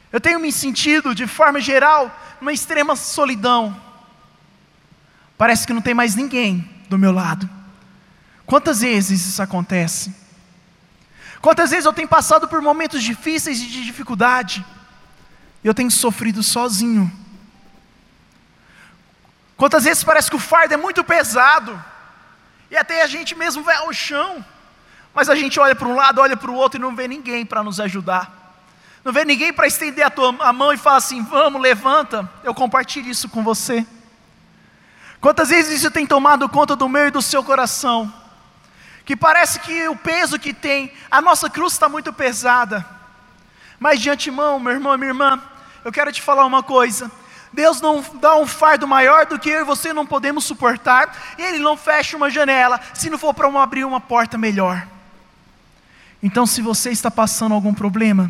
Eu 0.10 0.22
tenho 0.22 0.40
me 0.40 0.50
sentido, 0.50 1.14
de 1.14 1.28
forma 1.28 1.60
geral, 1.60 2.10
numa 2.40 2.54
extrema 2.54 2.96
solidão. 2.96 3.76
Parece 5.38 5.68
que 5.68 5.74
não 5.74 5.82
tem 5.82 5.94
mais 5.94 6.16
ninguém 6.16 6.62
do 6.88 6.98
meu 6.98 7.12
lado. 7.12 7.50
Quantas 8.46 8.80
vezes 8.80 9.26
isso 9.26 9.42
acontece? 9.42 10.27
Quantas 11.42 11.70
vezes 11.70 11.86
eu 11.86 11.94
tenho 11.94 12.08
passado 12.08 12.48
por 12.48 12.62
momentos 12.62 13.04
difíceis 13.04 13.62
e 13.62 13.66
de 13.66 13.84
dificuldade, 13.84 14.66
e 15.64 15.68
eu 15.68 15.74
tenho 15.74 15.92
sofrido 15.92 16.42
sozinho? 16.44 17.12
Quantas 19.56 19.84
vezes 19.84 20.04
parece 20.04 20.30
que 20.30 20.36
o 20.36 20.40
fardo 20.40 20.74
é 20.74 20.78
muito 20.78 21.04
pesado, 21.04 21.84
e 22.70 22.78
até 22.78 23.02
a 23.02 23.08
gente 23.08 23.36
mesmo 23.36 23.64
vai 23.64 23.76
ao 23.78 23.94
chão, 23.94 24.44
mas 25.14 25.30
a 25.30 25.36
gente 25.36 25.60
olha 25.60 25.76
para 25.76 25.88
um 25.88 25.96
lado, 25.96 26.22
olha 26.22 26.38
para 26.38 26.52
o 26.52 26.56
outro 26.56 26.80
e 26.80 26.82
não 26.82 26.96
vê 26.96 27.08
ninguém 27.08 27.46
para 27.46 27.64
nos 27.64 27.80
ajudar 27.80 28.38
não 29.08 29.14
vê 29.14 29.24
ninguém 29.24 29.54
para 29.54 29.66
estender 29.66 30.06
a, 30.06 30.10
tua, 30.10 30.36
a 30.40 30.52
mão 30.52 30.74
e 30.74 30.78
falar 30.78 30.98
assim: 30.98 31.24
vamos, 31.24 31.62
levanta, 31.62 32.30
eu 32.44 32.54
compartilho 32.54 33.10
isso 33.10 33.30
com 33.30 33.42
você. 33.42 33.88
Quantas 35.22 35.48
vezes 35.48 35.80
isso 35.80 35.90
tem 35.90 36.06
tomado 36.06 36.50
conta 36.50 36.76
do 36.76 36.90
meu 36.90 37.08
e 37.08 37.12
do 37.12 37.22
seu 37.22 37.42
coração? 37.42 38.14
Que 39.08 39.16
parece 39.16 39.62
que 39.62 39.88
o 39.88 39.96
peso 39.96 40.38
que 40.38 40.54
tem, 40.54 40.92
a 41.10 41.22
nossa 41.22 41.50
cruz 41.50 41.72
está 41.72 41.88
muito 41.88 42.12
pesada. 42.12 42.86
Mas 43.80 44.02
de 44.02 44.10
antemão, 44.10 44.60
meu 44.60 44.74
irmão 44.74 44.98
minha 44.98 45.12
irmã, 45.12 45.42
eu 45.86 45.94
quero 45.94 46.12
te 46.12 46.22
falar 46.22 46.46
uma 46.46 46.62
coisa. 46.62 47.10
Deus 47.54 47.80
não 47.80 48.04
dá 48.16 48.36
um 48.36 48.46
fardo 48.46 48.86
maior 48.86 49.26
do 49.26 49.40
que 49.40 49.50
eu 49.50 49.62
e 49.62 49.64
você 49.64 49.94
não 49.94 50.06
podemos 50.06 50.44
suportar, 50.44 51.36
e 51.38 51.42
Ele 51.42 51.60
não 51.60 51.78
fecha 51.78 52.18
uma 52.18 52.30
janela 52.30 52.82
se 52.94 53.10
não 53.10 53.18
for 53.18 53.34
para 53.34 53.48
abrir 53.48 53.86
uma 53.86 54.02
porta 54.02 54.38
melhor. 54.38 54.86
Então, 56.22 56.46
se 56.46 56.62
você 56.62 56.90
está 56.90 57.10
passando 57.10 57.56
algum 57.56 57.74
problema, 57.74 58.30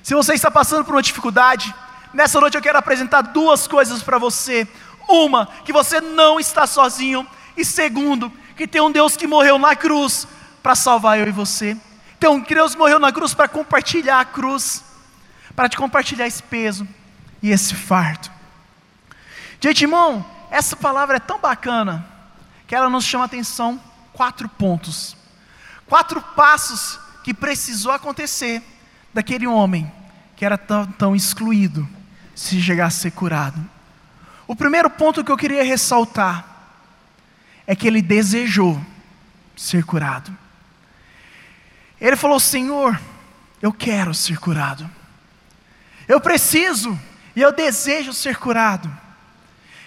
se 0.00 0.14
você 0.14 0.34
está 0.34 0.48
passando 0.48 0.84
por 0.84 0.94
uma 0.94 1.02
dificuldade, 1.02 1.74
nessa 2.12 2.40
noite 2.40 2.54
eu 2.54 2.62
quero 2.62 2.78
apresentar 2.78 3.22
duas 3.22 3.66
coisas 3.66 4.00
para 4.00 4.16
você. 4.16 4.68
Uma, 5.08 5.48
que 5.64 5.72
você 5.72 6.00
não 6.00 6.38
está 6.38 6.68
sozinho. 6.68 7.26
E 7.56 7.64
segundo, 7.64 8.32
que 8.56 8.66
tem 8.66 8.80
um 8.80 8.90
Deus 8.90 9.16
que 9.16 9.26
morreu 9.26 9.58
na 9.58 9.74
cruz 9.74 10.26
para 10.62 10.74
salvar 10.74 11.18
eu 11.18 11.26
e 11.26 11.32
você. 11.32 11.76
Tem 12.18 12.30
um 12.30 12.40
Deus 12.40 12.72
que 12.72 12.78
morreu 12.78 12.98
na 12.98 13.12
cruz 13.12 13.34
para 13.34 13.48
compartilhar 13.48 14.20
a 14.20 14.24
cruz, 14.24 14.84
para 15.54 15.68
te 15.68 15.76
compartilhar 15.76 16.26
esse 16.26 16.42
peso 16.42 16.86
e 17.42 17.50
esse 17.50 17.74
fardo. 17.74 18.30
Gente, 19.60 19.82
irmão, 19.82 20.24
essa 20.50 20.76
palavra 20.76 21.16
é 21.16 21.20
tão 21.20 21.38
bacana 21.38 22.06
que 22.66 22.74
ela 22.74 22.88
nos 22.88 23.04
chama 23.04 23.24
a 23.24 23.26
atenção 23.26 23.80
quatro 24.12 24.48
pontos. 24.48 25.16
Quatro 25.86 26.20
passos 26.20 26.98
que 27.22 27.34
precisou 27.34 27.92
acontecer 27.92 28.62
daquele 29.12 29.46
homem 29.46 29.90
que 30.36 30.44
era 30.44 30.58
tão, 30.58 30.86
tão 30.86 31.16
excluído, 31.16 31.88
se 32.34 32.60
chegasse 32.60 32.98
a 32.98 33.02
ser 33.02 33.10
curado. 33.12 33.60
O 34.46 34.56
primeiro 34.56 34.90
ponto 34.90 35.24
que 35.24 35.30
eu 35.30 35.36
queria 35.36 35.64
ressaltar 35.64 36.53
é 37.66 37.74
que 37.74 37.86
ele 37.86 38.02
desejou 38.02 38.80
ser 39.56 39.84
curado. 39.84 40.36
Ele 42.00 42.16
falou: 42.16 42.38
Senhor, 42.38 43.00
eu 43.62 43.72
quero 43.72 44.12
ser 44.12 44.38
curado. 44.38 44.88
Eu 46.06 46.20
preciso 46.20 46.98
e 47.34 47.40
eu 47.40 47.52
desejo 47.52 48.12
ser 48.12 48.36
curado. 48.36 48.90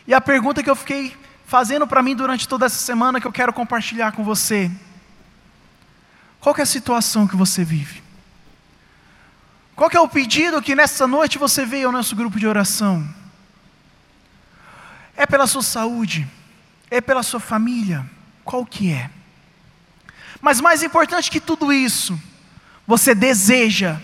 E 0.08 0.14
a 0.14 0.22
pergunta 0.22 0.64
que 0.64 0.70
eu 0.70 0.76
fiquei 0.76 1.16
fazendo 1.46 1.86
para 1.88 2.02
mim 2.02 2.16
durante 2.16 2.48
toda 2.48 2.66
essa 2.66 2.78
semana 2.78 3.22
que 3.22 3.28
eu 3.28 3.32
quero 3.32 3.54
compartilhar 3.54 4.12
com 4.14 4.24
você: 4.24 4.72
qual 6.40 6.56
é 6.58 6.62
a 6.62 6.66
situação 6.66 7.28
que 7.28 7.36
você 7.36 7.64
vive? 7.64 8.04
Qual 9.76 9.92
é 9.94 10.00
o 10.00 10.08
pedido 10.08 10.62
que 10.62 10.74
nessa 10.74 11.06
noite 11.06 11.38
você 11.38 11.64
veio 11.64 11.88
ao 11.88 11.94
nosso 11.94 12.16
grupo 12.16 12.40
de 12.40 12.48
oração? 12.48 13.08
É 15.16 15.26
pela 15.26 15.46
sua 15.46 15.62
saúde? 15.62 16.28
É 16.90 17.02
pela 17.02 17.24
sua 17.24 17.40
família? 17.40 18.06
Qual 18.44 18.66
que 18.66 18.92
é? 18.92 19.10
Mas 20.42 20.62
mais 20.62 20.84
importante 20.84 21.32
que 21.32 21.40
tudo 21.40 21.74
isso, 21.74 22.20
você 22.86 23.14
deseja 23.14 23.98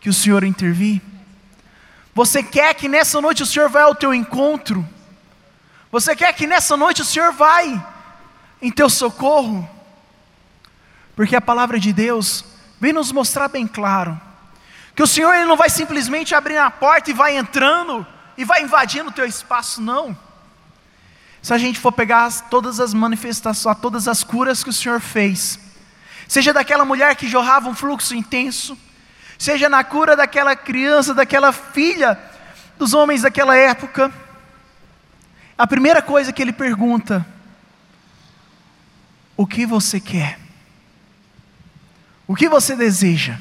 que 0.00 0.08
o 0.08 0.14
Senhor 0.14 0.44
intervir? 0.44 1.00
Você 2.14 2.42
quer 2.42 2.74
que 2.74 2.88
nessa 2.88 3.20
noite 3.20 3.42
o 3.42 3.46
Senhor 3.46 3.68
vá 3.68 3.82
ao 3.82 3.94
teu 3.94 4.14
encontro? 4.14 4.86
Você 5.90 6.14
quer 6.14 6.32
que 6.32 6.46
nessa 6.46 6.76
noite 6.76 7.02
o 7.02 7.04
Senhor 7.04 7.32
vai 7.32 7.84
em 8.62 8.70
teu 8.70 8.88
socorro? 8.88 9.68
Porque 11.14 11.34
a 11.34 11.40
palavra 11.40 11.80
de 11.80 11.92
Deus 11.92 12.44
vem 12.80 12.92
nos 12.92 13.10
mostrar 13.10 13.48
bem 13.48 13.66
claro 13.66 14.20
que 14.94 15.02
o 15.02 15.06
Senhor 15.06 15.34
ele 15.34 15.44
não 15.44 15.58
vai 15.58 15.68
simplesmente 15.68 16.34
abrir 16.34 16.56
a 16.56 16.70
porta 16.70 17.10
e 17.10 17.14
vai 17.14 17.36
entrando 17.36 18.06
e 18.36 18.44
vai 18.46 18.62
invadindo 18.62 19.10
o 19.10 19.12
teu 19.12 19.26
espaço, 19.26 19.82
não. 19.82 20.16
Se 21.46 21.54
a 21.54 21.58
gente 21.58 21.78
for 21.78 21.92
pegar 21.92 22.28
todas 22.50 22.80
as 22.80 22.92
manifestações, 22.92 23.78
todas 23.80 24.08
as 24.08 24.24
curas 24.24 24.64
que 24.64 24.70
o 24.70 24.72
Senhor 24.72 24.98
fez, 25.00 25.60
seja 26.26 26.52
daquela 26.52 26.84
mulher 26.84 27.14
que 27.14 27.28
jorrava 27.28 27.68
um 27.68 27.74
fluxo 27.74 28.16
intenso, 28.16 28.76
seja 29.38 29.68
na 29.68 29.84
cura 29.84 30.16
daquela 30.16 30.56
criança, 30.56 31.14
daquela 31.14 31.52
filha 31.52 32.18
dos 32.76 32.94
homens 32.94 33.22
daquela 33.22 33.56
época, 33.56 34.12
a 35.56 35.68
primeira 35.68 36.02
coisa 36.02 36.32
que 36.32 36.42
ele 36.42 36.52
pergunta: 36.52 37.24
O 39.36 39.46
que 39.46 39.64
você 39.64 40.00
quer? 40.00 40.40
O 42.26 42.34
que 42.34 42.48
você 42.48 42.74
deseja? 42.74 43.38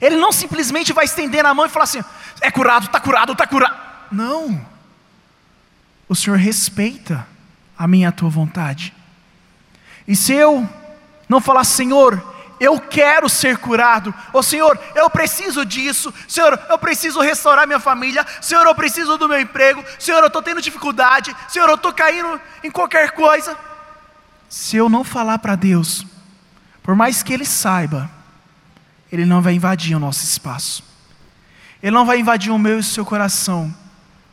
Ele 0.00 0.16
não 0.16 0.32
simplesmente 0.32 0.92
vai 0.92 1.04
estender 1.04 1.46
a 1.46 1.54
mão 1.54 1.66
e 1.66 1.68
falar 1.68 1.84
assim: 1.84 2.02
é 2.40 2.50
curado, 2.50 2.86
está 2.86 2.98
curado, 2.98 3.30
está 3.30 3.46
curado. 3.46 3.78
Não. 4.10 4.77
O 6.08 6.14
Senhor 6.14 6.38
respeita 6.38 7.26
a 7.76 7.86
minha 7.86 8.08
a 8.08 8.12
tua 8.12 8.28
vontade. 8.28 8.94
E 10.06 10.16
se 10.16 10.32
eu 10.32 10.68
não 11.28 11.40
falar, 11.40 11.64
Senhor, 11.64 12.22
eu 12.58 12.80
quero 12.80 13.28
ser 13.28 13.58
curado, 13.58 14.12
ou 14.32 14.42
Senhor, 14.42 14.78
eu 14.94 15.08
preciso 15.08 15.64
disso, 15.64 16.12
Senhor, 16.26 16.58
eu 16.68 16.78
preciso 16.78 17.20
restaurar 17.20 17.66
minha 17.66 17.78
família, 17.78 18.26
Senhor, 18.40 18.66
eu 18.66 18.74
preciso 18.74 19.16
do 19.16 19.28
meu 19.28 19.40
emprego, 19.40 19.84
Senhor, 19.98 20.20
eu 20.20 20.26
estou 20.26 20.42
tendo 20.42 20.60
dificuldade, 20.60 21.34
Senhor, 21.48 21.68
eu 21.68 21.76
estou 21.76 21.92
caindo 21.92 22.40
em 22.64 22.70
qualquer 22.70 23.12
coisa. 23.12 23.56
Se 24.48 24.76
eu 24.76 24.88
não 24.88 25.04
falar 25.04 25.38
para 25.38 25.54
Deus, 25.54 26.06
por 26.82 26.96
mais 26.96 27.22
que 27.22 27.32
Ele 27.32 27.44
saiba, 27.44 28.10
Ele 29.12 29.24
não 29.24 29.42
vai 29.42 29.54
invadir 29.54 29.94
o 29.94 30.00
nosso 30.00 30.24
espaço, 30.24 30.82
Ele 31.82 31.92
não 31.92 32.06
vai 32.06 32.18
invadir 32.18 32.50
o 32.50 32.58
meu 32.58 32.76
e 32.76 32.80
o 32.80 32.84
seu 32.84 33.04
coração, 33.04 33.72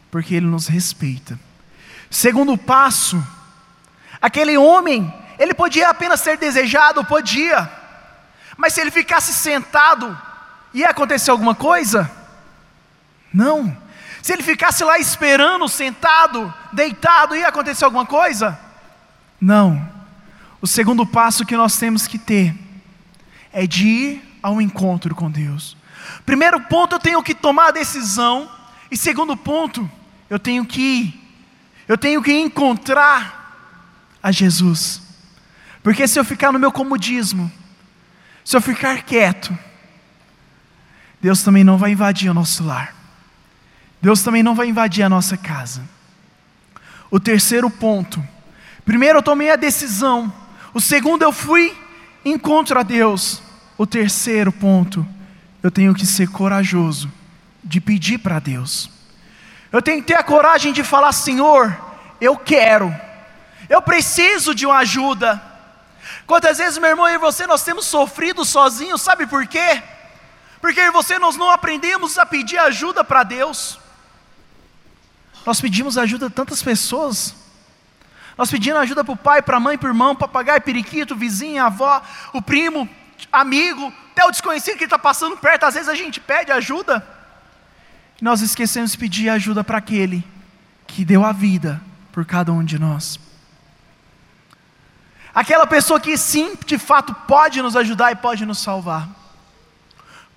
porque 0.10 0.34
Ele 0.34 0.48
nos 0.48 0.68
respeita. 0.68 1.38
Segundo 2.10 2.58
passo, 2.58 3.22
aquele 4.22 4.58
homem, 4.58 5.14
ele 5.38 5.54
podia 5.54 5.90
apenas 5.90 6.22
ser 6.22 6.38
desejado, 6.38 7.04
podia, 7.06 7.70
mas 8.58 8.74
se 8.74 8.82
ele 8.82 8.92
ficasse 8.92 9.34
sentado, 9.34 10.18
ia 10.74 10.90
acontecer 10.90 11.32
alguma 11.32 11.56
coisa? 11.56 12.10
Não. 13.34 13.76
Se 14.22 14.34
ele 14.34 14.44
ficasse 14.44 14.84
lá 14.84 14.98
esperando, 14.98 15.68
sentado, 15.68 16.54
deitado, 16.72 17.36
ia 17.36 17.48
acontecer 17.48 17.86
alguma 17.86 18.06
coisa? 18.06 18.58
Não. 19.40 19.88
O 20.62 20.68
segundo 20.68 21.06
passo 21.06 21.46
que 21.46 21.56
nós 21.56 21.78
temos 21.78 22.08
que 22.08 22.18
ter 22.18 22.56
é 23.52 23.68
de 23.68 23.88
ir 23.88 24.40
ao 24.42 24.62
encontro 24.62 25.14
com 25.14 25.30
Deus. 25.30 25.78
Primeiro 26.26 26.60
ponto, 26.62 26.96
eu 26.96 27.00
tenho 27.00 27.22
que 27.22 27.36
tomar 27.36 27.68
a 27.68 27.72
decisão, 27.72 28.50
e 28.90 28.98
segundo 28.98 29.36
ponto, 29.36 29.90
eu 30.30 30.40
tenho 30.40 30.66
que 30.66 30.82
ir 30.82 31.25
eu 31.88 31.98
tenho 31.98 32.22
que 32.22 32.34
encontrar 32.34 33.46
a 34.22 34.32
Jesus. 34.32 35.02
Porque 35.84 36.08
se 36.08 36.20
eu 36.20 36.26
ficar 36.26 36.52
no 36.52 36.60
meu 36.60 36.72
comodismo, 36.72 37.52
se 38.44 38.58
eu 38.58 38.62
ficar 38.62 39.04
quieto, 39.04 39.58
Deus 41.22 41.44
também 41.44 41.64
não 41.64 41.78
vai 41.78 41.92
invadir 41.92 42.30
o 42.30 42.34
nosso 42.34 42.64
lar. 42.64 42.96
Deus 44.02 44.22
também 44.22 44.44
não 44.44 44.56
vai 44.56 44.68
invadir 44.68 45.04
a 45.04 45.10
nossa 45.10 45.38
casa. 45.38 45.82
O 47.10 47.20
terceiro 47.20 47.70
ponto. 47.70 48.24
Primeiro 48.84 49.20
eu 49.20 49.24
tomei 49.24 49.52
a 49.52 49.56
decisão. 49.56 50.32
O 50.74 50.82
segundo 50.82 51.24
eu 51.24 51.32
fui 51.32 51.76
encontro 52.24 52.80
a 52.80 52.84
Deus. 52.84 53.42
O 53.78 53.86
terceiro 53.86 54.52
ponto, 54.52 55.06
eu 55.62 55.70
tenho 55.70 55.94
que 55.94 56.06
ser 56.06 56.30
corajoso 56.30 57.12
de 57.64 57.82
pedir 57.82 58.20
para 58.20 58.40
Deus. 58.40 58.90
Eu 59.76 59.82
tenho 59.82 60.02
que 60.02 60.08
ter 60.08 60.14
a 60.14 60.24
coragem 60.24 60.72
de 60.72 60.86
falar: 60.86 61.12
Senhor, 61.12 61.78
eu 62.22 62.38
quero, 62.38 62.96
eu 63.68 63.82
preciso 63.82 64.56
de 64.56 64.66
uma 64.66 64.78
ajuda. 64.78 65.42
Quantas 66.26 66.60
vezes, 66.60 66.78
meu 66.78 66.92
irmão, 66.92 67.10
e 67.10 67.18
você 67.18 67.46
nós 67.46 67.62
temos 67.62 67.86
sofrido 67.86 68.46
sozinhos, 68.46 69.02
sabe 69.02 69.28
por 69.28 69.46
quê? 69.46 69.84
Porque 70.62 70.90
você 70.92 71.20
nós 71.20 71.36
não 71.36 71.50
aprendemos 71.50 72.18
a 72.18 72.26
pedir 72.26 72.58
ajuda 72.58 73.04
para 73.04 73.24
Deus. 73.24 73.78
Nós 75.46 75.60
pedimos 75.60 75.98
ajuda 75.98 76.28
a 76.28 76.30
tantas 76.30 76.64
pessoas. 76.64 77.36
Nós 78.38 78.50
pedimos 78.50 78.80
ajuda 78.80 79.04
para 79.04 79.14
o 79.14 79.18
pai, 79.18 79.42
para 79.42 79.58
a 79.58 79.60
mãe, 79.60 79.78
para 79.78 79.88
o 79.88 79.92
irmão, 79.92 80.16
papagaio, 80.16 80.62
periquito, 80.62 81.18
vizinho, 81.18 81.62
avó, 81.62 82.02
o 82.32 82.42
primo, 82.42 82.88
amigo, 83.30 83.92
até 84.14 84.24
o 84.24 84.32
desconhecido 84.32 84.78
que 84.78 84.86
está 84.86 84.98
passando 84.98 85.36
perto. 85.36 85.66
Às 85.66 85.74
vezes 85.74 85.90
a 85.90 85.96
gente 85.96 86.22
pede 86.22 86.50
ajuda 86.50 87.15
nós 88.26 88.42
esquecemos 88.42 88.94
de 88.94 88.98
pedir 88.98 89.30
ajuda 89.30 89.64
para 89.64 89.78
aquele 89.78 90.26
que 90.88 91.06
deu 91.06 91.24
a 91.24 91.32
vida 91.32 91.80
por 92.12 92.26
cada 92.26 92.52
um 92.52 92.64
de 92.64 92.80
nós. 92.80 93.20
Aquela 95.32 95.68
pessoa 95.68 96.00
que 96.00 96.18
sim, 96.18 96.56
de 96.66 96.80
fato, 96.80 97.14
pode 97.28 97.62
nos 97.62 97.76
ajudar 97.76 98.12
e 98.12 98.16
pode 98.16 98.44
nos 98.44 98.58
salvar. 98.58 99.08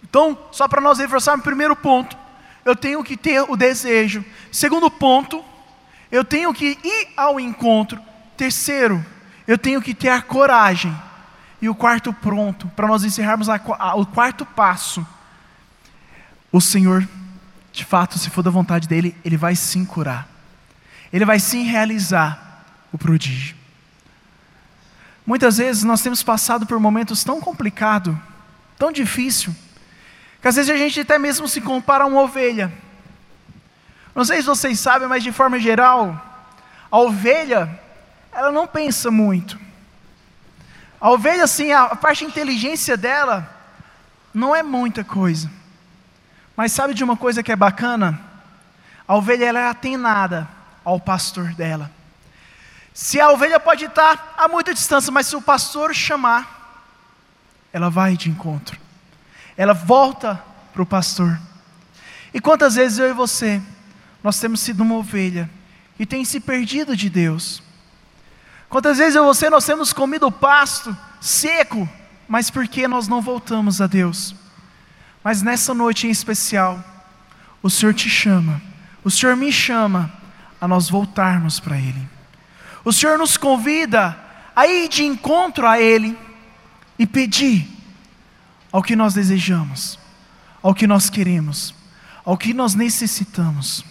Então, 0.03 0.39
só 0.53 0.68
para 0.68 0.82
nós 0.82 0.99
reforçarmos, 0.99 1.43
primeiro 1.43 1.74
ponto, 1.74 2.14
eu 2.62 2.76
tenho 2.76 3.03
que 3.03 3.16
ter 3.16 3.41
o 3.49 3.57
desejo. 3.57 4.22
Segundo 4.53 4.91
ponto, 4.91 5.43
eu 6.12 6.22
tenho 6.22 6.53
que 6.53 6.78
ir 6.84 7.09
ao 7.16 7.41
encontro. 7.41 7.99
Terceiro, 8.36 9.03
eu 9.47 9.57
tenho 9.57 9.80
que 9.80 9.95
ter 9.95 10.11
a 10.11 10.20
coragem. 10.20 10.95
E 11.59 11.70
o 11.70 11.74
quarto 11.74 12.12
pronto, 12.12 12.68
para 12.76 12.86
nós 12.86 13.03
encerrarmos 13.03 13.49
a, 13.49 13.59
a, 13.78 13.95
o 13.95 14.05
quarto 14.05 14.45
passo, 14.45 15.07
o 16.53 16.61
Senhor 16.61 17.09
de 17.79 17.85
fato, 17.85 18.18
se 18.18 18.29
for 18.29 18.43
da 18.43 18.51
vontade 18.51 18.89
dele, 18.89 19.16
ele 19.24 19.37
vai 19.37 19.55
sim 19.55 19.85
curar. 19.85 20.29
Ele 21.12 21.24
vai 21.24 21.39
sim 21.39 21.62
realizar 21.62 22.64
o 22.93 22.99
prodígio. 22.99 23.57
Muitas 25.24 25.59
vezes 25.59 25.85
nós 25.85 26.03
temos 26.03 26.20
passado 26.20 26.66
por 26.66 26.81
momentos 26.81 27.22
tão 27.22 27.41
complicados, 27.41 28.16
tão 28.76 28.91
difícil, 28.91 29.55
que 30.43 30.49
às 30.49 30.57
vezes 30.57 30.68
a 30.68 30.76
gente 30.76 30.99
até 30.99 31.20
mesmo 31.20 31.47
se 31.47 31.61
compara 31.61 32.03
a 32.03 32.07
uma 32.09 32.22
ovelha. 32.22 32.72
Não 34.12 34.24
sei 34.24 34.39
se 34.39 34.49
vocês 34.49 34.81
sabem, 34.81 35.07
mas 35.07 35.22
de 35.22 35.31
forma 35.31 35.61
geral, 35.61 36.20
a 36.91 36.99
ovelha, 36.99 37.79
ela 38.33 38.51
não 38.51 38.66
pensa 38.66 39.09
muito. 39.09 39.57
A 41.01 41.12
ovelha, 41.12 41.45
assim, 41.45 41.70
a 41.70 41.95
parte 41.95 42.24
de 42.24 42.24
inteligência 42.24 42.97
dela 42.97 43.49
não 44.35 44.53
é 44.53 44.64
muita 44.64 45.05
coisa. 45.05 45.49
Mas 46.59 46.73
sabe 46.73 46.93
de 46.93 47.05
uma 47.05 47.17
coisa 47.17 47.41
que 47.41 47.53
é 47.53 47.55
bacana? 47.55 48.21
A 49.07 49.15
ovelha 49.15 49.45
ela 49.45 49.61
é 49.61 49.69
atenada 49.69 50.49
ao 50.85 50.99
pastor 50.99 51.55
dela. 51.55 51.89
Se 52.93 53.21
a 53.21 53.31
ovelha 53.31 53.61
pode 53.61 53.85
estar 53.85 54.35
a 54.37 54.49
muita 54.49 54.75
distância, 54.75 55.13
mas 55.13 55.29
se 55.29 55.37
o 55.37 55.41
pastor 55.41 55.95
chamar, 55.95 56.91
ela 57.73 57.89
vai 57.89 58.17
de 58.17 58.29
encontro. 58.29 58.77
Ela 59.57 59.73
volta 59.73 60.43
para 60.73 60.83
o 60.83 60.87
pastor. 60.87 61.39
E 62.35 62.41
quantas 62.41 62.75
vezes 62.75 62.99
eu 62.99 63.09
e 63.09 63.13
você, 63.13 63.63
nós 64.21 64.41
temos 64.41 64.59
sido 64.59 64.81
uma 64.81 64.97
ovelha 64.97 65.49
e 65.97 66.05
tem 66.05 66.25
se 66.25 66.41
perdido 66.41 66.97
de 66.97 67.09
Deus? 67.09 67.63
Quantas 68.69 68.99
vezes 68.99 69.15
eu 69.15 69.23
e 69.23 69.27
você, 69.27 69.49
nós 69.49 69.65
temos 69.65 69.93
comido 69.93 70.27
o 70.27 70.33
pasto 70.33 70.97
seco, 71.21 71.89
mas 72.27 72.51
por 72.51 72.67
que 72.67 72.89
nós 72.89 73.07
não 73.07 73.23
voltamos 73.23 73.81
a 73.81 73.87
Deus? 73.87 74.35
Mas 75.23 75.43
nessa 75.43 75.75
noite 75.75 76.07
em 76.07 76.11
especial, 76.11 76.83
o 77.62 77.69
Senhor 77.69 77.95
te 77.95 78.09
chama, 78.09 78.61
o 79.05 79.11
Senhor 79.11 79.37
me 79.37 79.53
chama 79.53 80.12
a 80.61 80.66
nós 80.66 80.89
voltarmos 80.89 81.61
para 81.61 81.77
Ele. 81.77 82.09
O 82.85 82.93
Senhor 82.93 83.19
nos 83.19 83.37
convida 83.37 84.16
a 84.55 84.66
ir 84.66 84.89
de 84.89 85.05
encontro 85.05 85.66
a 85.66 85.81
Ele 85.81 86.16
e 86.99 87.07
pedir 87.07 87.69
ao 88.73 88.83
que 88.83 88.97
nós 88.97 89.14
desejamos, 89.14 89.99
ao 90.62 90.75
que 90.75 90.87
nós 90.87 91.09
queremos, 91.09 91.75
ao 92.25 92.37
que 92.37 92.53
nós 92.53 92.75
necessitamos. 92.75 93.85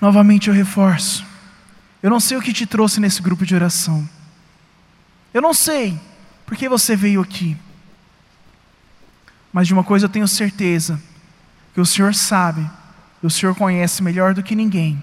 Novamente 0.00 0.48
eu 0.48 0.54
reforço, 0.54 1.24
eu 2.02 2.10
não 2.10 2.20
sei 2.20 2.36
o 2.36 2.42
que 2.42 2.52
te 2.52 2.66
trouxe 2.66 3.00
nesse 3.00 3.20
grupo 3.20 3.44
de 3.44 3.54
oração, 3.54 4.08
eu 5.34 5.42
não 5.42 5.52
sei 5.52 5.98
porque 6.46 6.68
você 6.68 6.96
veio 6.96 7.20
aqui. 7.20 7.56
Mas 9.52 9.66
de 9.66 9.72
uma 9.72 9.84
coisa 9.84 10.06
eu 10.06 10.10
tenho 10.10 10.28
certeza: 10.28 11.00
que 11.74 11.80
o 11.80 11.86
Senhor 11.86 12.14
sabe, 12.14 12.68
e 13.22 13.26
o 13.26 13.30
Senhor 13.30 13.54
conhece 13.54 14.02
melhor 14.02 14.34
do 14.34 14.42
que 14.42 14.54
ninguém 14.54 15.02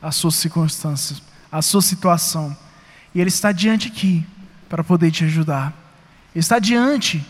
as 0.00 0.16
suas 0.16 0.34
circunstâncias, 0.34 1.22
a 1.50 1.62
sua 1.62 1.82
situação. 1.82 2.56
E 3.14 3.20
Ele 3.20 3.28
está 3.28 3.52
diante 3.52 3.88
aqui 3.88 4.26
para 4.68 4.82
poder 4.82 5.10
te 5.10 5.24
ajudar. 5.24 5.72
Ele 6.34 6.40
está 6.40 6.58
diante 6.58 7.24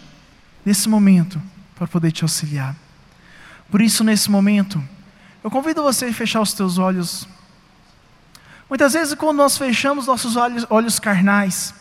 nesse 0.65 0.89
momento 0.89 1.41
para 1.75 1.87
poder 1.87 2.13
te 2.13 2.23
auxiliar. 2.23 2.75
Por 3.71 3.81
isso, 3.81 4.05
nesse 4.05 4.31
momento, 4.31 4.83
eu 5.43 5.51
convido 5.51 5.83
você 5.83 6.07
a 6.07 6.13
fechar 6.13 6.41
os 6.41 6.53
teus 6.53 6.79
olhos. 6.79 7.27
Muitas 8.69 8.93
vezes, 8.93 9.15
quando 9.15 9.39
nós 9.39 9.59
fechamos 9.59 10.07
nossos 10.07 10.37
olhos, 10.37 10.67
olhos 10.71 10.99
carnais, 10.99 11.75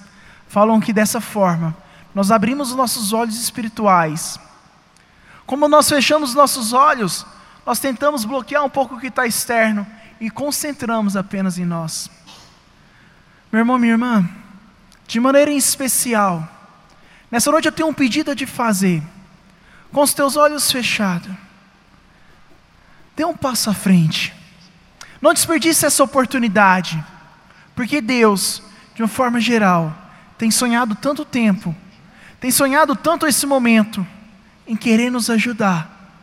falam 0.47 0.79
que 0.79 0.91
dessa 0.91 1.21
forma 1.21 1.75
nós 2.13 2.31
abrimos 2.31 2.71
os 2.71 2.75
nossos 2.75 3.13
olhos 3.13 3.41
espirituais. 3.41 4.39
Como 5.45 5.67
nós 5.67 5.89
fechamos 5.89 6.33
nossos 6.33 6.73
olhos, 6.73 7.25
nós 7.65 7.79
tentamos 7.79 8.25
bloquear 8.25 8.63
um 8.63 8.69
pouco 8.69 8.95
o 8.95 8.99
que 8.99 9.07
está 9.07 9.25
externo 9.25 9.85
e 10.19 10.29
concentramos 10.29 11.15
apenas 11.15 11.57
em 11.57 11.65
nós. 11.65 12.09
Meu 13.51 13.59
irmão, 13.59 13.77
minha 13.77 13.93
irmã, 13.93 14.29
de 15.07 15.19
maneira 15.19 15.51
especial, 15.51 16.47
nessa 17.29 17.51
noite 17.51 17.65
eu 17.67 17.71
tenho 17.71 17.89
um 17.89 17.93
pedido 17.93 18.31
a 18.31 18.35
te 18.35 18.45
fazer, 18.45 19.03
com 19.91 20.01
os 20.01 20.13
teus 20.13 20.37
olhos 20.37 20.71
fechados. 20.71 21.31
Dê 23.15 23.25
um 23.25 23.35
passo 23.35 23.69
à 23.69 23.73
frente. 23.73 24.33
Não 25.21 25.33
desperdice 25.33 25.85
essa 25.85 26.03
oportunidade, 26.03 27.03
porque 27.75 27.99
Deus, 27.99 28.63
de 28.95 29.03
uma 29.03 29.07
forma 29.07 29.39
geral, 29.39 29.95
tem 30.37 30.49
sonhado 30.49 30.95
tanto 30.95 31.25
tempo, 31.25 31.75
tem 32.39 32.49
sonhado 32.49 32.95
tanto 32.95 33.27
esse 33.27 33.45
momento, 33.45 34.05
em 34.71 34.75
querer 34.77 35.11
nos 35.11 35.29
ajudar, 35.29 36.15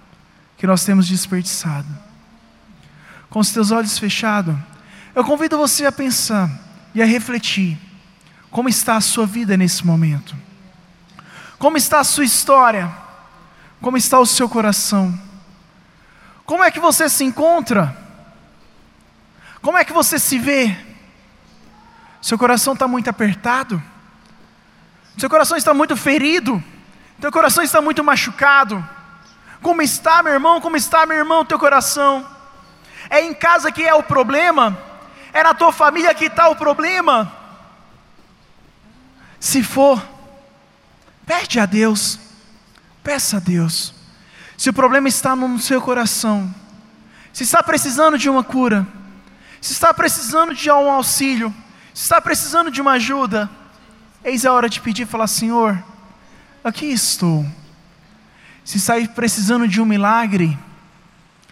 que 0.56 0.66
nós 0.66 0.82
temos 0.82 1.06
desperdiçado. 1.06 1.86
Com 3.28 3.40
os 3.40 3.50
teus 3.50 3.70
olhos 3.70 3.98
fechados, 3.98 4.56
eu 5.14 5.22
convido 5.22 5.58
você 5.58 5.84
a 5.84 5.92
pensar 5.92 6.50
e 6.94 7.02
a 7.02 7.04
refletir 7.04 7.78
como 8.50 8.70
está 8.70 8.96
a 8.96 9.02
sua 9.02 9.26
vida 9.26 9.54
nesse 9.54 9.86
momento? 9.86 10.34
Como 11.58 11.76
está 11.76 12.00
a 12.00 12.04
sua 12.04 12.24
história? 12.24 12.90
Como 13.82 13.98
está 13.98 14.18
o 14.18 14.24
seu 14.24 14.48
coração? 14.48 15.20
Como 16.46 16.64
é 16.64 16.70
que 16.70 16.80
você 16.80 17.06
se 17.10 17.24
encontra? 17.24 17.94
Como 19.60 19.76
é 19.76 19.84
que 19.84 19.92
você 19.92 20.18
se 20.18 20.38
vê? 20.38 20.74
Seu 22.22 22.38
coração 22.38 22.72
está 22.72 22.88
muito 22.88 23.10
apertado? 23.10 23.82
Seu 25.18 25.28
coração 25.28 25.58
está 25.58 25.74
muito 25.74 25.94
ferido? 25.98 26.64
Teu 27.20 27.32
coração 27.32 27.64
está 27.64 27.80
muito 27.80 28.04
machucado? 28.04 28.86
Como 29.60 29.82
está, 29.82 30.22
meu 30.22 30.32
irmão? 30.32 30.60
Como 30.60 30.76
está, 30.76 31.04
meu 31.04 31.16
irmão, 31.16 31.44
teu 31.44 31.58
coração? 31.58 32.26
É 33.10 33.20
em 33.20 33.34
casa 33.34 33.72
que 33.72 33.82
é 33.82 33.94
o 33.94 34.02
problema? 34.02 34.78
É 35.32 35.42
na 35.42 35.54
tua 35.54 35.72
família 35.72 36.14
que 36.14 36.26
está 36.26 36.48
o 36.48 36.56
problema? 36.56 37.32
Se 39.40 39.62
for, 39.62 40.02
pede 41.26 41.60
a 41.60 41.66
Deus, 41.66 42.18
peça 43.02 43.36
a 43.36 43.40
Deus. 43.40 43.94
Se 44.56 44.70
o 44.70 44.72
problema 44.72 45.08
está 45.08 45.36
no 45.36 45.58
seu 45.58 45.80
coração, 45.80 46.52
se 47.32 47.44
está 47.44 47.62
precisando 47.62 48.18
de 48.18 48.28
uma 48.28 48.42
cura, 48.42 48.86
se 49.60 49.72
está 49.72 49.92
precisando 49.94 50.54
de 50.54 50.70
um 50.70 50.90
auxílio, 50.90 51.54
se 51.94 52.02
está 52.02 52.20
precisando 52.20 52.70
de 52.70 52.80
uma 52.80 52.92
ajuda, 52.92 53.48
eis 54.24 54.44
a 54.44 54.52
hora 54.52 54.68
de 54.68 54.80
pedir 54.80 55.02
e 55.02 55.06
falar: 55.06 55.28
Senhor, 55.28 55.82
aqui 56.62 56.86
estou. 56.86 57.46
Se 58.64 58.76
está 58.76 58.94
precisando 59.14 59.66
de 59.66 59.80
um 59.80 59.84
milagre, 59.84 60.58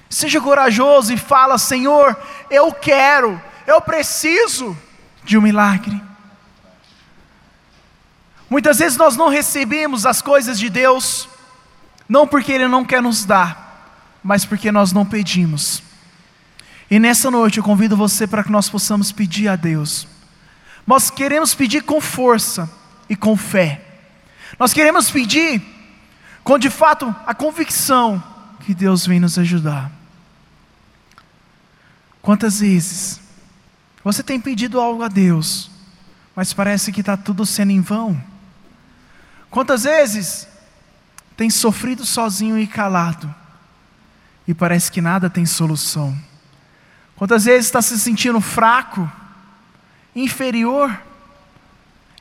seja 0.08 0.40
corajoso 0.40 1.12
e 1.12 1.16
fala: 1.16 1.58
Senhor, 1.58 2.16
eu 2.50 2.72
quero, 2.72 3.40
eu 3.66 3.80
preciso 3.80 4.76
de 5.24 5.38
um 5.38 5.42
milagre. 5.42 6.00
Muitas 8.48 8.78
vezes 8.78 8.96
nós 8.96 9.16
não 9.16 9.28
recebemos 9.28 10.06
as 10.06 10.22
coisas 10.22 10.58
de 10.58 10.70
Deus, 10.70 11.28
não 12.08 12.26
porque 12.26 12.52
Ele 12.52 12.68
não 12.68 12.84
quer 12.84 13.02
nos 13.02 13.24
dar, 13.24 14.20
mas 14.22 14.44
porque 14.44 14.70
nós 14.70 14.92
não 14.92 15.04
pedimos. 15.04 15.82
E 16.90 16.98
nessa 16.98 17.30
noite 17.30 17.58
eu 17.58 17.64
convido 17.64 17.96
você 17.96 18.26
para 18.26 18.44
que 18.44 18.52
nós 18.52 18.68
possamos 18.68 19.10
pedir 19.10 19.48
a 19.48 19.56
Deus. 19.56 20.06
Nós 20.86 21.10
queremos 21.10 21.54
pedir 21.54 21.82
com 21.82 22.00
força 22.00 22.70
e 23.08 23.16
com 23.16 23.36
fé. 23.36 23.85
Nós 24.58 24.72
queremos 24.72 25.10
pedir 25.10 25.62
com 26.42 26.58
de 26.58 26.70
fato 26.70 27.14
a 27.26 27.34
convicção 27.34 28.22
que 28.60 28.74
Deus 28.74 29.06
vem 29.06 29.20
nos 29.20 29.38
ajudar. 29.38 29.90
Quantas 32.22 32.60
vezes 32.60 33.20
você 34.02 34.22
tem 34.22 34.40
pedido 34.40 34.80
algo 34.80 35.02
a 35.02 35.08
Deus, 35.08 35.70
mas 36.34 36.52
parece 36.52 36.90
que 36.90 37.00
está 37.00 37.16
tudo 37.16 37.44
sendo 37.44 37.70
em 37.70 37.80
vão? 37.80 38.20
Quantas 39.50 39.84
vezes 39.84 40.48
tem 41.36 41.50
sofrido 41.50 42.04
sozinho 42.04 42.58
e 42.58 42.66
calado, 42.66 43.32
e 44.48 44.54
parece 44.54 44.90
que 44.90 45.00
nada 45.00 45.28
tem 45.28 45.46
solução? 45.46 46.16
Quantas 47.14 47.44
vezes 47.44 47.66
está 47.66 47.80
se 47.80 47.98
sentindo 47.98 48.40
fraco, 48.40 49.10
inferior, 50.14 51.00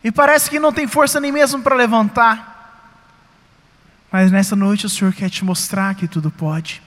e 0.06 0.12
parece 0.12 0.52
que 0.52 0.60
não 0.60 0.72
tem 0.72 0.86
força 0.86 1.20
nem 1.20 1.32
mesmo 1.32 1.64
para 1.64 1.74
levantar? 1.74 3.02
Mas 4.12 4.32
nessa 4.32 4.56
noite 4.56 4.86
o 4.86 4.90
Senhor 4.90 5.12
quer 5.12 5.32
te 5.32 5.44
mostrar 5.44 5.96
que 5.96 6.08
tudo 6.08 6.30
pode. 6.30 6.80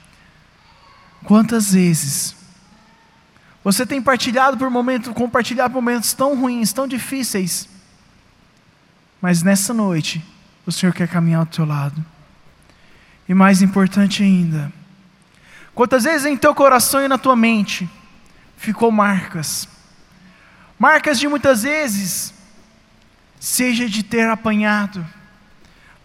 Quantas 1.25 1.73
vezes 1.73 2.37
você 3.65 3.85
tem 3.85 4.01
partilhado 4.01 4.57
por 4.57 4.71
momentos, 4.71 5.13
compartilhado 5.13 5.75
momentos 5.75 6.13
tão 6.13 6.39
ruins, 6.39 6.73
tão 6.73 6.87
difíceis, 6.87 7.69
mas 9.21 9.43
nessa 9.43 9.75
noite 9.75 10.25
o 10.65 10.71
Senhor 10.71 10.93
quer 10.93 11.09
caminhar 11.09 11.41
ao 11.41 11.47
teu 11.47 11.65
lado. 11.65 12.07
E 13.29 13.35
mais 13.35 13.63
importante 13.63 14.23
ainda, 14.23 14.73
quantas 15.75 16.05
vezes 16.05 16.25
em 16.25 16.37
teu 16.37 16.55
coração 16.55 17.05
e 17.05 17.09
na 17.09 17.19
tua 17.19 17.35
mente 17.35 17.91
ficou 18.57 18.93
marcas, 18.93 19.67
marcas 20.79 21.19
de 21.19 21.27
muitas 21.27 21.65
vezes, 21.65 22.38
seja 23.39 23.89
de 23.89 24.03
ter 24.03 24.29
apanhado, 24.29 25.07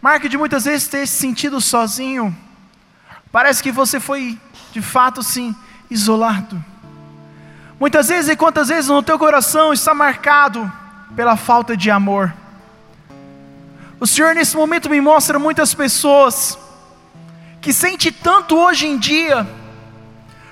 marca 0.02 0.28
de 0.30 0.38
muitas 0.38 0.66
vezes 0.66 0.88
ter 0.88 1.08
se 1.08 1.16
sentido 1.18 1.60
sozinho, 1.60 2.36
parece 3.32 3.64
que 3.64 3.72
você 3.72 4.00
foi 4.00 4.38
de 4.72 4.82
fato 4.82 5.24
sim 5.24 5.56
isolado. 5.90 6.64
Muitas 7.80 8.08
vezes 8.08 8.30
e 8.30 8.36
quantas 8.36 8.70
vezes 8.70 8.90
no 8.90 9.04
teu 9.04 9.18
coração 9.18 9.74
está 9.74 9.94
marcado 9.94 10.72
pela 11.16 11.36
falta 11.36 11.76
de 11.76 11.90
amor. 11.90 12.34
O 14.00 14.06
Senhor 14.08 14.36
nesse 14.36 14.56
momento 14.56 14.90
me 14.90 15.00
mostra 15.00 15.40
muitas 15.40 15.74
pessoas 15.74 16.58
que 17.62 17.72
sente 17.72 18.12
tanto 18.12 18.58
hoje 18.58 18.86
em 18.86 18.98
dia, 18.98 19.48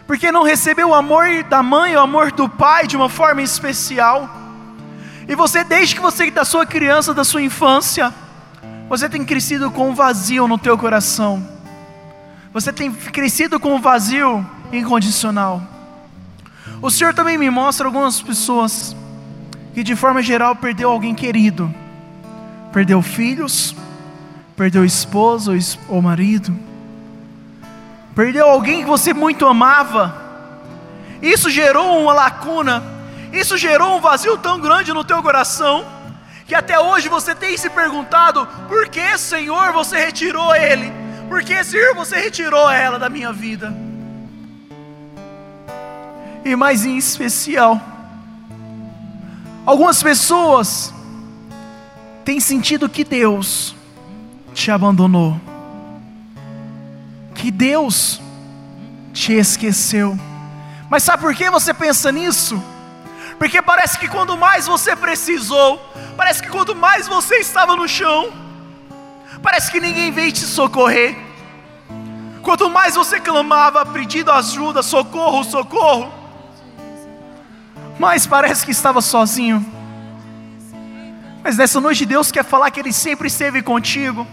porque 0.07 0.31
não 0.31 0.43
recebeu 0.43 0.89
o 0.89 0.93
amor 0.93 1.25
da 1.43 1.61
mãe, 1.61 1.95
o 1.95 1.99
amor 1.99 2.31
do 2.31 2.47
pai 2.47 2.87
de 2.87 2.95
uma 2.95 3.09
forma 3.09 3.41
especial. 3.41 4.40
E 5.27 5.35
você, 5.35 5.63
desde 5.63 5.95
que 5.95 6.01
você 6.01 6.29
da 6.31 6.45
sua 6.45 6.65
criança, 6.65 7.13
da 7.13 7.23
sua 7.23 7.41
infância, 7.41 8.13
você 8.89 9.07
tem 9.07 9.23
crescido 9.23 9.71
com 9.71 9.89
um 9.89 9.95
vazio 9.95 10.47
no 10.47 10.57
teu 10.57 10.77
coração. 10.77 11.47
Você 12.53 12.73
tem 12.73 12.91
crescido 12.91 13.59
com 13.59 13.75
um 13.75 13.81
vazio 13.81 14.45
incondicional. 14.71 15.61
O 16.81 16.89
Senhor 16.89 17.13
também 17.13 17.37
me 17.37 17.49
mostra 17.49 17.85
algumas 17.85 18.21
pessoas 18.21 18.95
que 19.73 19.83
de 19.83 19.95
forma 19.95 20.21
geral 20.21 20.55
perdeu 20.55 20.89
alguém 20.89 21.15
querido 21.15 21.73
perdeu 22.71 23.01
filhos, 23.01 23.75
perdeu 24.55 24.85
esposa 24.85 25.51
ou 25.89 26.01
marido, 26.01 26.57
perdeu 28.15 28.49
alguém 28.49 28.81
que 28.81 28.87
você 28.87 29.13
muito 29.13 29.45
amava. 29.45 30.15
Isso 31.21 31.49
gerou 31.49 32.01
uma 32.01 32.13
lacuna, 32.13 32.81
isso 33.31 33.57
gerou 33.57 33.97
um 33.97 34.01
vazio 34.01 34.37
tão 34.37 34.59
grande 34.59 34.93
no 34.93 35.03
teu 35.03 35.21
coração, 35.21 35.85
que 36.45 36.53
até 36.53 36.79
hoje 36.79 37.07
você 37.07 37.33
tem 37.33 37.57
se 37.57 37.69
perguntado: 37.69 38.47
por 38.67 38.89
que, 38.89 39.17
Senhor, 39.17 39.71
você 39.71 39.97
retirou 39.97 40.53
ele? 40.53 40.91
Por 41.29 41.43
que, 41.43 41.63
Senhor, 41.63 41.95
você 41.95 42.17
retirou 42.17 42.69
ela 42.69 42.99
da 42.99 43.09
minha 43.09 43.31
vida? 43.31 43.73
E 46.43 46.55
mais 46.55 46.85
em 46.85 46.97
especial, 46.97 47.79
algumas 49.65 50.03
pessoas 50.03 50.93
tem 52.25 52.39
sentido 52.39 52.89
que 52.89 53.03
Deus 53.03 53.75
te 54.53 54.71
abandonou, 54.71 55.39
que 57.33 57.49
Deus 57.49 58.19
te 59.13 59.33
esqueceu. 59.33 60.19
Mas 60.89 61.03
sabe 61.03 61.23
por 61.23 61.33
que 61.33 61.49
você 61.49 61.73
pensa 61.73 62.11
nisso? 62.11 62.61
Porque 63.41 63.59
parece 63.59 63.97
que 63.97 64.07
quando 64.07 64.37
mais 64.37 64.67
você 64.67 64.95
precisou, 64.95 65.81
parece 66.15 66.43
que 66.43 66.47
quando 66.47 66.75
mais 66.75 67.07
você 67.07 67.37
estava 67.37 67.75
no 67.75 67.87
chão, 67.87 68.31
parece 69.41 69.71
que 69.71 69.79
ninguém 69.79 70.11
veio 70.11 70.31
te 70.31 70.41
socorrer, 70.45 71.15
Quanto 72.43 72.69
mais 72.69 72.93
você 72.93 73.19
clamava, 73.19 73.83
pedindo 73.83 74.31
ajuda, 74.31 74.83
socorro, 74.83 75.43
socorro, 75.43 76.13
mais 77.97 78.27
parece 78.27 78.63
que 78.63 78.71
estava 78.71 79.01
sozinho. 79.01 79.65
Mas 81.43 81.57
nessa 81.57 81.81
noite 81.81 82.05
Deus 82.05 82.31
quer 82.31 82.43
falar 82.43 82.69
que 82.69 82.79
Ele 82.79 82.93
sempre 82.93 83.27
esteve 83.27 83.63
contigo. 83.63 84.27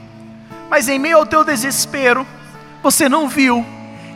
Mas 0.69 0.87
em 0.87 0.99
meio 0.99 1.17
ao 1.17 1.25
teu 1.25 1.45
desespero, 1.45 2.27
você 2.83 3.09
não 3.09 3.27
viu 3.27 3.65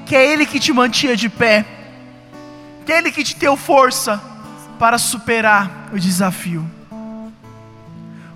que 0.05 0.15
é 0.15 0.27
Ele 0.33 0.45
que 0.45 0.61
te 0.61 0.71
mantinha 0.71 1.17
de 1.17 1.31
pé, 1.31 1.65
que 2.85 2.93
é 2.93 2.99
Ele 2.99 3.11
que 3.11 3.25
te 3.25 3.37
deu 3.37 3.57
força 3.57 4.32
para 4.83 4.99
superar 4.99 5.91
o 5.93 5.97
desafio. 5.97 6.69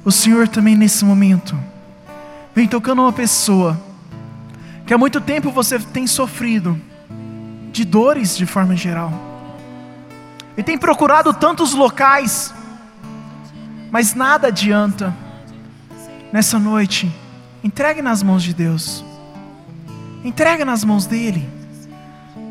O 0.04 0.12
Senhor 0.12 0.46
também 0.46 0.76
nesse 0.76 1.04
momento 1.04 1.58
vem 2.54 2.68
tocando 2.68 3.02
uma 3.02 3.12
pessoa 3.12 3.76
que 4.86 4.94
há 4.94 4.96
muito 4.96 5.20
tempo 5.20 5.50
você 5.50 5.76
tem 5.80 6.06
sofrido 6.06 6.80
de 7.72 7.84
dores 7.84 8.36
de 8.36 8.46
forma 8.46 8.76
geral. 8.76 9.12
E 10.56 10.62
tem 10.62 10.78
procurado 10.78 11.34
tantos 11.34 11.74
locais, 11.74 12.54
mas 13.90 14.14
nada 14.14 14.46
adianta. 14.46 15.12
Nessa 16.32 16.60
noite, 16.60 17.12
entregue 17.64 18.00
nas 18.00 18.22
mãos 18.22 18.44
de 18.44 18.54
Deus. 18.54 19.04
Entrega 20.22 20.64
nas 20.64 20.84
mãos 20.84 21.06
dele, 21.06 21.44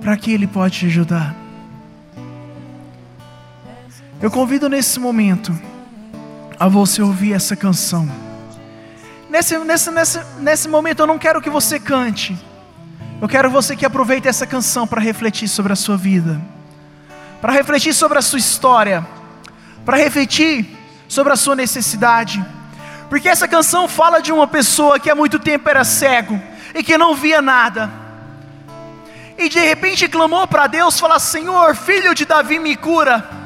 para 0.01 0.17
que 0.17 0.33
ele 0.33 0.47
pode 0.47 0.79
te 0.79 0.85
ajudar. 0.87 1.44
Eu 4.21 4.31
convido 4.31 4.69
nesse 4.69 4.97
momento 4.97 5.53
a 6.57 6.69
você 6.69 7.01
ouvir 7.01 7.33
essa 7.33 7.53
canção. 7.55 8.09
Nesse, 9.29 9.57
nesse, 9.57 9.91
nesse, 9.91 10.19
nesse 10.39 10.67
momento 10.69 11.01
eu 11.01 11.07
não 11.07 11.19
quero 11.19 11.41
que 11.41 11.49
você 11.49 11.79
cante. 11.79 12.37
Eu 13.21 13.27
quero 13.27 13.49
você 13.49 13.75
que 13.75 13.85
aproveite 13.85 14.27
essa 14.27 14.47
canção 14.47 14.87
para 14.87 15.01
refletir 15.01 15.49
sobre 15.49 15.73
a 15.73 15.75
sua 15.75 15.97
vida, 15.97 16.41
para 17.41 17.51
refletir 17.51 17.93
sobre 17.93 18.17
a 18.17 18.21
sua 18.21 18.39
história, 18.39 19.05
para 19.83 19.97
refletir 19.97 20.65
sobre 21.09 21.33
a 21.33 21.35
sua 21.35 21.55
necessidade. 21.55 22.43
Porque 23.09 23.27
essa 23.27 23.49
canção 23.49 23.87
fala 23.87 24.21
de 24.21 24.31
uma 24.31 24.47
pessoa 24.47 24.97
que 24.97 25.09
há 25.09 25.15
muito 25.15 25.39
tempo 25.39 25.69
era 25.69 25.83
cego 25.83 26.41
e 26.73 26.81
que 26.81 26.97
não 26.97 27.13
via 27.13 27.41
nada. 27.41 27.91
E 29.37 29.49
de 29.49 29.59
repente 29.59 30.07
clamou 30.07 30.47
para 30.47 30.67
Deus, 30.67 30.97
falou: 30.97 31.19
Senhor, 31.19 31.75
filho 31.75 32.15
de 32.15 32.23
Davi, 32.25 32.59
me 32.59 32.77
cura. 32.77 33.44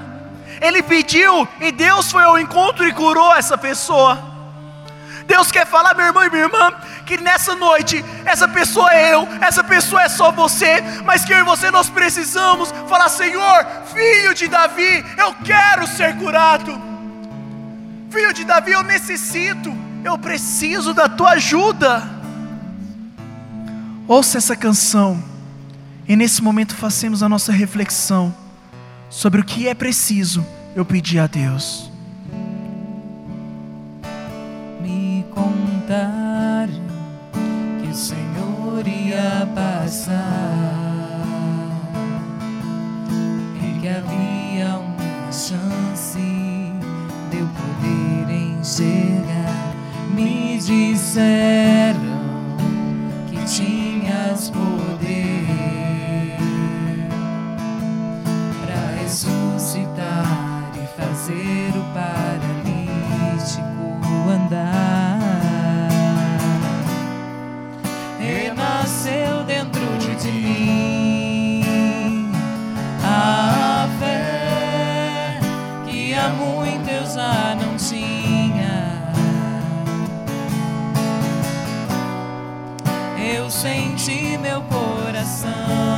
Ele 0.61 0.83
pediu 0.83 1.47
e 1.59 1.71
Deus 1.71 2.11
foi 2.11 2.23
ao 2.23 2.37
encontro 2.37 2.87
e 2.87 2.93
curou 2.93 3.33
essa 3.35 3.57
pessoa. 3.57 4.29
Deus 5.25 5.51
quer 5.51 5.65
falar, 5.65 5.93
meu 5.93 6.07
irmão 6.07 6.25
e 6.25 6.29
minha 6.29 6.43
irmã, 6.43 6.73
que 7.05 7.17
nessa 7.17 7.55
noite, 7.55 8.03
essa 8.25 8.47
pessoa 8.47 8.91
é 8.91 9.13
eu, 9.13 9.27
essa 9.41 9.63
pessoa 9.63 10.01
é 10.01 10.09
só 10.09 10.31
você, 10.31 10.81
mas 11.05 11.23
que 11.23 11.31
eu 11.31 11.37
e 11.37 11.43
você 11.43 11.69
nós 11.69 11.87
precisamos 11.87 12.71
falar: 12.87 13.09
Senhor, 13.09 13.65
filho 13.93 14.33
de 14.33 14.47
Davi, 14.47 15.05
eu 15.17 15.33
quero 15.45 15.85
ser 15.85 16.15
curado. 16.17 16.81
Filho 18.09 18.33
de 18.33 18.43
Davi, 18.43 18.71
eu 18.71 18.81
necessito, 18.81 19.71
eu 20.03 20.17
preciso 20.17 20.95
da 20.95 21.07
tua 21.07 21.31
ajuda. 21.33 22.01
Ouça 24.07 24.39
essa 24.39 24.55
canção, 24.55 25.23
e 26.07 26.15
nesse 26.15 26.41
momento 26.41 26.75
façamos 26.75 27.21
a 27.21 27.29
nossa 27.29 27.51
reflexão 27.51 28.35
sobre 29.09 29.41
o 29.41 29.43
que 29.43 29.67
é 29.67 29.73
preciso 29.73 30.45
eu 30.75 30.85
pedir 30.85 31.19
a 31.19 31.27
Deus. 31.27 31.89
contaram 35.89 36.71
que 37.81 37.89
o 37.89 37.95
Senhor 37.95 38.87
ia 38.87 39.47
passar 39.55 40.15
e 43.55 43.79
que 43.79 43.87
havia 43.87 44.77
uma 44.77 45.31
chance 45.31 46.19
de 47.31 47.37
eu 47.39 47.47
poder 47.47 48.31
enxergar. 48.31 49.73
Me 50.13 50.59
disseram 50.59 52.19
que 53.27 53.43
tinhas 53.45 54.51
poder 54.51 55.38
ressuscitar 59.09 60.71
e 60.75 60.85
fazer 60.95 61.71
o 61.75 61.83
paralítico 61.95 63.65
andar. 64.29 65.17
renasceu 68.19 69.43
dentro 69.45 69.81
de 69.97 70.31
mim 70.31 71.63
a 73.03 73.89
fé 73.99 75.39
que 75.87 76.13
há 76.13 76.29
muito 76.29 76.87
eu 76.87 77.05
já 77.07 77.55
não 77.55 77.75
tinha. 77.77 79.09
Eu 83.17 83.49
senti 83.49 84.37
meu 84.37 84.61
coração 84.61 85.88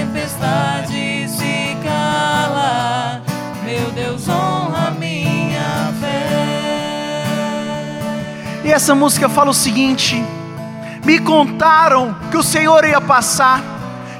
tempestade 0.00 1.28
se 1.28 1.76
cala. 1.84 3.20
Meu 3.62 3.90
Deus, 3.90 4.26
honra 4.28 4.92
minha 4.92 5.92
fé. 6.00 7.22
E 8.64 8.72
essa 8.72 8.94
música 8.94 9.28
fala 9.28 9.50
o 9.50 9.54
seguinte: 9.54 10.24
Me 11.04 11.18
contaram 11.18 12.16
que 12.30 12.38
o 12.38 12.42
Senhor 12.42 12.84
ia 12.84 13.00
passar. 13.00 13.62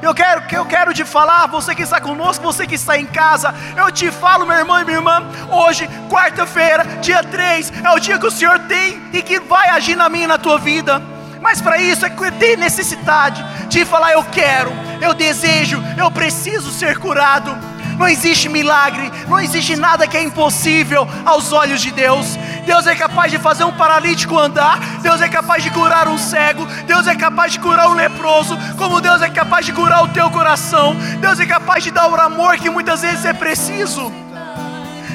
Eu 0.02 0.14
quero 0.14 0.46
que 0.46 0.56
eu 0.56 0.64
quero 0.64 0.94
te 0.94 1.04
falar, 1.04 1.46
você 1.46 1.74
que 1.74 1.82
está 1.82 2.00
conosco, 2.00 2.42
você 2.42 2.66
que 2.66 2.74
está 2.74 2.98
em 2.98 3.04
casa, 3.04 3.54
eu 3.76 3.92
te 3.92 4.10
falo, 4.10 4.46
meu 4.46 4.56
irmão 4.56 4.80
e 4.80 4.84
minha 4.84 4.96
irmã, 4.96 5.22
hoje, 5.50 5.86
quarta-feira, 6.08 6.86
dia 7.02 7.22
3, 7.22 7.70
é 7.84 7.90
o 7.90 7.98
dia 7.98 8.18
que 8.18 8.26
o 8.26 8.30
Senhor 8.30 8.58
tem 8.60 8.98
e 9.12 9.20
que 9.20 9.38
vai 9.40 9.68
agir 9.68 9.96
na 9.96 10.08
minha 10.08 10.24
e 10.24 10.28
na 10.28 10.38
tua 10.38 10.58
vida. 10.58 11.02
Mas 11.40 11.60
para 11.60 11.78
isso 11.78 12.04
é 12.04 12.10
que 12.10 12.30
tenho 12.32 12.58
necessidade 12.58 13.44
de 13.68 13.84
falar 13.84 14.12
eu 14.12 14.24
quero, 14.24 14.72
eu 15.00 15.14
desejo, 15.14 15.82
eu 15.96 16.10
preciso 16.10 16.70
ser 16.70 16.98
curado. 16.98 17.56
Não 17.98 18.08
existe 18.08 18.48
milagre, 18.48 19.12
não 19.28 19.38
existe 19.38 19.76
nada 19.76 20.06
que 20.06 20.16
é 20.16 20.22
impossível 20.22 21.06
aos 21.24 21.52
olhos 21.52 21.82
de 21.82 21.90
Deus. 21.90 22.38
Deus 22.64 22.86
é 22.86 22.94
capaz 22.94 23.30
de 23.30 23.38
fazer 23.38 23.64
um 23.64 23.72
paralítico 23.72 24.38
andar, 24.38 24.78
Deus 25.02 25.20
é 25.20 25.28
capaz 25.28 25.62
de 25.62 25.70
curar 25.70 26.08
um 26.08 26.16
cego, 26.16 26.64
Deus 26.86 27.06
é 27.06 27.14
capaz 27.14 27.52
de 27.52 27.58
curar 27.58 27.88
um 27.88 27.94
leproso, 27.94 28.56
como 28.78 29.02
Deus 29.02 29.20
é 29.20 29.28
capaz 29.28 29.66
de 29.66 29.72
curar 29.72 30.02
o 30.02 30.08
teu 30.08 30.30
coração, 30.30 30.96
Deus 31.20 31.38
é 31.40 31.46
capaz 31.46 31.84
de 31.84 31.90
dar 31.90 32.08
o 32.08 32.18
amor 32.18 32.56
que 32.56 32.70
muitas 32.70 33.02
vezes 33.02 33.24
é 33.26 33.34
preciso. 33.34 34.10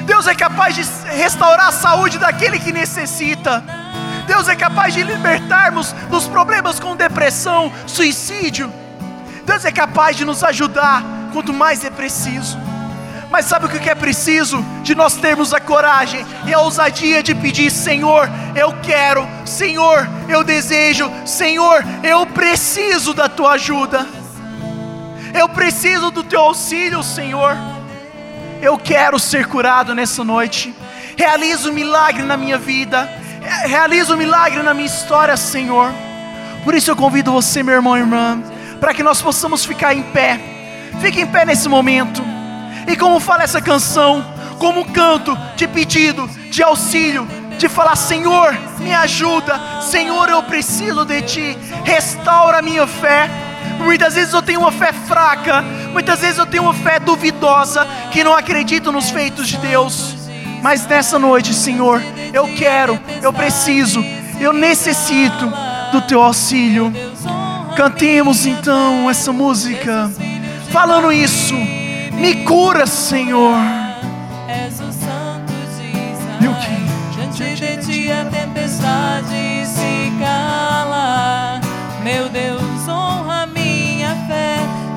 Deus 0.04 0.28
é 0.28 0.34
capaz 0.36 0.76
de 0.76 0.84
restaurar 1.10 1.68
a 1.68 1.72
saúde 1.72 2.18
daquele 2.18 2.60
que 2.60 2.72
necessita. 2.72 3.64
Deus 4.26 4.48
é 4.48 4.56
capaz 4.56 4.92
de 4.92 5.02
libertarmos 5.02 5.92
dos 6.10 6.26
problemas 6.26 6.80
com 6.80 6.96
depressão, 6.96 7.72
suicídio. 7.86 8.72
Deus 9.44 9.64
é 9.64 9.72
capaz 9.72 10.16
de 10.16 10.24
nos 10.24 10.42
ajudar 10.42 11.02
quanto 11.32 11.52
mais 11.52 11.84
é 11.84 11.90
preciso. 11.90 12.58
Mas 13.30 13.46
sabe 13.46 13.66
o 13.66 13.68
que 13.68 13.90
é 13.90 13.94
preciso? 13.94 14.64
De 14.82 14.94
nós 14.94 15.16
termos 15.16 15.52
a 15.52 15.60
coragem 15.60 16.24
e 16.46 16.54
a 16.54 16.60
ousadia 16.60 17.22
de 17.22 17.34
pedir: 17.34 17.70
Senhor, 17.70 18.30
eu 18.54 18.72
quero, 18.82 19.26
Senhor, 19.44 20.08
eu 20.28 20.44
desejo, 20.44 21.10
Senhor, 21.24 21.84
eu 22.02 22.24
preciso 22.26 23.12
da 23.12 23.28
tua 23.28 23.52
ajuda, 23.52 24.06
eu 25.34 25.48
preciso 25.48 26.10
do 26.10 26.22
teu 26.22 26.40
auxílio, 26.40 27.02
Senhor. 27.02 27.56
Eu 28.62 28.78
quero 28.78 29.18
ser 29.18 29.46
curado 29.46 29.94
nessa 29.94 30.24
noite. 30.24 30.74
Realiza 31.16 31.68
um 31.68 31.72
milagre 31.72 32.22
na 32.22 32.36
minha 32.36 32.56
vida, 32.56 33.08
realiza 33.64 34.14
um 34.14 34.16
milagre 34.16 34.62
na 34.62 34.74
minha 34.74 34.86
história, 34.86 35.36
Senhor. 35.36 35.92
Por 36.64 36.74
isso 36.74 36.90
eu 36.90 36.96
convido 36.96 37.32
você, 37.32 37.62
meu 37.62 37.74
irmão 37.74 37.96
e 37.96 38.00
irmã, 38.00 38.42
para 38.80 38.92
que 38.92 39.02
nós 39.02 39.22
possamos 39.22 39.64
ficar 39.64 39.94
em 39.94 40.02
pé. 40.02 40.40
Fique 41.00 41.20
em 41.20 41.26
pé 41.26 41.44
nesse 41.44 41.68
momento. 41.68 42.22
E 42.88 42.96
como 42.96 43.20
fala 43.20 43.42
essa 43.42 43.60
canção, 43.60 44.24
como 44.58 44.92
canto 44.92 45.36
de 45.54 45.66
pedido, 45.68 46.28
de 46.50 46.62
auxílio, 46.62 47.26
de 47.58 47.68
falar: 47.68 47.96
Senhor, 47.96 48.56
me 48.78 48.94
ajuda, 48.94 49.60
Senhor, 49.80 50.28
eu 50.28 50.42
preciso 50.42 51.04
de 51.04 51.22
Ti, 51.22 51.58
restaura 51.84 52.58
a 52.58 52.62
minha 52.62 52.86
fé. 52.86 53.30
Muitas 53.78 54.14
vezes 54.14 54.32
eu 54.32 54.42
tenho 54.42 54.60
uma 54.60 54.72
fé 54.72 54.92
fraca, 54.92 55.62
muitas 55.92 56.20
vezes 56.20 56.38
eu 56.38 56.46
tenho 56.46 56.62
uma 56.62 56.74
fé 56.74 56.98
duvidosa, 56.98 57.86
que 58.10 58.24
não 58.24 58.34
acredito 58.34 58.90
nos 58.90 59.10
feitos 59.10 59.46
de 59.46 59.58
Deus. 59.58 60.25
Mas 60.68 60.84
nessa 60.84 61.16
noite, 61.16 61.54
Senhor, 61.54 62.02
eu 62.32 62.48
quero, 62.56 62.98
eu 63.22 63.32
preciso, 63.32 64.04
eu 64.40 64.52
necessito 64.52 65.48
do 65.92 66.00
Teu 66.02 66.20
auxílio. 66.20 66.92
Cantemos 67.76 68.46
então 68.46 69.08
essa 69.08 69.32
música, 69.32 70.10
falando 70.72 71.12
isso. 71.12 71.54
Me 71.54 72.42
cura, 72.42 72.84
Senhor. 72.84 73.56
És 74.48 74.80
o 74.80 74.90
santo 74.90 75.52
de 75.78 75.86
Israel. 75.86 76.56
Diante 77.12 77.54
de 77.54 77.86
ti 77.86 78.10
a 78.10 78.24
tempestade 78.24 79.64
se 79.66 80.12
cala. 80.18 81.60
Meu 82.02 82.28
Deus. 82.28 82.55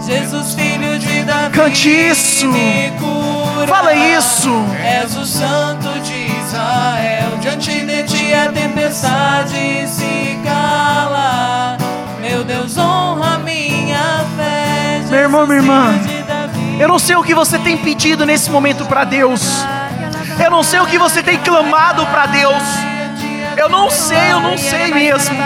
Jesus, 0.10 0.56
filho 0.56 0.98
de 0.98 1.24
Davi. 1.24 1.56
Cante 1.56 1.88
isso. 1.88 2.48
Cura. 2.98 3.68
Fala 3.68 3.94
isso. 3.94 4.50
És 4.84 5.16
o 5.16 5.24
santo 5.24 5.88
de 6.00 6.26
Israel. 6.42 7.38
Diante 7.40 7.86
de 7.86 8.04
ti 8.04 8.34
a 8.34 8.52
tempestade 8.52 9.88
se 9.88 10.40
cala. 10.44 11.78
Meu 12.20 12.44
Deus, 12.44 12.76
honra 12.76 13.38
minha 13.38 14.26
fé. 14.36 15.02
Meu 15.12 15.20
irmão, 15.20 15.46
minha 15.46 15.60
irmã, 15.60 15.94
Jesus. 15.94 16.20
Eu 16.80 16.88
não 16.88 16.98
sei 16.98 17.16
o 17.16 17.24
que 17.24 17.36
você 17.36 17.60
tem 17.60 17.78
pedido 17.78 18.26
nesse 18.26 18.50
momento 18.50 18.86
para 18.86 19.04
Deus. 19.04 19.64
Eu 20.44 20.50
não 20.50 20.64
sei 20.64 20.80
o 20.80 20.88
que 20.88 20.98
você 20.98 21.22
tem 21.22 21.38
clamado 21.38 22.04
para 22.08 22.26
Deus. 22.26 22.64
Eu 23.56 23.70
não 23.70 23.92
sei, 23.92 24.32
eu 24.32 24.40
não 24.40 24.58
sei 24.58 24.88
mesmo. 24.92 25.38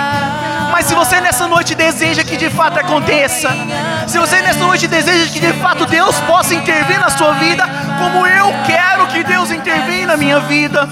Mas 0.73 0.87
se 0.87 0.95
você 0.95 1.21
nessa 1.21 1.47
noite 1.47 1.75
deseja 1.75 2.23
que 2.23 2.35
de 2.35 2.49
fato 2.49 2.79
aconteça, 2.79 3.47
se 4.07 4.17
você 4.17 4.41
nessa 4.41 4.57
noite 4.57 4.87
deseja 4.87 5.31
que 5.31 5.39
de 5.39 5.53
fato 5.53 5.85
Deus 5.85 6.19
possa 6.21 6.55
intervir 6.55 6.99
na 6.99 7.11
sua 7.11 7.33
vida, 7.33 7.63
como 7.99 8.25
eu 8.25 8.51
quero 8.65 9.05
que 9.05 9.23
Deus 9.23 9.51
intervenha 9.51 10.07
na 10.07 10.17
minha 10.17 10.39
vida, 10.39 10.89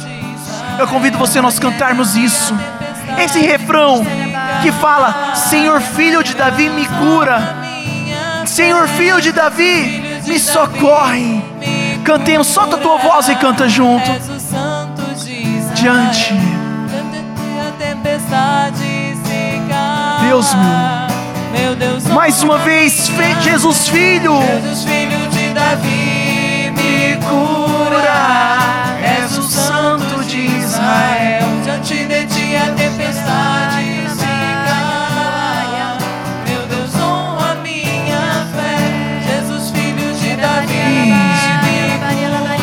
eu 0.77 0.87
convido 0.87 1.17
você 1.17 1.39
a 1.39 1.41
nós 1.41 1.57
cantarmos 1.57 2.15
isso. 2.15 2.55
Esse 3.17 3.39
refrão 3.39 4.05
que 4.61 4.71
fala: 4.71 5.33
Senhor 5.33 5.81
filho 5.81 6.23
de 6.23 6.35
Davi, 6.35 6.69
me 6.69 6.85
cura. 6.85 7.41
Senhor 8.45 8.87
filho 8.87 9.19
de 9.19 9.31
Davi, 9.31 10.21
me 10.27 10.39
socorre. 10.39 11.43
Cantemos, 12.05 12.45
solta 12.45 12.75
a 12.75 12.79
tua 12.79 12.99
voz 12.99 13.29
e 13.29 13.35
canta 13.35 13.67
junto. 13.67 14.11
Diante. 15.73 16.35
a 17.59 17.83
tempestade. 17.83 18.90
Deus 20.31 20.53
meu. 20.53 21.75
Deus, 21.75 22.05
Mais 22.05 22.41
uma 22.41 22.57
vez, 22.59 23.11
Jesus 23.41 23.89
filho, 23.89 24.41
Jesus, 24.41 24.85
filho 24.85 25.27
de 25.27 25.49
Davi, 25.49 26.71
me 26.71 27.17
cura. 27.17 28.57
És 29.03 29.37
o 29.37 29.43
santo 29.43 30.23
de 30.23 30.37
Israel. 30.37 31.43
Diante 31.65 32.05
de 32.05 32.25
ti 32.27 32.55
a 32.55 32.71
tempestade 32.71 34.09
se 34.15 34.25
cala. 34.67 35.97
Meu 36.47 36.65
Deus, 36.65 36.95
honra 36.95 37.55
minha 37.55 38.47
fé. 38.55 38.77
Jesus, 39.27 39.69
filho 39.71 40.13
de 40.13 40.37
Davi, 40.37 41.11
me 41.65 41.89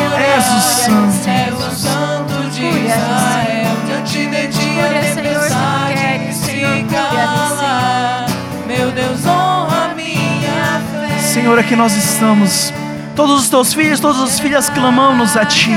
cura. 0.07 0.19
És 0.19 0.47
o 0.47 0.59
santo. 0.59 1.29
És 1.29 1.53
o 1.53 1.71
santo 1.75 2.49
de 2.49 2.67
Israel. 2.67 3.28
Senhor, 11.49 11.61
aqui 11.61 11.75
nós 11.75 11.95
estamos. 11.95 12.71
Todos 13.15 13.41
os 13.41 13.49
teus 13.49 13.73
filhos, 13.73 13.99
todas 13.99 14.21
as 14.21 14.39
filhas 14.39 14.69
clamamos 14.69 15.35
a 15.35 15.43
Ti. 15.43 15.71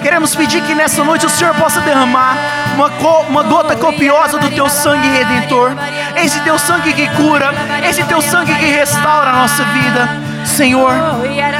Queremos 0.00 0.34
pedir 0.34 0.62
que 0.62 0.74
nessa 0.74 1.04
noite 1.04 1.26
o 1.26 1.28
Senhor 1.28 1.54
possa 1.56 1.82
derramar 1.82 2.38
uma, 2.74 2.88
co- 2.88 3.26
uma 3.28 3.42
gota 3.42 3.76
copiosa 3.76 4.38
do 4.38 4.48
Teu 4.50 4.66
sangue 4.70 5.06
redentor. 5.08 5.72
Esse 6.16 6.40
Teu 6.40 6.58
sangue 6.58 6.94
que 6.94 7.06
cura, 7.16 7.52
esse 7.86 8.02
Teu 8.04 8.22
sangue 8.22 8.54
que 8.54 8.64
restaura 8.64 9.28
a 9.28 9.36
nossa 9.40 9.62
vida. 9.62 10.08
Senhor, 10.46 10.90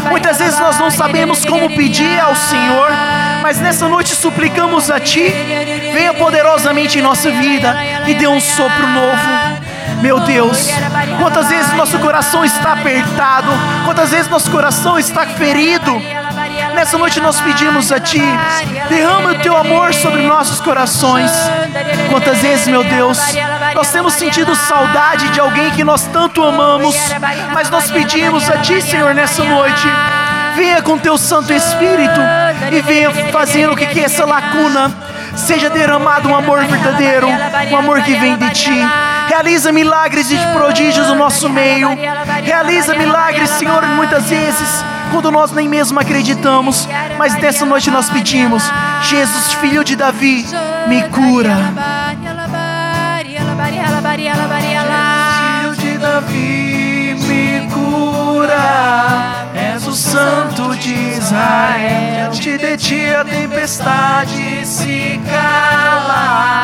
muitas 0.08 0.38
vezes 0.38 0.58
nós 0.58 0.78
não 0.78 0.90
sabemos 0.90 1.44
como 1.44 1.68
pedir 1.76 2.18
ao 2.20 2.34
Senhor, 2.34 2.88
mas 3.42 3.60
nessa 3.60 3.86
noite 3.90 4.16
suplicamos 4.16 4.90
a 4.90 4.98
Ti. 4.98 5.20
Venha 5.92 6.14
poderosamente 6.14 6.98
em 6.98 7.02
nossa 7.02 7.30
vida 7.30 7.76
e 8.06 8.14
dê 8.14 8.26
um 8.26 8.40
sopro 8.40 8.86
novo. 8.86 9.43
Meu 10.04 10.20
Deus, 10.20 10.68
quantas 11.18 11.48
vezes 11.48 11.72
nosso 11.72 11.98
coração 11.98 12.44
está 12.44 12.74
apertado, 12.74 13.48
quantas 13.86 14.10
vezes 14.10 14.28
nosso 14.28 14.50
coração 14.50 14.98
está 14.98 15.24
ferido. 15.24 15.98
Nessa 16.74 16.98
noite 16.98 17.22
nós 17.22 17.40
pedimos 17.40 17.90
a 17.90 17.98
Ti, 17.98 18.20
derrama 18.90 19.30
o 19.30 19.34
Teu 19.36 19.56
amor 19.56 19.94
sobre 19.94 20.20
nossos 20.20 20.60
corações. 20.60 21.30
Quantas 22.10 22.36
vezes, 22.36 22.68
meu 22.68 22.84
Deus, 22.84 23.18
nós 23.74 23.90
temos 23.92 24.12
sentido 24.12 24.54
saudade 24.54 25.30
de 25.30 25.40
alguém 25.40 25.70
que 25.70 25.82
nós 25.82 26.06
tanto 26.08 26.44
amamos, 26.44 26.94
mas 27.54 27.70
nós 27.70 27.90
pedimos 27.90 28.50
a 28.50 28.58
Ti, 28.58 28.82
Senhor, 28.82 29.14
nessa 29.14 29.42
noite. 29.42 29.88
Venha 30.54 30.82
com 30.82 30.98
Teu 30.98 31.16
Santo 31.16 31.50
Espírito 31.50 32.20
e 32.70 32.82
venha 32.82 33.10
fazendo 33.32 33.74
com 33.74 33.86
que 33.86 34.00
essa 34.00 34.26
lacuna 34.26 34.92
seja 35.34 35.70
derramado 35.70 36.28
um 36.28 36.36
amor 36.36 36.62
verdadeiro, 36.66 37.26
um 37.72 37.76
amor 37.76 38.02
que 38.02 38.14
vem 38.14 38.36
de 38.36 38.50
Ti. 38.50 38.86
Realiza 39.34 39.72
milagres 39.72 40.30
e 40.30 40.36
prodígios 40.52 41.08
no 41.08 41.16
nosso 41.16 41.48
meio. 41.50 41.88
Realiza 42.44 42.94
milagres, 42.94 43.50
Senhor, 43.50 43.84
muitas 43.84 44.30
vezes, 44.30 44.84
quando 45.10 45.28
nós 45.28 45.50
nem 45.50 45.68
mesmo 45.68 45.98
acreditamos. 45.98 46.88
Mas 47.18 47.34
nessa 47.34 47.66
noite 47.66 47.90
nós 47.90 48.08
pedimos: 48.08 48.62
Jesus, 49.02 49.54
filho 49.54 49.82
de 49.82 49.96
Davi, 49.96 50.46
me 50.86 51.02
cura. 51.08 51.56
Filho 55.40 55.76
de 55.78 55.98
Davi, 55.98 57.16
me 57.18 57.68
cura. 57.72 59.48
És 59.52 59.84
o 59.84 59.96
santo 59.96 60.76
de 60.76 60.94
Israel. 60.94 62.30
Diante 62.30 62.56
de 62.56 62.76
ti 62.76 63.12
a 63.12 63.24
tempestade 63.24 64.64
se 64.64 65.20
cala. 65.28 66.62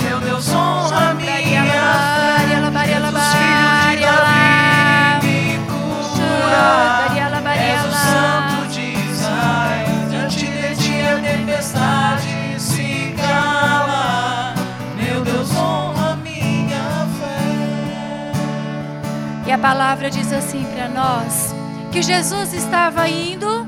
Meu 0.00 0.20
Deus, 0.20 0.54
honra 0.54 1.16
a 19.52 19.58
palavra 19.58 20.10
diz 20.10 20.32
assim 20.32 20.64
para 20.74 20.88
nós: 20.88 21.54
que 21.92 22.02
Jesus 22.02 22.54
estava 22.54 23.06
indo 23.06 23.66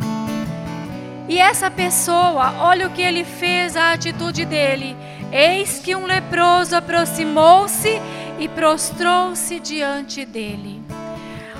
e 1.29 1.39
essa 1.39 1.71
pessoa, 1.71 2.55
olha 2.61 2.87
o 2.87 2.91
que 2.91 3.03
ele 3.03 3.25
fez, 3.25 3.77
a 3.77 3.93
atitude 3.93 4.45
dele. 4.45 4.97
Eis 5.31 5.79
que 5.79 5.95
um 5.95 6.07
leproso 6.07 6.77
aproximou-se 6.77 8.01
e 8.39 8.49
prostrou-se 8.49 9.59
diante 9.59 10.25
dele. 10.25 10.84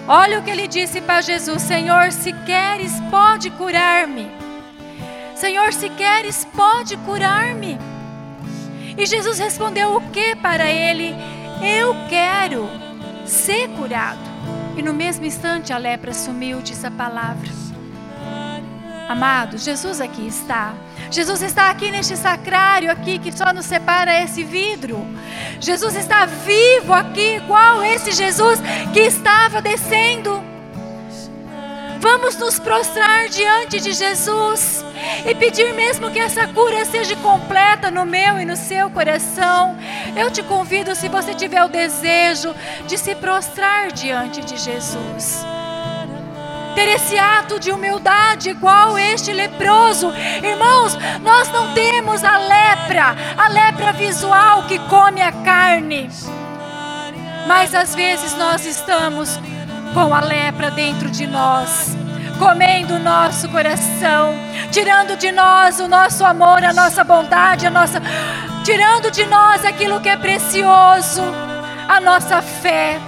Olha 0.07 0.39
o 0.39 0.43
que 0.43 0.51
ele 0.51 0.69
disse 0.69 1.01
para 1.01 1.21
Jesus: 1.21 1.63
Senhor, 1.63 2.13
se 2.13 2.33
queres, 2.45 2.93
pode 3.11 3.51
curar-me. 3.51 4.31
Senhor, 5.35 5.73
se 5.73 5.89
queres, 5.91 6.45
pode 6.55 6.97
curar-me. 6.99 7.79
E 8.97 9.07
Jesus 9.07 9.39
respondeu 9.39 9.97
o 9.97 10.11
que 10.11 10.37
para 10.37 10.71
ele? 10.71 11.15
Eu 11.63 11.97
quero 12.09 12.69
ser 13.27 13.69
curado. 13.71 14.21
E 14.77 14.83
no 14.83 14.93
mesmo 14.93 15.25
instante 15.25 15.73
a 15.73 15.79
lepra 15.79 16.13
sumiu, 16.13 16.61
diz 16.61 16.85
a 16.85 16.91
palavra. 16.91 17.49
Amados, 19.09 19.65
Jesus 19.65 20.01
aqui 20.01 20.27
está. 20.27 20.75
Jesus 21.15 21.43
está 21.43 21.71
aqui 21.71 21.93
neste 21.93 22.17
sacrário 22.17 22.91
aqui 22.91 23.21
que 23.21 23.31
só 23.31 23.53
nos 23.53 23.67
separa 23.67 24.21
esse 24.21 24.43
vidro. 24.43 25.07
Jesus 25.61 25.95
está 25.95 26.27
vivo 26.27 26.93
aqui, 26.93 27.37
igual 27.37 27.85
esse 27.85 28.11
Jesus 28.11 28.59
que 28.93 28.99
estava 28.99 29.63
descendo. 29.63 30.43
Vamos 32.01 32.37
nos 32.37 32.59
prostrar 32.59 33.29
diante 33.29 33.79
de 33.81 33.93
Jesus 33.93 34.85
e 35.25 35.37
pedir 35.37 35.73
mesmo 35.73 36.11
que 36.11 36.19
essa 36.19 36.49
cura 36.49 36.85
seja 36.85 37.15
completa 37.15 37.93
no 37.93 38.05
meu 38.05 38.41
e 38.41 38.45
no 38.45 38.57
seu 38.57 38.91
coração. 38.91 39.79
Eu 40.17 40.33
te 40.33 40.43
convido, 40.43 40.97
se 40.97 41.09
você 41.09 41.33
tiver 41.33 41.63
o 41.63 41.69
desejo 41.69 42.53
de 42.89 42.99
se 42.99 43.15
prostrar 43.15 43.93
diante 43.93 44.41
de 44.41 44.57
Jesus. 44.57 45.47
Ter 46.75 46.89
esse 46.89 47.19
ato 47.19 47.59
de 47.59 47.71
humildade 47.71 48.51
igual 48.51 48.99
este 48.99 49.33
leproso. 49.33 50.13
Irmãos, 50.43 50.97
nós 51.23 51.49
não 51.51 51.73
temos 51.73 52.23
a 52.25 52.37
lepra, 52.39 53.17
a 53.37 53.49
lepra 53.49 53.93
visual 53.93 54.65
que 54.65 54.79
come 54.81 55.23
a 55.23 55.33
carne. 55.33 56.11
Mas 57.47 57.75
às 57.75 57.95
vezes 57.95 58.37
nós 58.37 58.65
estamos 58.65 59.39
com 59.93 60.15
a 60.15 60.21
lepra 60.21 60.71
dentro 60.71 61.11
de 61.11 61.27
nós, 61.27 61.97
comendo 62.39 62.95
o 62.95 62.99
nosso 62.99 63.49
coração, 63.49 64.35
tirando 64.73 65.17
de 65.17 65.31
nós 65.31 65.79
o 65.79 65.87
nosso 65.87 66.25
amor, 66.25 66.65
a 66.65 66.73
nossa 66.73 67.05
bondade, 67.05 67.67
a 67.67 67.71
nossa 67.71 68.03
tirando 68.65 69.11
de 69.11 69.27
nós 69.27 69.65
aquilo 69.65 70.01
que 70.01 70.09
é 70.09 70.17
precioso, 70.17 71.23
a 71.87 72.01
nossa 72.01 72.41
fé 72.41 72.99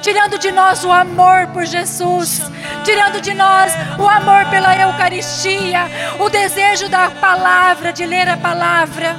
tirando 0.00 0.38
de 0.38 0.50
nós 0.50 0.84
o 0.84 0.92
amor 0.92 1.48
por 1.48 1.64
Jesus, 1.64 2.42
tirando 2.84 3.20
de 3.20 3.34
nós 3.34 3.72
o 3.98 4.08
amor 4.08 4.46
pela 4.46 4.76
Eucaristia, 4.76 5.82
o 6.18 6.28
desejo 6.28 6.88
da 6.88 7.10
palavra, 7.10 7.92
de 7.92 8.04
ler 8.06 8.28
a 8.28 8.36
palavra. 8.36 9.16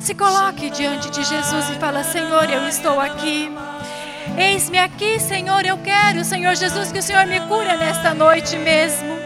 Se 0.00 0.14
coloque 0.14 0.70
diante 0.70 1.10
de 1.10 1.22
Jesus 1.24 1.70
e 1.70 1.74
fala: 1.74 2.02
Senhor, 2.02 2.50
eu 2.50 2.66
estou 2.68 3.00
aqui. 3.00 3.50
Eis-me 4.36 4.78
aqui, 4.78 5.18
Senhor, 5.18 5.64
eu 5.64 5.78
quero, 5.78 6.24
Senhor 6.24 6.54
Jesus, 6.54 6.90
que 6.90 6.98
o 6.98 7.02
Senhor 7.02 7.26
me 7.26 7.40
cura 7.40 7.76
nesta 7.76 8.14
noite 8.14 8.56
mesmo. 8.56 9.18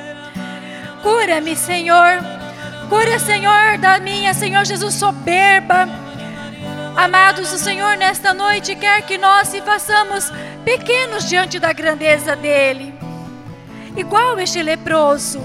Cura-me, 1.03 1.55
Senhor. 1.55 2.19
Cura, 2.89 3.19
Senhor, 3.19 3.79
da 3.79 3.99
minha, 3.99 4.33
Senhor 4.35 4.65
Jesus, 4.65 4.95
soberba 4.95 6.06
Amados, 6.97 7.53
o 7.53 7.59
Senhor 7.59 7.95
nesta 7.99 8.33
noite 8.33 8.75
quer 8.75 9.03
que 9.03 9.19
nós 9.19 9.49
se 9.49 9.61
façamos 9.61 10.33
pequenos 10.65 11.29
diante 11.29 11.59
da 11.59 11.71
grandeza 11.71 12.35
dele. 12.35 12.95
Igual 13.95 14.41
este 14.41 14.63
leproso, 14.63 15.39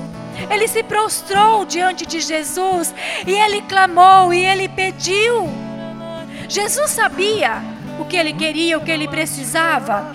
ele 0.49 0.65
se 0.65 0.81
prostrou 0.81 1.65
diante 1.65 2.05
de 2.05 2.21
Jesus 2.21 2.95
e 3.27 3.31
ele 3.31 3.61
clamou 3.63 4.33
e 4.33 4.45
ele 4.45 4.69
pediu. 4.69 5.49
Jesus 6.47 6.91
sabia 6.91 7.61
o 7.99 8.05
que 8.05 8.15
ele 8.15 8.31
queria, 8.31 8.77
o 8.77 8.81
que 8.81 8.91
ele 8.91 9.09
precisava, 9.09 10.09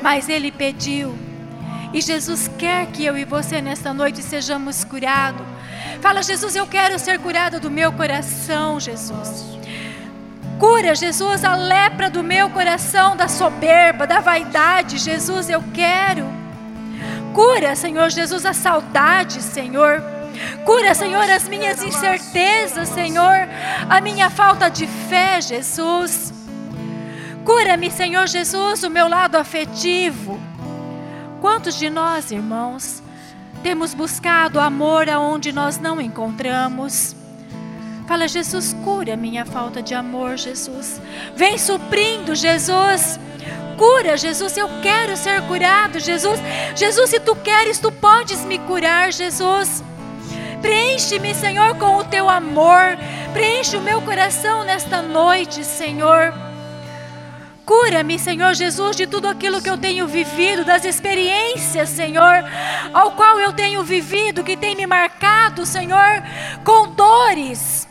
mas 0.00 0.28
ele 0.28 0.52
pediu. 0.52 1.18
E 1.92 2.00
Jesus 2.00 2.48
quer 2.56 2.86
que 2.86 3.04
eu 3.04 3.18
e 3.18 3.24
você 3.24 3.60
nesta 3.60 3.92
noite 3.92 4.22
sejamos 4.22 4.84
curados. 4.84 5.44
Fala, 6.00 6.22
Jesus, 6.22 6.54
eu 6.54 6.68
quero 6.68 7.00
ser 7.00 7.18
curado 7.18 7.58
do 7.58 7.68
meu 7.68 7.92
coração, 7.92 8.78
Jesus. 8.78 9.57
Cura, 10.58 10.94
Jesus, 10.94 11.44
a 11.44 11.54
lepra 11.54 12.10
do 12.10 12.22
meu 12.22 12.50
coração, 12.50 13.16
da 13.16 13.28
soberba, 13.28 14.06
da 14.06 14.18
vaidade, 14.18 14.98
Jesus, 14.98 15.48
eu 15.48 15.62
quero. 15.72 16.26
Cura, 17.32 17.76
Senhor 17.76 18.10
Jesus, 18.10 18.44
a 18.44 18.52
saudade, 18.52 19.40
Senhor. 19.40 20.02
Cura, 20.64 20.94
Senhor, 20.94 21.30
as 21.30 21.48
minhas 21.48 21.82
incertezas, 21.82 22.88
Senhor, 22.88 23.48
a 23.88 24.00
minha 24.00 24.28
falta 24.30 24.68
de 24.68 24.86
fé, 24.86 25.40
Jesus. 25.40 26.32
Cura-me, 27.44 27.90
Senhor 27.90 28.26
Jesus, 28.26 28.82
o 28.82 28.90
meu 28.90 29.08
lado 29.08 29.36
afetivo. 29.36 30.40
Quantos 31.40 31.76
de 31.76 31.88
nós, 31.88 32.32
irmãos, 32.32 33.00
temos 33.62 33.94
buscado 33.94 34.58
amor 34.58 35.08
aonde 35.08 35.52
nós 35.52 35.78
não 35.78 36.00
encontramos? 36.00 37.17
Fala, 38.08 38.26
Jesus, 38.26 38.74
cura 38.82 39.18
minha 39.18 39.44
falta 39.44 39.82
de 39.82 39.94
amor, 39.94 40.38
Jesus. 40.38 40.98
Vem 41.36 41.58
suprindo, 41.58 42.34
Jesus. 42.34 43.20
Cura, 43.76 44.16
Jesus, 44.16 44.56
eu 44.56 44.66
quero 44.80 45.14
ser 45.14 45.42
curado, 45.42 46.00
Jesus. 46.00 46.40
Jesus, 46.74 47.10
se 47.10 47.20
tu 47.20 47.36
queres, 47.36 47.78
tu 47.78 47.92
podes 47.92 48.46
me 48.46 48.58
curar, 48.60 49.12
Jesus. 49.12 49.84
Preenche-me, 50.62 51.34
Senhor, 51.34 51.76
com 51.76 51.98
o 51.98 52.04
teu 52.04 52.30
amor. 52.30 52.96
Preenche 53.34 53.76
o 53.76 53.82
meu 53.82 54.00
coração 54.00 54.64
nesta 54.64 55.02
noite, 55.02 55.62
Senhor. 55.62 56.32
Cura-me, 57.66 58.18
Senhor 58.18 58.54
Jesus, 58.54 58.96
de 58.96 59.06
tudo 59.06 59.28
aquilo 59.28 59.60
que 59.60 59.68
eu 59.68 59.76
tenho 59.76 60.06
vivido, 60.08 60.64
das 60.64 60.86
experiências, 60.86 61.90
Senhor, 61.90 62.42
ao 62.94 63.10
qual 63.10 63.38
eu 63.38 63.52
tenho 63.52 63.84
vivido, 63.84 64.42
que 64.42 64.56
tem 64.56 64.74
me 64.74 64.86
marcado, 64.86 65.66
Senhor, 65.66 66.22
com 66.64 66.88
dores. 66.94 67.87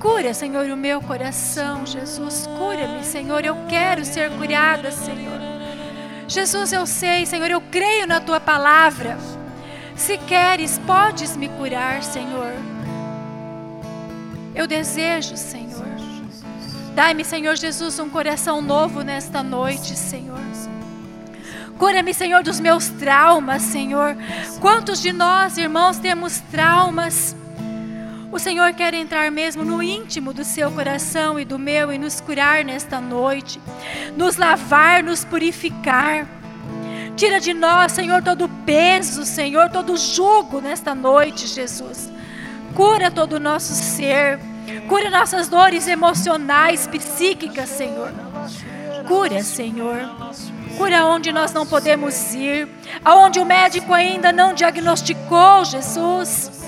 Cura, 0.00 0.32
Senhor, 0.32 0.64
o 0.70 0.76
meu 0.78 1.02
coração, 1.02 1.84
Jesus. 1.84 2.48
Cura-me, 2.56 3.04
Senhor. 3.04 3.44
Eu 3.44 3.54
quero 3.68 4.02
ser 4.02 4.30
curada, 4.30 4.90
Senhor. 4.90 5.38
Jesus, 6.26 6.72
eu 6.72 6.86
sei, 6.86 7.26
Senhor, 7.26 7.50
eu 7.50 7.60
creio 7.60 8.06
na 8.06 8.18
tua 8.18 8.40
palavra. 8.40 9.18
Se 9.94 10.16
queres, 10.16 10.78
podes 10.86 11.36
me 11.36 11.50
curar, 11.50 12.02
Senhor. 12.02 12.50
Eu 14.54 14.66
desejo, 14.66 15.36
Senhor. 15.36 15.84
Dai-me, 16.94 17.22
Senhor 17.22 17.54
Jesus, 17.54 17.98
um 17.98 18.08
coração 18.08 18.62
novo 18.62 19.02
nesta 19.02 19.42
noite, 19.42 19.94
Senhor. 19.94 20.40
Cura-me, 21.78 22.14
Senhor, 22.14 22.42
dos 22.42 22.58
meus 22.58 22.88
traumas, 22.88 23.60
Senhor. 23.60 24.16
Quantos 24.62 25.02
de 25.02 25.12
nós, 25.12 25.58
irmãos, 25.58 25.98
temos 25.98 26.40
traumas? 26.50 27.36
O 28.32 28.38
Senhor 28.38 28.72
quer 28.74 28.94
entrar 28.94 29.28
mesmo 29.30 29.64
no 29.64 29.82
íntimo 29.82 30.32
do 30.32 30.44
seu 30.44 30.70
coração 30.70 31.38
e 31.38 31.44
do 31.44 31.58
meu 31.58 31.92
e 31.92 31.98
nos 31.98 32.20
curar 32.20 32.64
nesta 32.64 33.00
noite, 33.00 33.60
nos 34.16 34.36
lavar, 34.36 35.02
nos 35.02 35.24
purificar. 35.24 36.28
Tira 37.16 37.40
de 37.40 37.52
nós, 37.52 37.90
Senhor, 37.90 38.22
todo 38.22 38.48
peso, 38.64 39.24
Senhor, 39.24 39.68
todo 39.68 39.94
o 39.94 39.96
jugo 39.96 40.60
nesta 40.60 40.94
noite, 40.94 41.48
Jesus. 41.48 42.10
Cura 42.74 43.10
todo 43.10 43.34
o 43.34 43.40
nosso 43.40 43.74
ser, 43.74 44.38
cura 44.88 45.10
nossas 45.10 45.48
dores 45.48 45.88
emocionais, 45.88 46.86
psíquicas, 46.86 47.68
Senhor. 47.68 48.12
Cura, 49.08 49.42
Senhor. 49.42 49.98
Cura 50.78 51.04
onde 51.04 51.32
nós 51.32 51.52
não 51.52 51.66
podemos 51.66 52.32
ir, 52.32 52.68
aonde 53.04 53.40
o 53.40 53.44
médico 53.44 53.92
ainda 53.92 54.32
não 54.32 54.54
diagnosticou, 54.54 55.64
Jesus. 55.64 56.59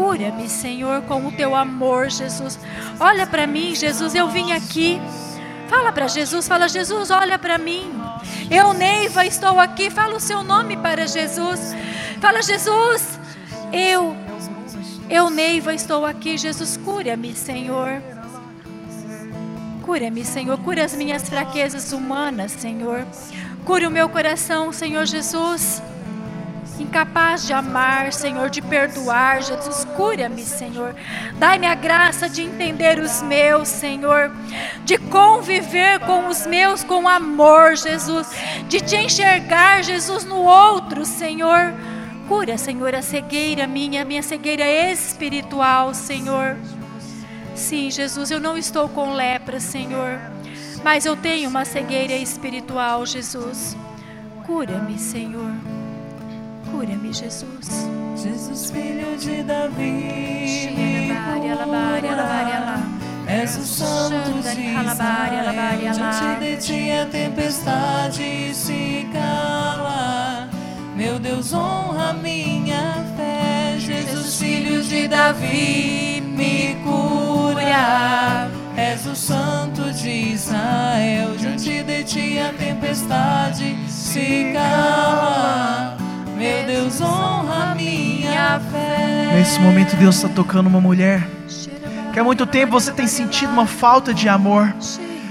Cura-me, 0.00 0.48
Senhor, 0.48 1.02
com 1.02 1.26
o 1.26 1.30
teu 1.30 1.54
amor, 1.54 2.08
Jesus. 2.08 2.58
Olha 2.98 3.26
para 3.26 3.46
mim, 3.46 3.74
Jesus, 3.74 4.14
eu 4.14 4.28
vim 4.28 4.50
aqui. 4.50 4.98
Fala 5.68 5.92
para 5.92 6.08
Jesus, 6.08 6.48
fala, 6.48 6.70
Jesus, 6.70 7.10
olha 7.10 7.38
para 7.38 7.58
mim. 7.58 7.92
Eu, 8.50 8.72
Neiva, 8.72 9.26
estou 9.26 9.60
aqui. 9.60 9.90
Fala 9.90 10.16
o 10.16 10.18
seu 10.18 10.42
nome 10.42 10.74
para 10.78 11.06
Jesus. 11.06 11.76
Fala, 12.18 12.40
Jesus, 12.40 13.20
eu, 13.74 14.16
eu, 15.10 15.28
Neiva, 15.28 15.74
estou 15.74 16.06
aqui. 16.06 16.38
Jesus, 16.38 16.78
cura-me, 16.78 17.34
Senhor. 17.34 18.02
Cura-me, 19.82 20.24
Senhor. 20.24 20.56
Cura 20.60 20.82
as 20.82 20.94
minhas 20.94 21.28
fraquezas 21.28 21.92
humanas, 21.92 22.52
Senhor. 22.52 23.06
Cura 23.66 23.86
o 23.86 23.90
meu 23.90 24.08
coração, 24.08 24.72
Senhor 24.72 25.04
Jesus 25.04 25.82
incapaz 26.90 27.46
de 27.46 27.52
amar, 27.52 28.12
Senhor, 28.12 28.50
de 28.50 28.60
perdoar. 28.60 29.40
Jesus, 29.42 29.84
cura-me, 29.96 30.42
Senhor. 30.42 30.94
Dai-me 31.38 31.66
a 31.66 31.74
graça 31.74 32.28
de 32.28 32.42
entender 32.42 32.98
os 32.98 33.22
meus, 33.22 33.68
Senhor, 33.68 34.32
de 34.84 34.98
conviver 34.98 36.00
com 36.00 36.26
os 36.26 36.44
meus 36.46 36.82
com 36.82 37.08
amor, 37.08 37.76
Jesus, 37.76 38.28
de 38.68 38.80
te 38.80 38.96
enxergar, 38.96 39.84
Jesus, 39.84 40.24
no 40.24 40.42
outro, 40.42 41.04
Senhor. 41.04 41.72
Cura, 42.26 42.58
Senhor, 42.58 42.92
a 42.94 43.02
cegueira 43.02 43.68
minha, 43.68 44.02
a 44.02 44.04
minha 44.04 44.22
cegueira 44.22 44.68
espiritual, 44.90 45.94
Senhor. 45.94 46.56
Sim, 47.54 47.88
Jesus, 47.90 48.32
eu 48.32 48.40
não 48.40 48.56
estou 48.58 48.88
com 48.88 49.12
lepra, 49.12 49.60
Senhor, 49.60 50.18
mas 50.82 51.06
eu 51.06 51.16
tenho 51.16 51.48
uma 51.48 51.64
cegueira 51.64 52.14
espiritual, 52.14 53.06
Jesus. 53.06 53.76
Cura-me, 54.44 54.98
Senhor. 54.98 55.79
Cura-me, 56.70 57.12
Jesus. 57.12 57.68
Jesus, 58.16 58.70
filho 58.70 59.16
de 59.16 59.42
Davi, 59.42 60.70
me 60.76 61.08
cura. 61.08 63.00
És 63.26 63.56
o 63.56 63.64
santo 63.64 64.42
de 64.42 64.60
Israel. 64.60 65.92
Diante 65.92 66.40
de 66.40 66.56
ti 66.56 66.90
a 66.90 67.06
tempestade 67.06 68.54
se 68.54 69.06
cala. 69.12 70.48
Meu 70.96 71.18
Deus, 71.18 71.52
honra 71.52 72.12
minha 72.12 73.04
fé. 73.16 73.76
Jesus, 73.78 74.38
filho 74.38 74.82
de 74.82 75.08
Davi, 75.08 76.20
me 76.20 76.76
cura. 76.82 78.50
És 78.76 79.06
o 79.06 79.14
santo 79.14 79.92
de 79.92 80.32
Israel. 80.32 81.36
Diante 81.38 81.82
de 81.82 82.04
ti 82.04 82.38
a 82.38 82.52
tempestade 82.52 83.76
se 83.88 84.52
cala. 84.52 85.99
Meu 86.40 86.64
Deus, 86.64 87.02
honra 87.02 87.74
minha 87.74 88.58
fé. 88.72 89.34
Nesse 89.34 89.60
momento, 89.60 89.94
Deus 89.94 90.16
está 90.16 90.26
tocando 90.26 90.68
uma 90.68 90.80
mulher 90.80 91.28
que 92.14 92.18
há 92.18 92.24
muito 92.24 92.46
tempo 92.46 92.72
você 92.72 92.90
tem 92.92 93.06
sentido 93.06 93.52
uma 93.52 93.66
falta 93.66 94.14
de 94.14 94.26
amor. 94.26 94.72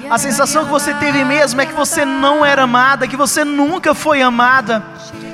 A 0.07 0.19
sensação 0.19 0.65
que 0.65 0.69
você 0.69 0.93
teve 0.93 1.25
mesmo 1.25 1.59
é 1.59 1.65
que 1.65 1.73
você 1.73 2.05
não 2.05 2.45
era 2.45 2.61
amada, 2.61 3.07
que 3.07 3.17
você 3.17 3.43
nunca 3.43 3.95
foi 3.95 4.21
amada. 4.21 4.83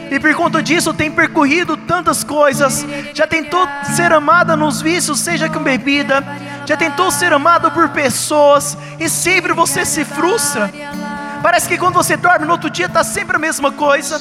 e 0.09 0.17
por 0.17 0.33
conta 0.33 0.63
disso 0.63 0.93
tem 0.93 1.11
percorrido 1.11 1.75
tantas 1.75 2.23
coisas. 2.23 2.85
Já 3.13 3.27
tentou 3.27 3.67
ser 3.83 4.13
amada 4.13 4.55
nos 4.55 4.81
vícios, 4.81 5.19
seja 5.19 5.49
com 5.49 5.59
bebida, 5.59 6.23
já 6.65 6.77
tentou 6.77 7.11
ser 7.11 7.33
amada 7.33 7.69
por 7.69 7.89
pessoas 7.89 8.77
e 8.97 9.09
sempre 9.09 9.51
você 9.51 9.83
se 9.85 10.05
frustra. 10.05 10.71
Parece 11.45 11.69
que 11.69 11.77
quando 11.77 11.93
você 11.93 12.17
dorme 12.17 12.43
no 12.43 12.53
outro 12.53 12.71
dia 12.71 12.87
está 12.87 13.03
sempre 13.03 13.35
a 13.35 13.39
mesma 13.39 13.71
coisa. 13.71 14.19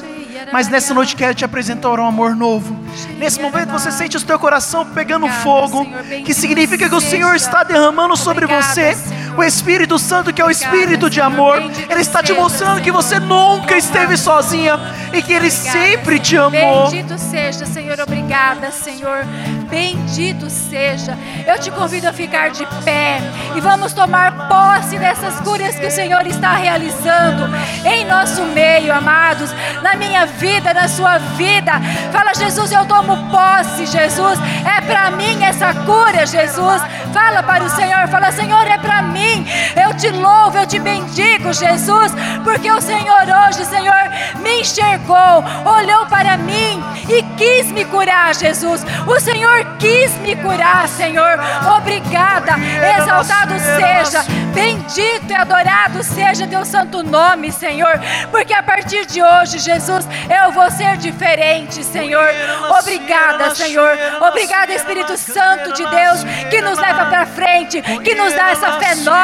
Mas 0.53 0.67
nessa 0.67 0.93
noite 0.93 1.15
quero 1.15 1.33
te 1.33 1.43
apresentar 1.43 1.99
um 1.99 2.05
amor 2.05 2.35
novo. 2.35 2.77
Nesse 3.17 3.41
momento 3.41 3.71
você 3.71 3.91
sente 3.91 4.15
o 4.15 4.19
seu 4.19 4.37
coração 4.37 4.85
pegando 4.85 5.27
fogo, 5.27 5.87
que 6.23 6.35
significa 6.35 6.87
que 6.87 6.93
o 6.93 7.01
Senhor 7.01 7.35
está 7.35 7.63
derramando 7.63 8.15
sobre 8.15 8.45
você 8.45 8.95
o 9.41 9.43
Espírito 9.43 9.99
Santo, 9.99 10.33
que 10.33 10.41
é 10.41 10.45
o 10.45 10.51
Espírito 10.51 11.09
de 11.09 11.21
amor. 11.21 11.57
Ele 11.89 12.01
está 12.01 12.21
te 12.21 12.33
mostrando 12.33 12.81
que 12.81 12.91
você 12.91 13.19
nunca 13.19 13.77
esteve 13.77 14.17
sozinha 14.17 14.79
e 15.13 15.21
que 15.21 15.33
Ele 15.33 15.51
sempre 15.51 16.19
te 16.19 16.37
amou. 16.37 16.89
Bendito 16.89 17.17
seja, 17.17 17.65
Senhor. 17.65 17.99
Obrigada, 17.99 18.71
Senhor. 18.71 19.25
Bendito 19.69 20.49
seja. 20.49 21.17
Eu 21.45 21.59
te 21.59 21.71
convido 21.71 22.07
a 22.07 22.13
ficar 22.13 22.49
de 22.49 22.65
pé 22.83 23.19
e 23.55 23.61
vamos 23.61 23.93
tomar 23.93 24.47
posse 24.47 24.97
dessas 24.97 25.39
curas 25.41 25.75
que 25.75 25.85
o 25.85 25.91
Senhor 25.91 26.25
está 26.27 26.55
realizando 26.55 27.49
em 27.85 28.05
nosso 28.05 28.43
meio, 28.43 28.93
amados, 28.93 29.51
na 29.81 29.95
minha 29.95 30.25
vida, 30.25 30.73
na 30.73 30.87
sua 30.87 31.17
vida. 31.17 31.73
Fala, 32.11 32.33
Jesus, 32.33 32.71
eu 32.71 32.85
tomo 32.85 33.29
posse, 33.29 33.85
Jesus. 33.85 34.39
É 34.65 34.81
para 34.81 35.11
mim 35.11 35.43
essa 35.43 35.73
cura, 35.73 36.25
Jesus. 36.25 36.81
Fala 37.13 37.41
para 37.43 37.63
o 37.63 37.69
Senhor, 37.69 38.07
fala, 38.07 38.31
Senhor, 38.31 38.67
é 38.67 38.77
para 38.77 39.01
mim. 39.01 39.24
Eu 39.75 39.93
te 39.95 40.09
louvo, 40.09 40.57
eu 40.57 40.67
te 40.67 40.79
bendigo, 40.79 41.53
Jesus, 41.53 42.11
porque 42.43 42.71
o 42.71 42.81
Senhor 42.81 43.23
hoje, 43.47 43.65
Senhor, 43.65 44.09
me 44.41 44.61
enxergou, 44.61 45.43
olhou 45.65 46.05
para 46.07 46.37
mim 46.37 46.83
e 47.09 47.21
quis 47.37 47.71
me 47.71 47.85
curar, 47.85 48.33
Jesus. 48.33 48.85
O 49.05 49.19
Senhor 49.19 49.77
quis 49.79 50.11
me 50.19 50.35
curar, 50.35 50.87
Senhor. 50.87 51.37
Obrigada. 51.77 52.53
Exaltado 52.97 53.53
seja, 53.59 54.23
bendito 54.53 55.29
e 55.29 55.35
adorado 55.35 56.03
seja 56.03 56.47
teu 56.47 56.65
santo 56.65 57.03
nome, 57.03 57.51
Senhor, 57.51 57.99
porque 58.31 58.53
a 58.53 58.63
partir 58.63 59.05
de 59.05 59.21
hoje, 59.21 59.59
Jesus, 59.59 60.07
eu 60.29 60.51
vou 60.51 60.69
ser 60.71 60.97
diferente, 60.97 61.83
Senhor. 61.83 62.29
Obrigada, 62.79 63.53
Senhor. 63.55 63.97
Obrigada, 64.21 64.73
Espírito 64.73 65.17
Santo 65.17 65.73
de 65.73 65.85
Deus, 65.85 66.23
que 66.49 66.61
nos 66.61 66.77
leva 66.77 67.05
para 67.05 67.25
frente, 67.25 67.81
que 67.81 68.15
nos 68.15 68.33
dá 68.33 68.51
essa 68.51 68.79
fé 68.79 68.95
nova. 68.95 69.14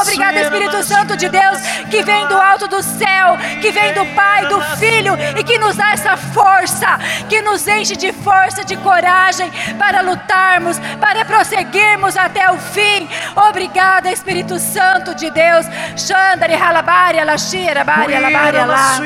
Obrigada, 0.00 0.40
Espírito 0.40 0.82
Santo 0.84 1.16
de 1.16 1.28
Deus, 1.28 1.58
que 1.90 2.02
vem 2.02 2.26
do 2.26 2.36
alto 2.36 2.68
do 2.68 2.82
céu, 2.82 3.36
que 3.60 3.70
vem 3.70 3.92
do 3.94 4.04
Pai, 4.14 4.46
do 4.46 4.60
Filho 4.76 5.14
e 5.36 5.44
que 5.44 5.58
nos 5.58 5.76
dá 5.76 5.92
essa 5.92 6.16
força, 6.16 6.98
que 7.28 7.40
nos 7.42 7.66
enche 7.66 7.96
de 7.96 8.12
força, 8.12 8.64
de 8.64 8.76
coragem 8.76 9.50
para 9.78 10.00
lutarmos, 10.02 10.78
para 11.00 11.24
prosseguirmos 11.24 12.16
até 12.16 12.50
o 12.50 12.58
fim. 12.58 13.08
Obrigada, 13.48 14.10
Espírito 14.10 14.58
Santo 14.58 15.14
de 15.14 15.30
Deus. 15.30 15.66
Xandari 15.96 16.54
halabari 16.54 17.18
alashira 17.18 17.84
bari 17.84 18.14
alabari 18.14 18.58
alá. 18.58 18.98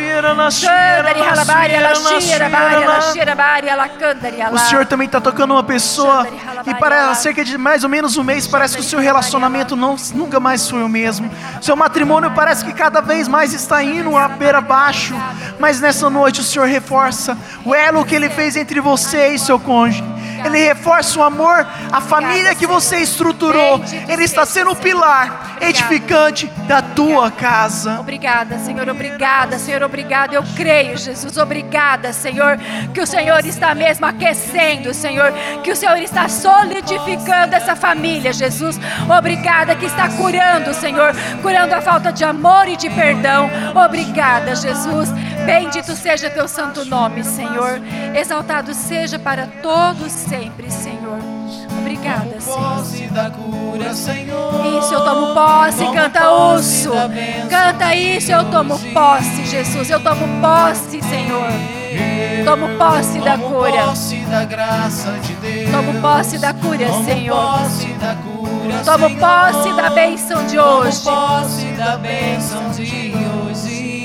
Xandari 0.51 1.21
halabari 1.21 1.75
alashira 1.75 2.49
bari 2.49 2.85
alashira 2.85 3.35
bari 3.35 3.71
alacandari 3.71 4.43
alá. 4.43 4.55
O 4.55 4.59
Senhor 4.59 4.87
também 4.87 5.07
está 5.07 5.21
tocando 5.21 5.53
uma 5.53 5.63
pessoa 5.65 6.27
e 6.67 6.75
para 6.75 7.15
cerca 7.15 7.45
de 7.45 7.57
mais 7.59 7.85
ou 7.85 7.91
menos 7.91 8.17
um 8.17 8.25
mês 8.25 8.47
parece 8.47 8.75
que 8.77 8.81
o 8.81 8.85
seu 8.85 8.99
relacionamento 8.99 9.77
não, 9.77 9.97
nunca 10.17 10.41
mais 10.41 10.69
foi 10.69 10.83
o 10.83 10.89
mesmo. 10.89 11.31
Seu 11.61 11.77
matrimônio 11.77 12.31
parece 12.33 12.65
que 12.65 12.73
cada 12.73 13.01
vez 13.01 13.29
mais 13.29 13.53
está 13.53 13.83
indo 13.83 14.17
a 14.17 14.29
beira 14.29 14.59
abaixo. 14.59 15.15
Mas 15.59 15.81
nessa 15.81 16.09
noite 16.11 16.41
o 16.41 16.45
Senhor 16.45 16.67
reforça 16.67 17.37
o 17.65 17.75
elo 17.75 18.05
que 18.05 18.15
Ele 18.15 18.29
fez 18.29 18.57
entre 18.57 18.81
você 18.81 19.29
e 19.29 19.39
seu 19.39 19.59
cônjuge. 19.59 20.05
Ele 20.47 20.59
reforça 20.59 21.19
o 21.19 21.23
amor, 21.23 21.67
a 21.93 22.01
família 22.01 22.55
que 22.55 22.67
você 22.67 22.99
estruturou. 22.99 23.81
Ele 24.09 24.25
está 24.25 24.47
sendo 24.47 24.71
o 24.71 24.77
pilar 24.77 25.57
edificante 25.61 26.47
da 26.67 26.83
tua 26.83 27.31
casa. 27.31 27.99
Obrigada, 28.01 28.59
Senhor, 28.59 28.89
obrigada, 28.89 29.59
Senhor, 29.59 29.83
obrigada. 29.83 30.35
Eu 30.35 30.45
creio, 30.55 30.97
Jesus, 30.97 31.37
obrigada, 31.37 32.13
Senhor, 32.13 32.59
que 32.93 33.01
o 33.01 33.07
Senhor 33.07 33.45
está 33.45 33.75
mesmo 33.75 34.07
aquecendo, 34.07 34.93
Senhor, 34.95 35.33
que 35.63 35.71
o 35.71 35.77
Senhor 35.77 35.97
está 35.99 36.29
solidificando 36.29 37.55
essa 37.55 37.75
família, 37.75 38.33
Jesus. 38.33 38.79
Obrigada 39.19 39.75
que 39.75 39.87
está 39.87 40.09
curando, 40.11 40.75
Senhor, 40.75 41.15
curando 41.43 41.75
a 41.75 41.81
falta 41.81 42.13
de 42.13 42.25
amor 42.25 42.69
e 42.69 42.77
de 42.77 42.91
perdão. 42.91 43.51
Obrigada, 43.75 44.55
Jesus. 44.55 45.11
Bendito 45.45 45.95
seja 45.95 46.29
teu 46.29 46.49
santo 46.49 46.85
nome, 46.85 47.23
Senhor. 47.23 47.81
Exaltado 48.15 48.75
seja 48.75 49.19
para 49.19 49.47
todos 49.63 50.11
sempre, 50.11 50.36
Senhor. 50.69 51.19
Obrigada, 51.79 52.41
Senhor. 52.41 52.59
Posse 52.59 53.05
da 53.07 53.31
cura, 53.31 53.95
Senhor. 53.95 54.79
Isso, 54.79 54.95
eu 54.95 55.05
tomo 55.05 55.35
posse, 55.35 55.79
Tomo 55.79 55.95
canta 55.95 56.21
posse 56.21 56.89
osso. 56.89 56.91
Canta 57.49 57.95
isso, 57.95 58.33
eu 58.33 58.45
tomo 58.51 58.79
posse, 58.79 59.47
Jesus. 59.47 59.91
Eu 59.91 60.01
tomo 60.01 60.27
posse, 60.41 61.03
Senhor. 61.03 61.47
Tomo 62.45 62.69
posse 62.77 63.19
da 63.21 63.39
cura. 63.39 63.85
posse 63.87 64.17
da 64.17 64.45
graça 64.45 65.13
de 65.23 65.33
Deus. 65.35 65.71
Tomo 65.71 66.01
posse 66.01 66.39
da 66.39 66.55
cura, 66.55 66.87
Tomo 66.87 67.05
Senhor. 67.05 67.37
posse 67.37 67.87
da 67.95 68.15
cura, 68.15 68.83
Tomo 68.85 69.17
posse 69.17 69.73
da 69.73 69.91
bênção 69.91 70.47
de 70.47 70.59
hoje. 70.59 71.03
Tomo 71.03 71.17
posse 71.17 71.65
da 71.73 71.97
bênção 71.97 72.71
de 72.71 72.83
hoje. 72.83 73.96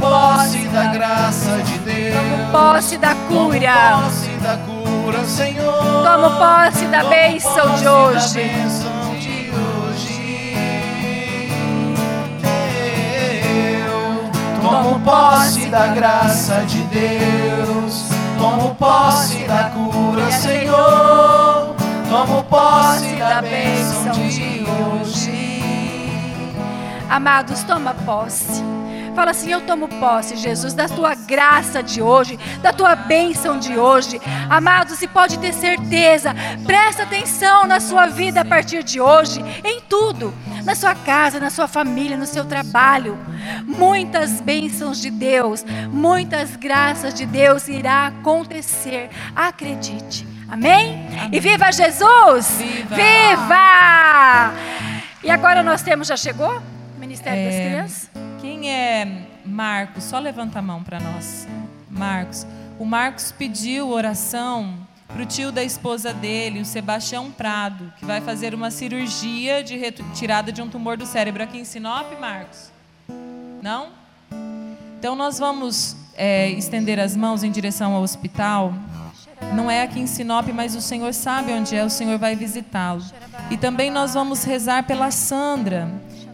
Posse 0.00 0.68
da 0.68 0.86
graça 0.86 1.62
de 1.62 1.78
Deus. 1.78 2.14
Tomo 2.16 2.50
posse 2.52 2.96
da 2.98 3.14
Tomo 3.14 3.50
cura. 3.50 3.60
posse 4.02 4.30
da 4.42 4.56
cura, 4.56 5.24
Senhor. 5.24 6.04
Tomo 6.04 6.30
posse 6.38 6.84
da 6.86 6.98
Tomo 7.00 7.10
bênção 7.10 7.52
posse 7.54 7.78
de 7.78 7.84
da 7.84 7.94
hoje. 7.94 8.34
bênção 8.38 8.90
de 9.18 9.50
hoje. 9.52 10.54
Eu 13.78 14.30
tomo 14.62 15.00
posse 15.00 15.66
da 15.66 15.86
graça 15.88 16.54
de 16.66 16.78
Deus. 16.84 18.04
Tomo 18.38 18.74
posse 18.76 19.44
da 19.44 19.64
cura, 19.70 20.30
Senhor. 20.32 21.74
Tomo 22.08 22.42
posse 22.44 23.14
da 23.16 23.42
bênção 23.42 24.12
de 24.12 24.64
hoje. 24.64 25.60
Amados, 27.08 27.62
toma 27.64 27.94
posse. 28.06 28.62
Fala 29.20 29.32
assim: 29.32 29.52
Eu 29.52 29.60
tomo 29.60 29.86
posse, 29.86 30.34
Jesus, 30.34 30.72
da 30.72 30.88
tua 30.88 31.14
graça 31.14 31.82
de 31.82 32.00
hoje, 32.00 32.38
da 32.62 32.72
tua 32.72 32.96
bênção 32.96 33.58
de 33.58 33.76
hoje. 33.78 34.18
Amados, 34.48 35.02
e 35.02 35.06
pode 35.06 35.38
ter 35.38 35.52
certeza, 35.52 36.34
presta 36.64 37.02
atenção 37.02 37.66
na 37.66 37.80
sua 37.80 38.06
vida 38.06 38.40
a 38.40 38.44
partir 38.46 38.82
de 38.82 38.98
hoje, 38.98 39.44
em 39.62 39.78
tudo, 39.82 40.32
na 40.64 40.74
sua 40.74 40.94
casa, 40.94 41.38
na 41.38 41.50
sua 41.50 41.68
família, 41.68 42.16
no 42.16 42.24
seu 42.24 42.46
trabalho. 42.46 43.18
Muitas 43.66 44.40
bênçãos 44.40 44.98
de 44.98 45.10
Deus, 45.10 45.66
muitas 45.92 46.56
graças 46.56 47.12
de 47.12 47.26
Deus 47.26 47.68
irá 47.68 48.06
acontecer. 48.06 49.10
Acredite. 49.36 50.26
Amém? 50.48 51.06
E 51.30 51.38
viva 51.40 51.70
Jesus! 51.70 52.56
Viva! 52.56 52.96
Viva! 52.96 54.54
E 55.22 55.30
agora 55.30 55.62
nós 55.62 55.82
temos, 55.82 56.08
já 56.08 56.16
chegou? 56.16 56.62
Ministério 56.98 57.44
das 57.44 57.54
É. 57.54 57.68
Crianças? 57.68 58.09
Quem 58.60 58.70
é 58.70 59.26
Marcos? 59.42 60.04
Só 60.04 60.18
levanta 60.18 60.58
a 60.58 60.62
mão 60.62 60.82
para 60.82 61.00
nós. 61.00 61.48
Marcos. 61.88 62.46
O 62.78 62.84
Marcos 62.84 63.32
pediu 63.32 63.88
oração 63.88 64.74
para 65.08 65.22
o 65.22 65.24
tio 65.24 65.50
da 65.50 65.64
esposa 65.64 66.12
dele, 66.12 66.60
o 66.60 66.64
Sebastião 66.66 67.30
Prado, 67.30 67.90
que 67.98 68.04
vai 68.04 68.20
fazer 68.20 68.54
uma 68.54 68.70
cirurgia 68.70 69.64
de 69.64 69.78
retirada 69.78 70.52
de 70.52 70.60
um 70.60 70.68
tumor 70.68 70.98
do 70.98 71.06
cérebro 71.06 71.42
aqui 71.42 71.56
em 71.56 71.64
Sinop, 71.64 72.12
Marcos? 72.20 72.70
Não? 73.62 73.88
Então 74.98 75.16
nós 75.16 75.38
vamos 75.38 75.96
é, 76.14 76.50
estender 76.50 77.00
as 77.00 77.16
mãos 77.16 77.42
em 77.42 77.50
direção 77.50 77.94
ao 77.94 78.02
hospital. 78.02 78.74
Não 79.54 79.70
é 79.70 79.84
aqui 79.84 80.00
em 80.00 80.06
Sinop, 80.06 80.46
mas 80.48 80.76
o 80.76 80.82
Senhor 80.82 81.14
sabe 81.14 81.50
onde 81.52 81.74
é, 81.74 81.82
o 81.82 81.88
Senhor 81.88 82.18
vai 82.18 82.36
visitá-lo. 82.36 83.02
E 83.50 83.56
também 83.56 83.90
nós 83.90 84.12
vamos 84.12 84.44
rezar 84.44 84.82
pela 84.82 85.10
Sandra, 85.10 85.90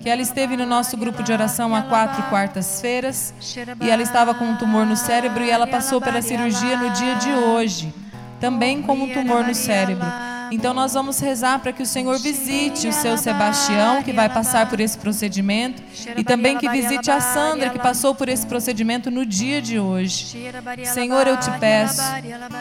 que 0.07 0.11
ela 0.11 0.23
esteve 0.23 0.57
no 0.57 0.65
nosso 0.65 0.97
grupo 0.97 1.21
de 1.21 1.33
oração 1.33 1.75
há 1.75 1.83
quatro 1.83 2.23
quartas-feiras 2.31 3.35
e 3.83 3.91
ela 3.91 4.03
estava 4.03 4.33
com 4.35 4.45
um 4.45 4.57
tumor 4.57 4.87
no 4.87 4.97
cérebro 4.97 5.43
e 5.43 5.51
ela 5.51 5.67
passou 5.67 6.01
pela 6.01 6.23
cirurgia 6.23 6.77
no 6.77 6.91
dia 6.91 7.17
de 7.17 7.33
hoje, 7.33 7.93
também 8.39 8.83
com 8.83 8.93
um 8.95 9.13
tumor 9.13 9.43
no 9.43 9.53
cérebro. 9.53 10.07
Então 10.51 10.73
nós 10.73 10.95
vamos 10.95 11.19
rezar 11.19 11.59
para 11.59 11.73
que 11.73 11.83
o 11.83 11.87
Senhor 11.87 12.19
visite 12.19 12.89
o 12.89 12.93
seu 12.93 13.17
Sebastião, 13.17 14.03
que 14.03 14.13
vai 14.13 14.29
passar 14.29 14.69
por 14.69 14.81
esse 14.81 14.97
procedimento, 14.97 15.83
e 16.17 16.25
também 16.25 16.57
que 16.57 16.69
visite 16.69 17.11
a 17.11 17.21
Sandra, 17.21 17.71
que 17.71 17.79
passou 17.79 18.15
por 18.15 18.29
esse 18.29 18.47
procedimento 18.47 19.11
no 19.11 19.25
dia 19.25 19.61
de 19.61 19.79
hoje. 19.79 20.51
Senhor, 20.85 21.27
eu 21.27 21.37
te 21.37 21.51
peço, 21.59 22.03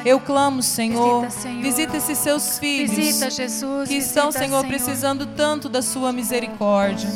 eu 0.06 0.20
clamo, 0.20 0.62
Senhor, 0.62 1.28
visita 1.62 1.98
esses 1.98 2.18
seus 2.18 2.58
filhos 2.58 3.20
que 3.88 3.96
estão, 3.96 4.32
Senhor, 4.32 4.66
precisando 4.66 5.26
tanto 5.26 5.70
da 5.70 5.82
sua 5.82 6.12
misericórdia. 6.12 7.10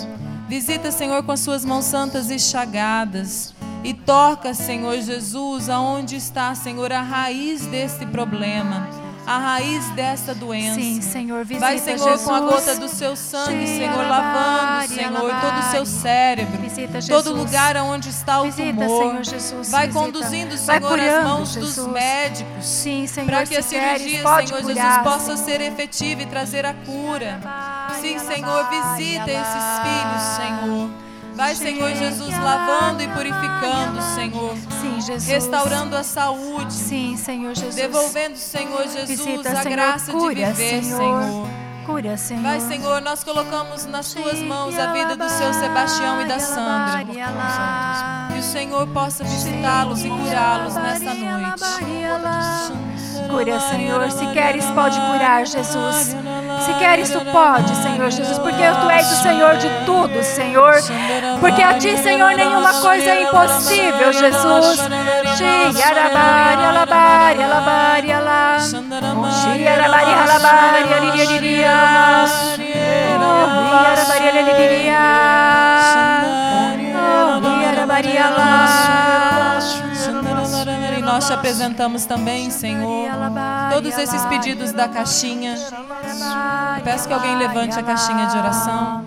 Visita, 0.47 0.91
Senhor, 0.91 1.21
com 1.23 1.31
as 1.31 1.39
suas 1.39 1.63
mãos 1.63 1.85
santas 1.85 2.31
e 2.31 2.39
chagadas. 2.39 3.53
E 3.83 3.93
toca, 3.93 4.53
Senhor 4.53 4.99
Jesus, 4.99 5.69
aonde 5.69 6.17
está, 6.17 6.53
Senhor, 6.53 6.91
a 6.91 7.01
raiz 7.01 7.65
deste 7.67 8.05
problema 8.05 9.08
a 9.25 9.37
raiz 9.37 9.87
desta 9.91 10.33
doença. 10.33 10.79
Sim, 10.79 11.01
Senhor, 11.01 11.45
visita 11.45 11.65
Vai, 11.65 11.77
Senhor, 11.77 11.99
Jesus. 11.99 12.23
com 12.23 12.33
a 12.33 12.39
gota 12.39 12.75
do 12.79 12.87
seu 12.87 13.15
sangue, 13.15 13.67
Senhor, 13.67 14.07
lavando, 14.07 14.93
Senhor, 14.93 15.41
todo 15.41 15.59
o 15.59 15.71
seu 15.71 15.85
cérebro, 15.85 16.57
visita, 16.59 16.99
todo 17.07 17.33
lugar 17.35 17.77
onde 17.77 18.09
está 18.09 18.41
o 18.41 18.45
visita, 18.45 18.73
tumor. 18.73 19.09
Senhor, 19.11 19.23
Jesus, 19.23 19.69
Vai 19.71 19.87
visita. 19.87 20.05
conduzindo, 20.05 20.57
Senhor, 20.57 20.81
Vai 20.97 21.09
as 21.09 21.23
mãos 21.23 21.53
Jesus. 21.53 21.75
dos 21.75 21.87
médicos. 21.87 22.65
Sim, 22.65 23.05
Senhor, 23.07 23.27
para 23.27 23.45
que 23.45 23.55
a 23.55 23.61
cirurgia, 23.61 24.17
Senhor 24.19 24.41
Jesus, 24.45 24.63
curar, 24.63 25.03
possa 25.03 25.37
Senhor. 25.37 25.37
ser 25.37 25.61
efetiva 25.61 26.21
e 26.23 26.25
trazer 26.25 26.65
a 26.65 26.73
cura. 26.73 27.39
Sim, 28.01 28.17
Senhor, 28.19 28.67
visita 28.69 29.29
esses 29.29 29.79
filhos, 29.83 30.23
Senhor. 30.37 31.08
Vai, 31.39 31.55
Senhor 31.55 31.95
Jesus, 31.95 32.37
lavando 32.37 33.01
e 33.01 33.07
purificando, 33.07 34.01
Senhor. 34.13 34.53
Sim, 34.81 34.99
Jesus. 34.99 35.25
Restaurando 35.25 35.95
a 35.95 36.03
saúde. 36.03 36.73
Sim, 36.73 37.15
Senhor 37.15 37.55
Jesus. 37.55 37.75
Devolvendo, 37.75 38.35
Senhor 38.35 38.83
Jesus, 38.83 39.07
Visita, 39.07 39.57
a 39.57 39.63
graça 39.63 40.11
cura, 40.11 40.35
de 40.35 40.43
viver, 40.43 40.83
Senhor. 40.83 40.97
Senhor. 40.97 41.68
Cura, 41.89 42.15
Senhor. 42.17 42.61
Senhor, 42.61 43.01
nós 43.01 43.23
colocamos 43.23 43.87
nas 43.87 44.13
tuas 44.13 44.39
mãos 44.43 44.77
a 44.77 44.93
vida 44.93 45.15
do 45.15 45.27
seu 45.27 45.51
Sebastião 45.51 46.21
e 46.21 46.25
da 46.25 46.39
Sandra. 46.39 47.03
Que 48.31 48.37
o 48.37 48.43
Senhor 48.43 48.85
possa 48.89 49.23
visitá-los 49.23 50.05
e 50.05 50.09
curá-los 50.09 50.75
nessa 50.75 51.15
noite. 51.15 51.63
Cura, 53.27 53.59
Senhor. 53.59 54.11
Se 54.11 54.27
queres, 54.27 54.65
pode 54.65 54.99
curar, 54.99 55.45
Jesus. 55.47 56.15
Se 56.65 56.73
queres, 56.77 57.09
tu 57.09 57.21
pode, 57.31 57.75
Senhor 57.75 58.11
Jesus, 58.11 58.37
porque 58.37 58.63
tu 58.81 58.89
és 58.89 59.11
o 59.11 59.15
Senhor 59.23 59.57
de 59.57 59.69
tudo, 59.85 60.23
Senhor. 60.23 60.73
Porque 61.39 61.61
a 61.61 61.77
ti, 61.77 61.97
Senhor, 61.97 62.35
nenhuma 62.35 62.73
coisa 62.81 63.09
é 63.09 63.23
impossível, 63.23 64.13
Jesus. 64.13 64.79
Xi, 65.37 65.83
arabari, 65.83 66.63
alabari, 66.65 67.43
alabari, 67.43 68.11
alabari, 68.11 69.67
alabari, 69.67 70.13
alabari, 70.13 70.38
e 80.97 81.01
Nós 81.01 81.27
te 81.27 81.33
apresentamos 81.33 82.05
também, 82.05 82.49
Senhor, 82.49 83.09
todos 83.71 83.97
esses 83.97 84.25
pedidos 84.25 84.71
da 84.71 84.87
caixinha. 84.87 85.55
Eu 86.77 86.83
peço 86.83 87.07
que 87.07 87.13
alguém 87.13 87.35
levante 87.35 87.77
a 87.77 87.83
caixinha 87.83 88.27
de 88.27 88.37
oração. 88.37 89.03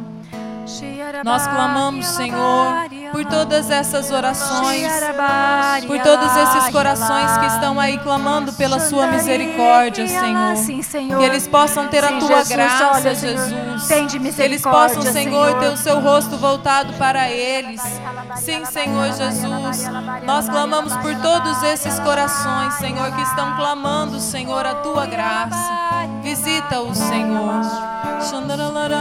Nós 1.25 1.47
clamamos, 1.47 2.07
Senhor, 2.07 2.75
por 3.13 3.25
todas 3.27 3.71
essas 3.71 4.11
orações, 4.11 4.91
por 5.87 5.99
todos 6.01 6.37
esses 6.37 6.71
corações 6.71 7.37
que 7.39 7.47
estão 7.47 7.79
aí 7.79 7.99
clamando 7.99 8.53
pela 8.55 8.81
sua 8.81 9.07
misericórdia, 9.07 10.09
Senhor. 10.09 11.19
Que 11.19 11.25
eles 11.25 11.47
possam 11.47 11.87
ter 11.89 12.03
a 12.03 12.19
tua 12.19 12.43
graça, 12.43 13.15
Jesus. 13.15 13.87
Que 14.35 14.43
eles 14.43 14.63
possam, 14.63 15.03
Senhor, 15.03 15.59
ter 15.59 15.69
o 15.69 15.77
seu 15.77 16.01
rosto 16.01 16.37
voltado 16.39 16.95
para 16.95 17.31
eles. 17.31 17.81
Sim, 18.37 18.65
Senhor 18.65 19.13
Jesus. 19.13 19.89
Nós 20.25 20.49
clamamos 20.49 20.97
por 20.97 21.15
todos 21.17 21.63
esses 21.65 21.99
corações, 22.01 22.75
Senhor, 22.75 23.13
que 23.13 23.23
estão 23.23 23.55
clamando, 23.57 24.19
Senhor, 24.19 24.67
a 24.67 24.75
tua 24.77 25.07
graça. 25.07 25.83
Visita-os, 26.23 26.97
Senhor. 26.97 27.63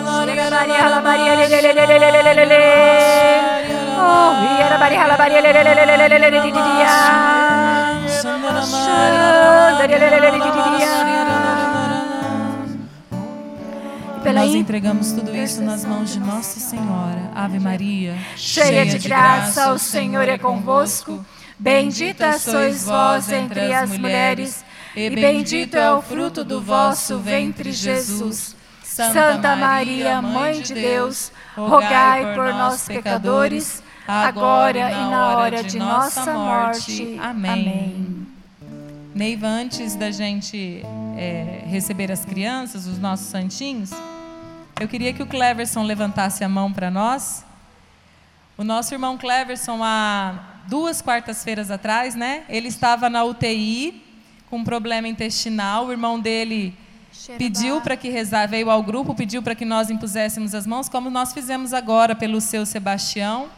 Maria, 0.02 1.02
Maria, 1.02 1.42
nós 14.34 14.56
entregamos 14.56 15.12
tudo 15.12 15.36
isso 15.36 15.62
nas 15.62 15.86
mãos 15.86 16.12
de 16.12 16.20
Nossa 16.20 16.60
Senhora. 16.60 17.30
Ave 17.36 17.60
Maria, 17.60 18.16
cheia 18.36 18.86
de 18.86 18.98
graça, 18.98 19.72
o 19.72 19.78
Senhor 19.78 20.28
é 20.28 20.38
convosco. 20.38 21.24
Bendita 21.60 22.40
sois 22.40 22.84
vós 22.84 23.32
entre 23.32 23.72
as 23.72 23.96
mulheres, 23.98 24.66
e 24.96 25.10
bendito 25.12 25.78
é 25.78 25.94
o 25.94 26.02
fruto 26.02 26.44
do 26.44 26.60
vosso 26.60 27.20
ventre, 27.20 27.72
Jesus. 27.72 28.56
Santa 28.84 29.56
Maria, 29.56 30.22
Mãe 30.22 30.62
de 30.62 30.74
Deus, 30.74 31.32
rogai 31.56 32.34
por 32.34 32.52
nós, 32.54 32.88
pecadores 32.88 33.84
agora 34.12 34.92
e 34.92 35.10
na 35.10 35.38
hora 35.38 35.64
de 35.64 35.80
nossa 35.80 36.34
morte. 36.34 37.18
Amém. 37.22 38.28
Neiva, 39.16 39.48
antes 39.48 39.96
da 39.96 40.12
gente 40.12 40.82
é, 41.18 41.64
receber 41.66 42.12
as 42.12 42.26
crianças, 42.26 42.86
os 42.88 42.98
nossos 42.98 43.28
santinhos, 43.28 43.92
eu 44.80 44.88
queria 44.88 45.14
que 45.14 45.24
o 45.24 45.28
Cleverson 45.28 45.84
levantasse 45.84 46.44
a 46.44 46.50
mão 46.50 46.72
para 46.72 46.90
nós. 46.90 47.46
O 48.58 48.64
nosso 48.64 48.94
irmão 48.94 49.18
Cleverson, 49.18 49.82
há 49.84 50.34
duas 50.68 51.02
quartas-feiras 51.02 51.72
atrás, 51.72 52.16
né? 52.16 52.44
Ele 52.50 52.68
estava 52.68 53.10
na 53.10 53.24
UTI 53.24 54.04
com 54.50 54.58
um 54.58 54.64
problema 54.64 55.08
intestinal. 55.08 55.88
O 55.88 55.92
irmão 55.92 56.20
dele 56.20 56.74
pediu 57.38 57.82
para 57.82 57.96
que 57.96 58.10
rezar, 58.10 58.48
veio 58.48 58.70
ao 58.70 58.82
grupo, 58.84 59.16
pediu 59.16 59.42
para 59.42 59.56
que 59.56 59.66
nós 59.66 59.90
impuséssemos 59.90 60.56
as 60.56 60.66
mãos, 60.66 60.90
como 60.90 61.10
nós 61.10 61.34
fizemos 61.34 61.74
agora 61.74 62.16
pelo 62.16 62.42
seu 62.42 62.66
Sebastião. 62.66 63.50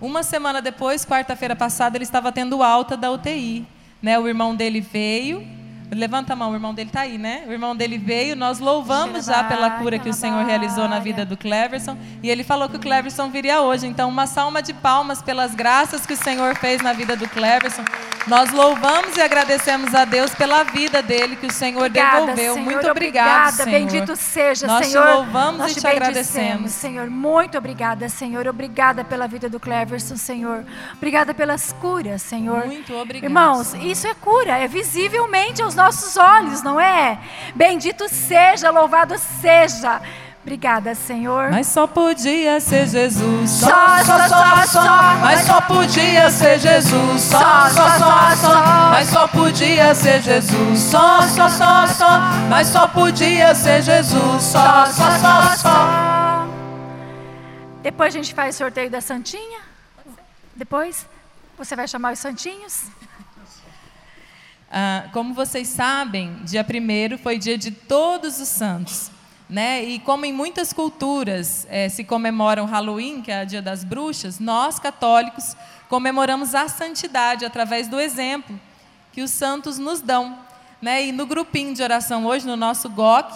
Uma 0.00 0.22
semana 0.22 0.62
depois, 0.62 1.04
quarta-feira 1.04 1.56
passada, 1.56 1.96
ele 1.96 2.04
estava 2.04 2.30
tendo 2.30 2.62
alta 2.62 2.96
da 2.96 3.10
UTI. 3.10 3.66
Né? 4.00 4.18
O 4.18 4.28
irmão 4.28 4.54
dele 4.54 4.80
veio. 4.80 5.57
Levanta 5.90 6.34
a 6.34 6.36
mão, 6.36 6.50
o 6.50 6.54
irmão 6.54 6.74
dele 6.74 6.90
está 6.90 7.00
aí, 7.00 7.16
né? 7.16 7.44
O 7.48 7.52
irmão 7.52 7.74
dele 7.74 7.96
veio, 7.98 8.36
nós 8.36 8.58
louvamos 8.58 9.24
já 9.26 9.42
pela 9.44 9.70
cura 9.70 9.98
que 9.98 10.08
o 10.08 10.12
Senhor 10.14 10.44
realizou 10.44 10.86
na 10.88 10.98
vida 10.98 11.24
do 11.24 11.36
Cleverson. 11.36 11.96
E 12.22 12.28
ele 12.28 12.44
falou 12.44 12.68
que 12.68 12.76
o 12.76 12.80
Cleverson 12.80 13.30
viria 13.30 13.60
hoje. 13.62 13.86
Então, 13.86 14.08
uma 14.08 14.26
salma 14.26 14.62
de 14.62 14.74
palmas 14.74 15.22
pelas 15.22 15.54
graças 15.54 16.04
que 16.04 16.12
o 16.12 16.16
Senhor 16.16 16.54
fez 16.56 16.82
na 16.82 16.92
vida 16.92 17.16
do 17.16 17.28
Cleverson. 17.28 17.84
Nós 18.26 18.52
louvamos 18.52 19.16
e 19.16 19.22
agradecemos 19.22 19.94
a 19.94 20.04
Deus 20.04 20.34
pela 20.34 20.62
vida 20.62 21.02
dele 21.02 21.36
que 21.36 21.46
o 21.46 21.52
Senhor 21.52 21.86
Obrigada, 21.86 22.20
devolveu. 22.20 22.54
Senhor, 22.54 22.64
Muito 22.64 22.88
obrigado, 22.88 23.52
obrigada. 23.54 23.64
Senhor. 23.64 23.70
Bendito 23.70 24.16
seja, 24.16 24.66
Nós 24.66 24.86
te 24.86 24.92
Senhor. 24.92 25.06
louvamos 25.06 25.58
Nós 25.60 25.72
e 25.72 25.74
te 25.76 25.80
bendizemos, 25.80 26.08
agradecemos. 26.08 26.70
Senhor. 26.72 27.08
Muito 27.08 27.56
obrigada, 27.56 28.08
Senhor. 28.10 28.46
Obrigada 28.46 29.02
pela 29.04 29.26
vida 29.26 29.48
do 29.48 29.58
Cleverson, 29.58 30.16
Senhor. 30.16 30.64
Obrigada 30.94 31.32
pelas 31.32 31.72
curas, 31.72 32.20
Senhor. 32.20 32.66
Muito 32.66 32.94
obrigada, 32.94 33.32
Irmãos, 33.32 33.68
Senhor. 33.68 33.86
isso 33.86 34.06
é 34.06 34.12
cura, 34.12 34.58
é 34.58 34.68
visivelmente 34.68 35.62
aos 35.62 35.74
nossos 35.78 36.16
olhos, 36.16 36.62
não 36.62 36.78
é? 36.78 37.18
Bendito 37.54 38.08
seja, 38.08 38.70
louvado 38.70 39.16
seja. 39.18 40.02
Obrigada, 40.42 40.94
Senhor. 40.94 41.50
Mas 41.50 41.66
só 41.66 41.86
podia 41.86 42.58
ser 42.58 42.86
Jesus. 42.86 43.50
Só, 43.50 43.68
só, 44.02 44.28
só, 44.28 44.66
só. 44.66 45.14
Mas 45.20 45.40
só 45.42 45.60
podia 45.60 46.30
ser 46.30 46.58
Jesus, 46.58 47.20
só, 47.20 47.68
só, 47.68 47.98
só, 47.98 48.36
só. 48.36 48.62
Mas 48.90 49.08
só 49.08 49.28
podia 49.28 49.94
ser 49.94 50.22
Jesus, 50.22 50.78
só, 50.80 51.22
só, 51.22 51.48
só, 51.50 51.86
só. 51.86 52.20
Mas 52.48 52.66
só 52.68 52.86
podia 52.86 53.54
ser 53.54 53.82
Jesus, 53.82 54.42
só, 54.42 54.86
só, 54.86 55.10
só, 55.18 55.56
só. 55.56 56.48
Depois 57.82 58.14
a 58.14 58.18
gente 58.18 58.34
faz 58.34 58.54
o 58.54 58.58
sorteio 58.58 58.90
da 58.90 59.00
Santinha. 59.02 59.60
Depois 60.56 61.06
você 61.58 61.76
vai 61.76 61.86
chamar 61.86 62.14
os 62.14 62.18
Santinhos. 62.18 62.84
Ah, 64.70 65.08
como 65.12 65.32
vocês 65.32 65.68
sabem, 65.68 66.36
dia 66.44 66.62
1 66.62 67.18
foi 67.18 67.38
dia 67.38 67.56
de 67.56 67.70
todos 67.70 68.38
os 68.38 68.48
santos. 68.48 69.10
Né? 69.48 69.82
E 69.82 69.98
como 69.98 70.26
em 70.26 70.32
muitas 70.32 70.74
culturas 70.74 71.66
eh, 71.70 71.88
se 71.88 72.04
comemoram 72.04 72.66
Halloween, 72.66 73.22
que 73.22 73.32
é 73.32 73.44
o 73.44 73.46
dia 73.46 73.62
das 73.62 73.82
bruxas, 73.82 74.38
nós 74.38 74.78
católicos 74.78 75.56
comemoramos 75.88 76.54
a 76.54 76.68
santidade 76.68 77.46
através 77.46 77.88
do 77.88 77.98
exemplo 77.98 78.60
que 79.10 79.22
os 79.22 79.30
santos 79.30 79.78
nos 79.78 80.02
dão. 80.02 80.38
Né? 80.82 81.06
E 81.06 81.12
no 81.12 81.24
grupinho 81.24 81.74
de 81.74 81.82
oração 81.82 82.26
hoje, 82.26 82.46
no 82.46 82.56
nosso 82.56 82.90
GOC, 82.90 83.32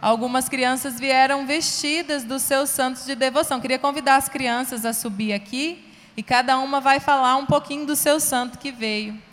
algumas 0.00 0.48
crianças 0.48 0.98
vieram 0.98 1.46
vestidas 1.46 2.24
dos 2.24 2.40
seus 2.40 2.70
santos 2.70 3.04
de 3.04 3.14
devoção. 3.14 3.60
Queria 3.60 3.78
convidar 3.78 4.16
as 4.16 4.30
crianças 4.30 4.86
a 4.86 4.94
subir 4.94 5.34
aqui 5.34 5.84
e 6.16 6.22
cada 6.22 6.58
uma 6.58 6.80
vai 6.80 7.00
falar 7.00 7.36
um 7.36 7.44
pouquinho 7.44 7.84
do 7.84 7.94
seu 7.94 8.18
santo 8.18 8.58
que 8.58 8.72
veio. 8.72 9.29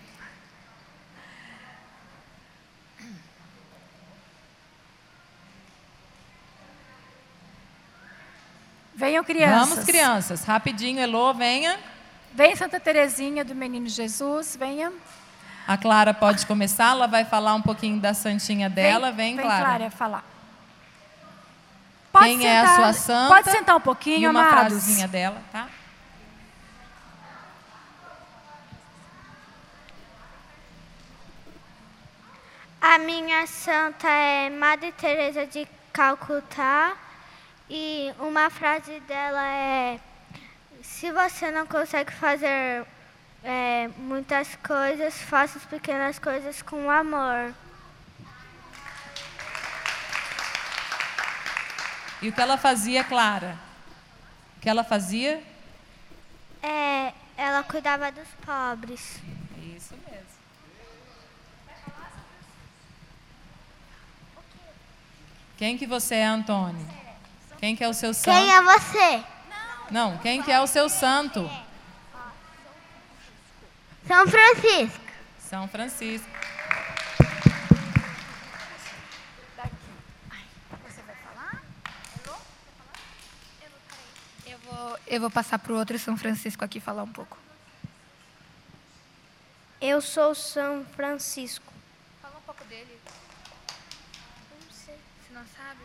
Venham 8.97 9.23
crianças. 9.23 9.69
Vamos, 9.69 9.85
crianças. 9.85 10.43
Rapidinho, 10.43 10.99
Elô, 10.99 11.31
venha. 11.31 11.77
Vem 12.33 12.55
Santa 12.55 12.79
Terezinha 12.79 13.45
do 13.45 13.53
Menino 13.53 13.87
Jesus, 13.87 14.57
venha. 14.59 14.91
A 15.67 15.77
Clara 15.77 16.15
pode 16.15 16.43
começar, 16.47 16.91
ela 16.91 17.05
vai 17.05 17.23
falar 17.23 17.53
um 17.53 17.61
pouquinho 17.61 17.99
da 17.99 18.15
santinha 18.15 18.67
dela. 18.67 19.11
Vem, 19.11 19.35
vem 19.35 19.45
Clara. 19.45 19.65
Clara 19.65 19.91
falar. 19.91 20.23
Pode 22.11 22.25
quem 22.25 22.47
é 22.47 22.59
a 22.59 22.75
sua 22.75 22.93
santa. 22.93 23.35
Pode 23.35 23.51
sentar 23.51 23.75
um 23.75 23.81
pouquinho, 23.81 24.21
e 24.21 24.27
uma 24.27 24.39
amados. 24.39 24.73
frasezinha 24.73 25.07
dela, 25.07 25.43
tá? 25.51 25.67
A 32.81 32.97
minha 32.97 33.45
santa 33.45 34.07
é 34.07 34.49
Madre 34.49 34.91
Teresa 34.93 35.45
de 35.45 35.67
Calcutá 35.93 36.97
e 37.69 38.13
uma 38.19 38.49
frase 38.49 38.99
dela 39.01 39.45
é 39.45 39.99
se 40.81 41.11
você 41.11 41.51
não 41.51 41.67
consegue 41.67 42.11
fazer 42.13 42.85
é, 43.43 43.89
muitas 43.97 44.55
coisas, 44.55 45.21
faça 45.21 45.57
as 45.57 45.65
pequenas 45.65 46.17
coisas 46.17 46.61
com 46.61 46.89
amor. 46.89 47.53
E 52.21 52.29
o 52.29 52.33
que 52.33 52.41
ela 52.41 52.57
fazia, 52.57 53.03
Clara? 53.03 53.57
O 54.57 54.59
que 54.59 54.69
ela 54.69 54.83
fazia? 54.83 55.43
É, 56.63 57.13
ela 57.37 57.63
cuidava 57.63 58.11
dos 58.11 58.27
pobres. 58.43 59.21
Isso 59.75 59.93
mesmo. 60.09 60.27
Quem 65.57 65.77
que 65.77 65.85
você 65.85 66.15
é, 66.15 66.25
Antônio? 66.25 67.06
Quem 67.59 67.75
que 67.75 67.83
é 67.83 67.87
o 67.87 67.93
seu 67.93 68.13
santo? 68.13 68.35
Quem 68.35 68.53
é 68.53 68.61
você? 68.61 69.23
Não, 69.89 70.17
quem 70.19 70.43
que 70.43 70.51
é 70.51 70.61
o 70.61 70.67
seu 70.67 70.87
santo? 70.89 71.49
São 74.05 74.27
Francisco. 74.27 75.05
São 75.39 75.67
Francisco. 75.67 76.29
Eu 84.45 84.59
vou, 84.59 84.99
eu 85.07 85.21
vou 85.21 85.31
passar 85.31 85.59
para 85.59 85.73
o 85.73 85.77
outro 85.77 85.97
São 85.97 86.15
Francisco 86.15 86.63
aqui 86.63 86.79
falar 86.79 87.03
um 87.03 87.11
pouco. 87.11 87.37
Eu 89.81 89.99
sou 90.01 90.35
São 90.35 90.85
Francisco. 90.95 91.73
Fala 92.21 92.37
um 92.37 92.41
pouco 92.41 92.63
dele. 92.65 92.99
Não 94.51 94.71
sei, 94.71 94.95
você 94.95 95.33
não 95.33 95.45
sabe? 95.55 95.81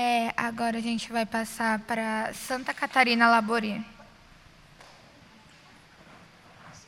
É, 0.00 0.32
agora 0.36 0.78
a 0.78 0.80
gente 0.80 1.10
vai 1.10 1.26
passar 1.26 1.80
para 1.80 2.32
Santa 2.32 2.72
Catarina 2.72 3.28
Laboré. 3.28 3.82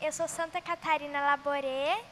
Eu 0.00 0.12
sou 0.12 0.28
Santa 0.28 0.60
Catarina 0.60 1.20
Laboré. 1.20 2.04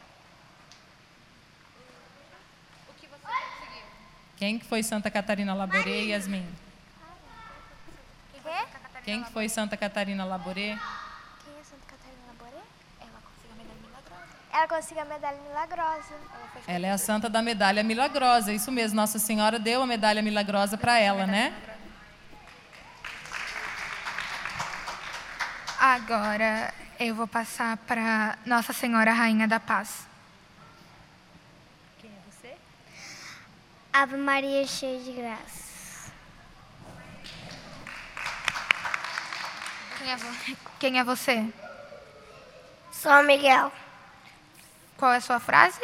Quem 4.36 4.58
que 4.58 4.64
foi 4.64 4.82
Santa 4.82 5.08
Catarina 5.08 5.54
Laboré, 5.54 6.06
Yasmin? 6.10 6.44
Quem 9.04 9.22
que 9.22 9.30
foi 9.30 9.48
Santa 9.48 9.76
Catarina 9.76 10.24
Laboré? 10.24 10.76
Quem 11.44 11.60
é 11.60 11.62
Santa 11.62 11.86
Catarina 11.92 12.26
Laboré? 12.26 12.62
Ela 13.00 13.20
conseguiu 13.22 13.52
a 13.52 13.54
medalha 13.54 13.80
milagrosa. 13.86 14.37
Ela 14.52 14.66
conseguiu 14.66 15.02
a 15.02 15.06
medalha 15.06 15.38
milagrosa. 15.46 16.14
Ela 16.66 16.86
é 16.86 16.90
a 16.90 16.98
santa 16.98 17.28
da 17.28 17.40
medalha 17.42 17.82
milagrosa. 17.82 18.52
Isso 18.52 18.72
mesmo, 18.72 18.96
Nossa 18.96 19.18
Senhora 19.18 19.58
deu 19.58 19.82
a 19.82 19.86
medalha 19.86 20.22
milagrosa 20.22 20.76
para 20.76 20.98
ela, 20.98 21.26
né? 21.26 21.54
Agora 25.78 26.72
eu 26.98 27.14
vou 27.14 27.26
passar 27.28 27.76
para 27.78 28.36
Nossa 28.44 28.72
Senhora 28.72 29.12
Rainha 29.12 29.46
da 29.46 29.60
Paz. 29.60 30.06
Ave 33.92 34.16
Maria 34.16 34.64
cheia 34.66 35.00
de 35.02 35.12
graça. 35.12 36.12
Quem 39.98 40.12
é, 40.12 40.16
vo- 40.16 40.56
quem 40.78 40.98
é 41.00 41.04
você? 41.04 41.52
São 42.92 43.22
Miguel. 43.24 43.72
Qual 44.98 45.12
é 45.12 45.16
a 45.16 45.20
sua 45.20 45.38
frase? 45.38 45.80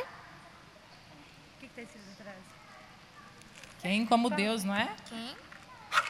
Quem 3.81 4.05
como 4.07 4.29
Deus, 4.29 4.65
não 4.65 4.75
é? 4.75 4.93
Quem? 5.09 5.37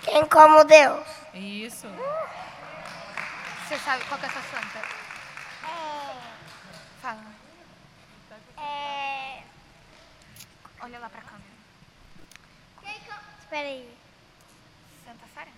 Quem 0.04 0.26
como 0.26 0.64
Deus? 0.64 1.06
Isso. 1.34 1.86
Você 3.68 3.78
sabe 3.78 4.02
qual 4.04 4.18
que 4.18 4.24
é 4.26 4.28
a 4.28 4.32
sua 4.32 4.42
santa? 4.42 4.80
Fala. 7.02 7.22
É... 8.56 9.42
Olha 10.80 10.98
lá 10.98 11.10
para 11.10 11.20
a 11.20 11.24
câmera. 11.24 11.44
Espera 13.40 13.68
aí. 13.68 13.98
Santa 15.04 15.26
Sara? 15.34 15.50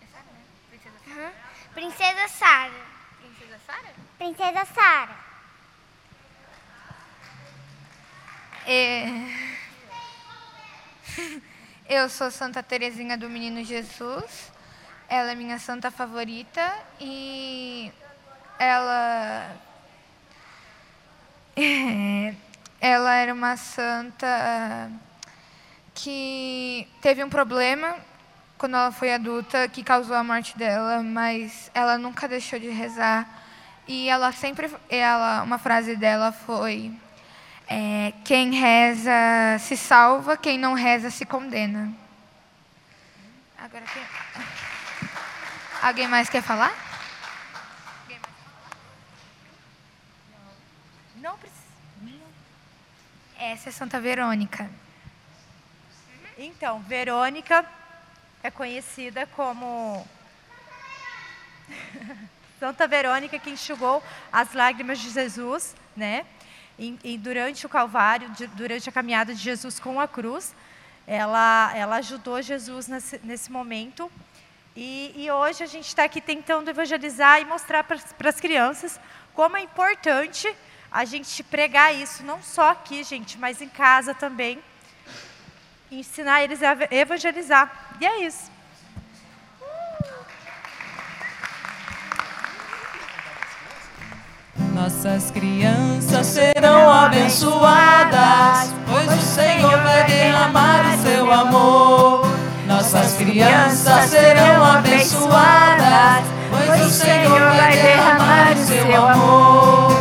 É 0.00 0.06
Sara, 0.06 0.24
né? 0.24 0.42
Princesa 0.70 0.98
Sara. 1.04 1.20
Aham. 1.20 1.32
Princesa 1.74 2.28
Sara. 2.28 2.72
Princesa 3.20 3.58
Sara? 3.66 3.94
Princesa 4.16 4.64
Sara. 4.72 5.12
É... 5.12 5.26
Eu 11.88 12.08
sou 12.08 12.32
Santa 12.32 12.64
Terezinha 12.64 13.16
do 13.16 13.30
Menino 13.30 13.64
Jesus. 13.64 14.50
Ela 15.08 15.30
é 15.30 15.36
minha 15.36 15.56
santa 15.60 15.88
favorita 15.88 16.74
e 17.00 17.92
ela 18.58 19.56
ela 22.80 23.14
era 23.14 23.32
uma 23.32 23.56
santa 23.56 24.90
que 25.94 26.88
teve 27.00 27.22
um 27.22 27.30
problema 27.30 27.94
quando 28.58 28.74
ela 28.74 28.90
foi 28.90 29.14
adulta 29.14 29.68
que 29.68 29.84
causou 29.84 30.16
a 30.16 30.24
morte 30.24 30.58
dela, 30.58 31.04
mas 31.04 31.70
ela 31.72 31.96
nunca 31.96 32.26
deixou 32.26 32.58
de 32.58 32.70
rezar 32.70 33.28
e 33.86 34.08
ela 34.08 34.32
sempre 34.32 34.68
ela 34.88 35.44
uma 35.44 35.58
frase 35.58 35.94
dela 35.94 36.32
foi 36.32 36.92
é, 37.68 38.12
quem 38.24 38.54
reza 38.54 39.10
se 39.58 39.76
salva, 39.76 40.36
quem 40.36 40.56
não 40.58 40.74
reza 40.74 41.10
se 41.10 41.26
condena. 41.26 41.92
Agora 43.58 43.84
quem... 43.92 44.02
Alguém 45.82 46.08
mais 46.08 46.28
quer 46.28 46.42
falar? 46.42 46.72
Não 51.16 51.36
precisa. 51.38 51.66
Essa 53.38 53.68
é 53.68 53.72
Santa 53.72 54.00
Verônica. 54.00 54.70
Então, 56.38 56.80
Verônica 56.80 57.64
é 58.42 58.50
conhecida 58.50 59.26
como 59.26 60.06
Santa 62.60 62.86
Verônica 62.86 63.38
que 63.38 63.50
enxugou 63.50 64.02
as 64.32 64.52
lágrimas 64.52 64.98
de 64.98 65.10
Jesus, 65.10 65.74
né? 65.96 66.24
Durante 67.20 67.64
o 67.64 67.68
Calvário, 67.68 68.28
de- 68.30 68.46
durante 68.48 68.88
a 68.88 68.92
caminhada 68.92 69.34
de 69.34 69.40
Jesus 69.40 69.80
com 69.80 69.98
a 70.00 70.06
cruz, 70.06 70.54
ela, 71.06 71.72
ela 71.74 71.96
ajudou 71.96 72.42
Jesus 72.42 72.86
nesse, 72.88 73.20
nesse 73.24 73.50
momento. 73.50 74.10
E, 74.74 75.12
e 75.16 75.30
hoje 75.30 75.62
a 75.62 75.66
gente 75.66 75.86
está 75.88 76.04
aqui 76.04 76.20
tentando 76.20 76.68
evangelizar 76.68 77.40
e 77.40 77.44
mostrar 77.44 77.82
para 77.84 78.28
as 78.28 78.40
crianças 78.40 79.00
como 79.32 79.56
é 79.56 79.62
importante 79.62 80.54
a 80.92 81.04
gente 81.04 81.42
pregar 81.42 81.94
isso, 81.94 82.22
não 82.22 82.42
só 82.42 82.70
aqui, 82.70 83.02
gente, 83.02 83.38
mas 83.38 83.62
em 83.62 83.68
casa 83.68 84.14
também 84.14 84.58
ensinar 85.90 86.42
eles 86.42 86.62
a 86.62 86.76
evangelizar. 86.90 87.96
E 88.00 88.06
é 88.06 88.20
isso. 88.24 88.50
Nossas 94.76 95.30
crianças 95.30 96.26
serão 96.26 96.92
abençoadas, 96.92 98.74
pois 98.86 99.10
o 99.10 99.22
Senhor 99.22 99.78
vai 99.80 100.04
derramar 100.04 100.94
o 100.94 101.02
seu 101.02 101.32
amor. 101.32 102.26
Nossas 102.66 103.14
crianças 103.14 104.10
serão 104.10 104.62
abençoadas, 104.62 106.24
pois 106.50 106.86
o 106.86 106.90
Senhor 106.90 107.40
vai 107.40 107.72
derramar 107.72 108.52
o 108.52 108.66
seu 108.66 109.08
amor. 109.08 109.96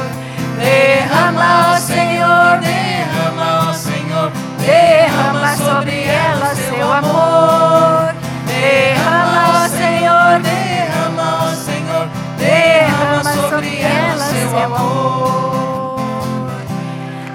Derrama, 0.59 1.73
ó 1.73 1.77
Senhor, 1.77 2.59
derrama, 2.59 3.69
ó 3.69 3.73
Senhor, 3.73 4.31
derrama 4.59 5.55
sobre 5.55 6.03
elas 6.03 6.57
seu 6.57 6.91
amor. 6.91 8.04
Amor. 14.63 15.95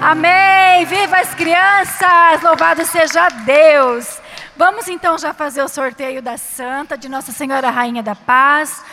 Amém! 0.01 0.85
Viva 0.85 1.17
as 1.17 1.33
crianças! 1.35 2.41
Louvado 2.41 2.83
seja 2.85 3.29
Deus! 3.45 4.19
Vamos 4.57 4.87
então 4.87 5.17
já 5.17 5.33
fazer 5.33 5.63
o 5.63 5.67
sorteio 5.67 6.21
da 6.21 6.37
Santa, 6.37 6.97
de 6.97 7.07
Nossa 7.07 7.31
Senhora 7.31 7.69
Rainha 7.69 8.03
da 8.03 8.15
Paz. 8.15 8.83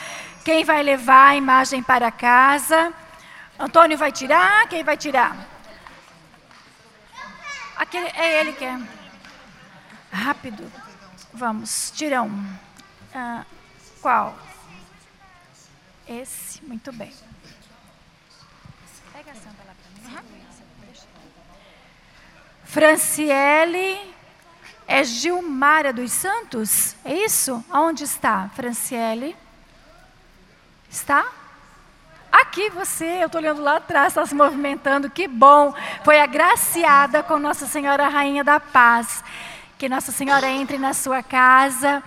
Quem 0.44 0.64
vai 0.64 0.82
levar 0.82 1.28
a 1.28 1.36
imagem 1.36 1.82
para 1.82 2.10
casa? 2.10 2.92
Antônio 3.58 3.98
vai 3.98 4.12
tirar? 4.12 4.68
Quem 4.68 4.84
vai 4.84 4.96
tirar? 4.96 5.36
Aquele, 7.76 8.08
é 8.08 8.40
ele 8.40 8.52
que 8.52 8.64
é. 8.64 8.78
Rápido. 10.12 10.70
Vamos, 11.32 11.90
tira 11.94 12.22
um. 12.22 12.56
Ah, 13.14 13.44
qual? 14.00 14.38
Esse, 16.06 16.64
muito 16.64 16.92
bem. 16.92 17.12
Pega 19.12 19.32
a 19.32 19.34
santa 19.34 19.62
lá 19.66 19.74
para 19.74 20.22
mim. 20.22 20.38
Franciele 22.78 23.98
é 24.86 25.02
Gilmara 25.02 25.92
dos 25.92 26.12
Santos? 26.12 26.94
É 27.04 27.12
isso? 27.12 27.64
Aonde 27.68 28.04
está, 28.04 28.48
Franciele? 28.54 29.34
Está? 30.88 31.26
Aqui 32.30 32.70
você, 32.70 33.04
eu 33.20 33.26
estou 33.26 33.40
olhando 33.40 33.62
lá 33.62 33.78
atrás, 33.78 34.12
está 34.12 34.24
se 34.24 34.32
movimentando, 34.32 35.10
que 35.10 35.26
bom. 35.26 35.74
Foi 36.04 36.20
agraciada 36.20 37.20
com 37.20 37.36
Nossa 37.36 37.66
Senhora 37.66 38.06
Rainha 38.06 38.44
da 38.44 38.60
Paz. 38.60 39.24
Que 39.76 39.88
Nossa 39.88 40.12
Senhora 40.12 40.48
entre 40.48 40.78
na 40.78 40.94
sua 40.94 41.20
casa 41.20 42.00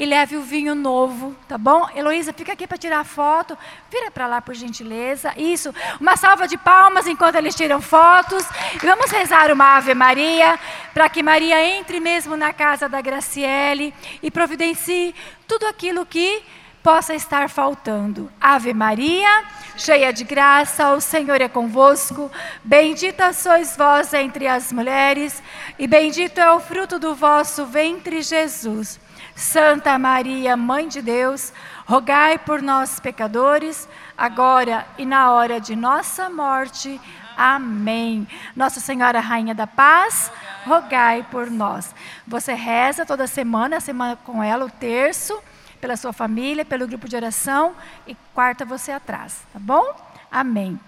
e 0.00 0.06
leve 0.06 0.34
o 0.34 0.40
vinho 0.40 0.74
novo, 0.74 1.36
tá 1.46 1.58
bom? 1.58 1.86
Heloísa, 1.94 2.32
fica 2.32 2.54
aqui 2.54 2.66
para 2.66 2.78
tirar 2.78 3.04
foto. 3.04 3.56
Vira 3.90 4.10
para 4.10 4.26
lá, 4.26 4.40
por 4.40 4.54
gentileza. 4.54 5.34
Isso. 5.36 5.74
Uma 6.00 6.16
salva 6.16 6.48
de 6.48 6.56
palmas 6.56 7.06
enquanto 7.06 7.34
eles 7.34 7.54
tiram 7.54 7.82
fotos. 7.82 8.42
E 8.82 8.86
vamos 8.86 9.10
rezar 9.10 9.52
uma 9.52 9.76
Ave 9.76 9.92
Maria, 9.94 10.58
para 10.94 11.06
que 11.10 11.22
Maria 11.22 11.62
entre 11.62 12.00
mesmo 12.00 12.34
na 12.34 12.50
casa 12.50 12.88
da 12.88 13.02
Graciele 13.02 13.92
e 14.22 14.30
providencie 14.30 15.14
tudo 15.46 15.66
aquilo 15.66 16.06
que 16.06 16.42
possa 16.82 17.14
estar 17.14 17.50
faltando. 17.50 18.32
Ave 18.40 18.72
Maria, 18.72 19.44
cheia 19.76 20.14
de 20.14 20.24
graça, 20.24 20.94
o 20.94 21.00
Senhor 21.02 21.42
é 21.42 21.48
convosco. 21.48 22.30
Bendita 22.64 23.34
sois 23.34 23.76
vós 23.76 24.14
entre 24.14 24.48
as 24.48 24.72
mulheres, 24.72 25.42
e 25.78 25.86
bendito 25.86 26.38
é 26.38 26.50
o 26.52 26.58
fruto 26.58 26.98
do 26.98 27.14
vosso 27.14 27.66
ventre, 27.66 28.22
Jesus. 28.22 28.98
Santa 29.40 29.98
Maria, 29.98 30.54
Mãe 30.54 30.86
de 30.86 31.00
Deus, 31.00 31.50
rogai 31.86 32.38
por 32.38 32.60
nós, 32.60 33.00
pecadores, 33.00 33.88
agora 34.16 34.86
e 34.98 35.06
na 35.06 35.32
hora 35.32 35.58
de 35.58 35.74
nossa 35.74 36.28
morte. 36.28 37.00
Amém. 37.34 38.28
Nossa 38.54 38.80
Senhora 38.80 39.18
Rainha 39.18 39.54
da 39.54 39.66
Paz, 39.66 40.30
rogai 40.66 41.26
por 41.30 41.50
nós. 41.50 41.94
Você 42.26 42.52
reza 42.52 43.06
toda 43.06 43.26
semana, 43.26 43.80
semana 43.80 44.14
com 44.14 44.42
ela, 44.42 44.66
o 44.66 44.70
terço, 44.70 45.42
pela 45.80 45.96
sua 45.96 46.12
família, 46.12 46.62
pelo 46.62 46.86
grupo 46.86 47.08
de 47.08 47.16
oração, 47.16 47.74
e 48.06 48.14
quarta 48.34 48.66
você 48.66 48.92
atrás, 48.92 49.38
tá 49.54 49.58
bom? 49.58 49.96
Amém. 50.30 50.78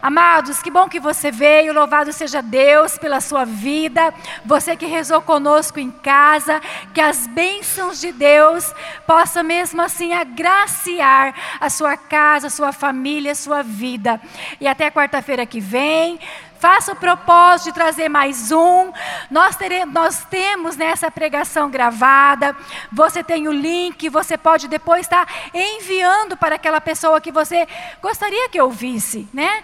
Amados, 0.00 0.62
que 0.62 0.70
bom 0.70 0.88
que 0.88 1.00
você 1.00 1.30
veio, 1.30 1.72
louvado 1.72 2.12
seja 2.12 2.42
Deus 2.42 2.98
pela 2.98 3.20
sua 3.20 3.44
vida, 3.46 4.12
você 4.44 4.76
que 4.76 4.84
rezou 4.84 5.22
conosco 5.22 5.80
em 5.80 5.90
casa, 5.90 6.60
que 6.92 7.00
as 7.00 7.26
bênçãos 7.26 8.00
de 8.00 8.12
Deus 8.12 8.72
possam 9.06 9.42
mesmo 9.42 9.80
assim 9.80 10.12
agraciar 10.12 11.34
a 11.58 11.70
sua 11.70 11.96
casa, 11.96 12.48
a 12.48 12.50
sua 12.50 12.72
família, 12.72 13.32
a 13.32 13.34
sua 13.34 13.62
vida. 13.62 14.20
E 14.60 14.68
até 14.68 14.90
quarta-feira 14.90 15.46
que 15.46 15.60
vem, 15.60 16.20
Faça 16.66 16.94
o 16.94 16.96
propósito 16.96 17.66
de 17.66 17.74
trazer 17.74 18.08
mais 18.08 18.50
um. 18.50 18.92
Nós, 19.30 19.54
teremos, 19.54 19.94
nós 19.94 20.24
temos 20.24 20.76
nessa 20.76 21.08
pregação 21.08 21.70
gravada. 21.70 22.56
Você 22.90 23.22
tem 23.22 23.46
o 23.46 23.52
link, 23.52 24.08
você 24.08 24.36
pode 24.36 24.66
depois 24.66 25.02
estar 25.02 25.28
enviando 25.54 26.36
para 26.36 26.56
aquela 26.56 26.80
pessoa 26.80 27.20
que 27.20 27.30
você 27.30 27.68
gostaria 28.02 28.48
que 28.48 28.60
ouvisse, 28.60 29.28
né? 29.32 29.62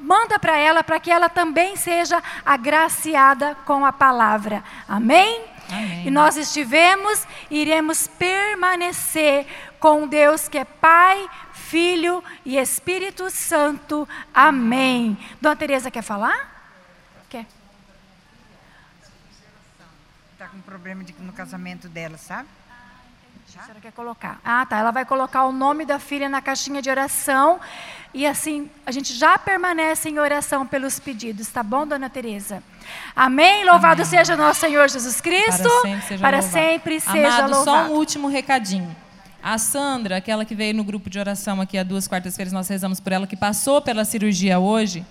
Manda 0.00 0.38
para 0.38 0.56
ela 0.56 0.82
para 0.82 0.98
que 0.98 1.10
ela 1.10 1.28
também 1.28 1.76
seja 1.76 2.22
agraciada 2.42 3.54
com 3.66 3.84
a 3.84 3.92
palavra. 3.92 4.64
Amém? 4.88 5.42
Amém. 5.68 6.06
E 6.06 6.10
nós 6.10 6.38
estivemos 6.38 7.22
e 7.50 7.60
iremos 7.60 8.08
permanecer 8.08 9.46
com 9.78 10.06
Deus 10.06 10.48
que 10.48 10.56
é 10.56 10.64
Pai, 10.64 11.28
Filho 11.70 12.22
e 12.44 12.58
Espírito 12.58 13.30
Santo. 13.30 14.08
Amém. 14.34 15.16
Dona 15.40 15.54
Tereza 15.54 15.88
quer 15.88 16.02
falar? 16.02 16.74
Quer? 17.28 17.46
Está 20.32 20.48
com 20.48 20.60
problema 20.62 21.04
de, 21.04 21.14
no 21.20 21.32
casamento 21.32 21.88
dela, 21.88 22.18
sabe? 22.18 22.48
A 23.56 23.62
senhora 23.62 23.80
quer 23.80 23.92
colocar? 23.92 24.40
Ah, 24.44 24.66
tá. 24.66 24.78
Ela 24.78 24.90
vai 24.90 25.04
colocar 25.04 25.44
o 25.44 25.52
nome 25.52 25.84
da 25.84 26.00
filha 26.00 26.28
na 26.28 26.42
caixinha 26.42 26.82
de 26.82 26.90
oração. 26.90 27.60
E 28.12 28.26
assim, 28.26 28.68
a 28.84 28.90
gente 28.90 29.14
já 29.14 29.38
permanece 29.38 30.08
em 30.08 30.18
oração 30.18 30.66
pelos 30.66 30.98
pedidos, 30.98 31.48
tá 31.48 31.62
bom, 31.62 31.86
dona 31.86 32.10
Tereza? 32.10 32.64
Amém? 33.14 33.64
Louvado 33.64 34.02
Amém. 34.02 34.10
seja 34.10 34.36
nosso 34.36 34.58
Senhor 34.58 34.88
Jesus 34.88 35.20
Cristo. 35.20 35.68
Para 35.68 35.82
sempre 35.82 36.00
seja 36.02 36.20
para 36.20 36.38
louvado. 36.40 36.52
Sempre 36.52 37.00
seja 37.00 37.28
Amado, 37.28 37.50
louvado. 37.52 37.86
só 37.86 37.92
um 37.92 37.96
último 37.96 38.26
recadinho. 38.26 38.96
A 39.42 39.56
Sandra, 39.56 40.18
aquela 40.18 40.44
que 40.44 40.54
veio 40.54 40.74
no 40.74 40.84
grupo 40.84 41.08
de 41.08 41.18
oração 41.18 41.60
aqui 41.60 41.78
há 41.78 41.82
duas 41.82 42.06
quartas-feiras, 42.06 42.52
nós 42.52 42.68
rezamos 42.68 43.00
por 43.00 43.12
ela, 43.12 43.26
que 43.26 43.36
passou 43.36 43.80
pela 43.80 44.04
cirurgia 44.04 44.58
hoje, 44.58 45.04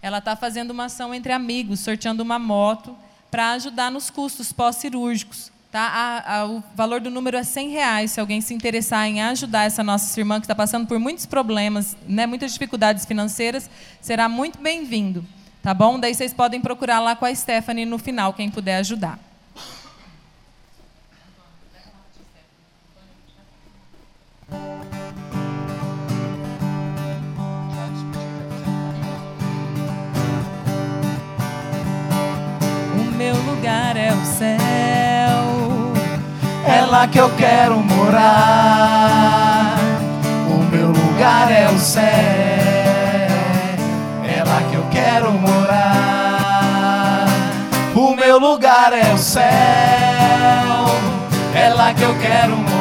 ela 0.00 0.18
está 0.18 0.34
fazendo 0.34 0.70
uma 0.70 0.86
ação 0.86 1.14
entre 1.14 1.32
amigos, 1.32 1.80
sorteando 1.80 2.22
uma 2.22 2.38
moto 2.38 2.96
para 3.30 3.52
ajudar 3.52 3.90
nos 3.90 4.10
custos 4.10 4.52
pós-cirúrgicos. 4.52 5.50
Tá? 5.70 5.80
A, 5.80 6.36
a, 6.36 6.46
o 6.46 6.62
valor 6.74 7.00
do 7.00 7.10
número 7.10 7.36
é 7.36 7.42
100 7.42 7.70
reais. 7.70 8.10
Se 8.12 8.20
alguém 8.20 8.40
se 8.40 8.54
interessar 8.54 9.08
em 9.08 9.20
ajudar 9.22 9.64
essa 9.64 9.82
nossa 9.82 10.20
irmã 10.20 10.38
que 10.38 10.44
está 10.44 10.54
passando 10.54 10.86
por 10.86 10.98
muitos 10.98 11.26
problemas, 11.26 11.96
né, 12.06 12.26
muitas 12.26 12.52
dificuldades 12.52 13.04
financeiras, 13.04 13.68
será 14.00 14.28
muito 14.28 14.58
bem-vindo. 14.60 15.24
Tá 15.62 15.74
bom? 15.74 15.98
Daí 15.98 16.14
vocês 16.14 16.32
podem 16.32 16.60
procurar 16.60 17.00
lá 17.00 17.16
com 17.16 17.24
a 17.24 17.34
Stephanie 17.34 17.84
no 17.84 17.98
final, 17.98 18.32
quem 18.34 18.50
puder 18.50 18.76
ajudar. 18.76 19.18
Meu 33.24 33.36
lugar 33.36 33.96
é 33.96 34.12
o 34.12 34.24
céu. 34.26 34.58
É 36.66 36.84
lá 36.84 37.06
que 37.06 37.18
eu 37.18 37.30
quero 37.36 37.78
morar. 37.78 39.78
O 40.50 40.58
meu 40.70 40.88
lugar 40.88 41.50
é 41.50 41.70
o 41.70 41.78
céu. 41.78 42.04
É 44.28 44.44
lá 44.44 44.60
que 44.68 44.76
eu 44.76 44.86
quero 44.90 45.32
morar. 45.32 47.24
O 47.94 48.14
meu 48.14 48.38
lugar 48.38 48.92
é 48.92 49.10
o 49.14 49.18
céu. 49.18 49.42
É 51.54 51.70
lá 51.70 51.94
que 51.94 52.02
eu 52.02 52.14
quero 52.18 52.54
morar. 52.56 52.73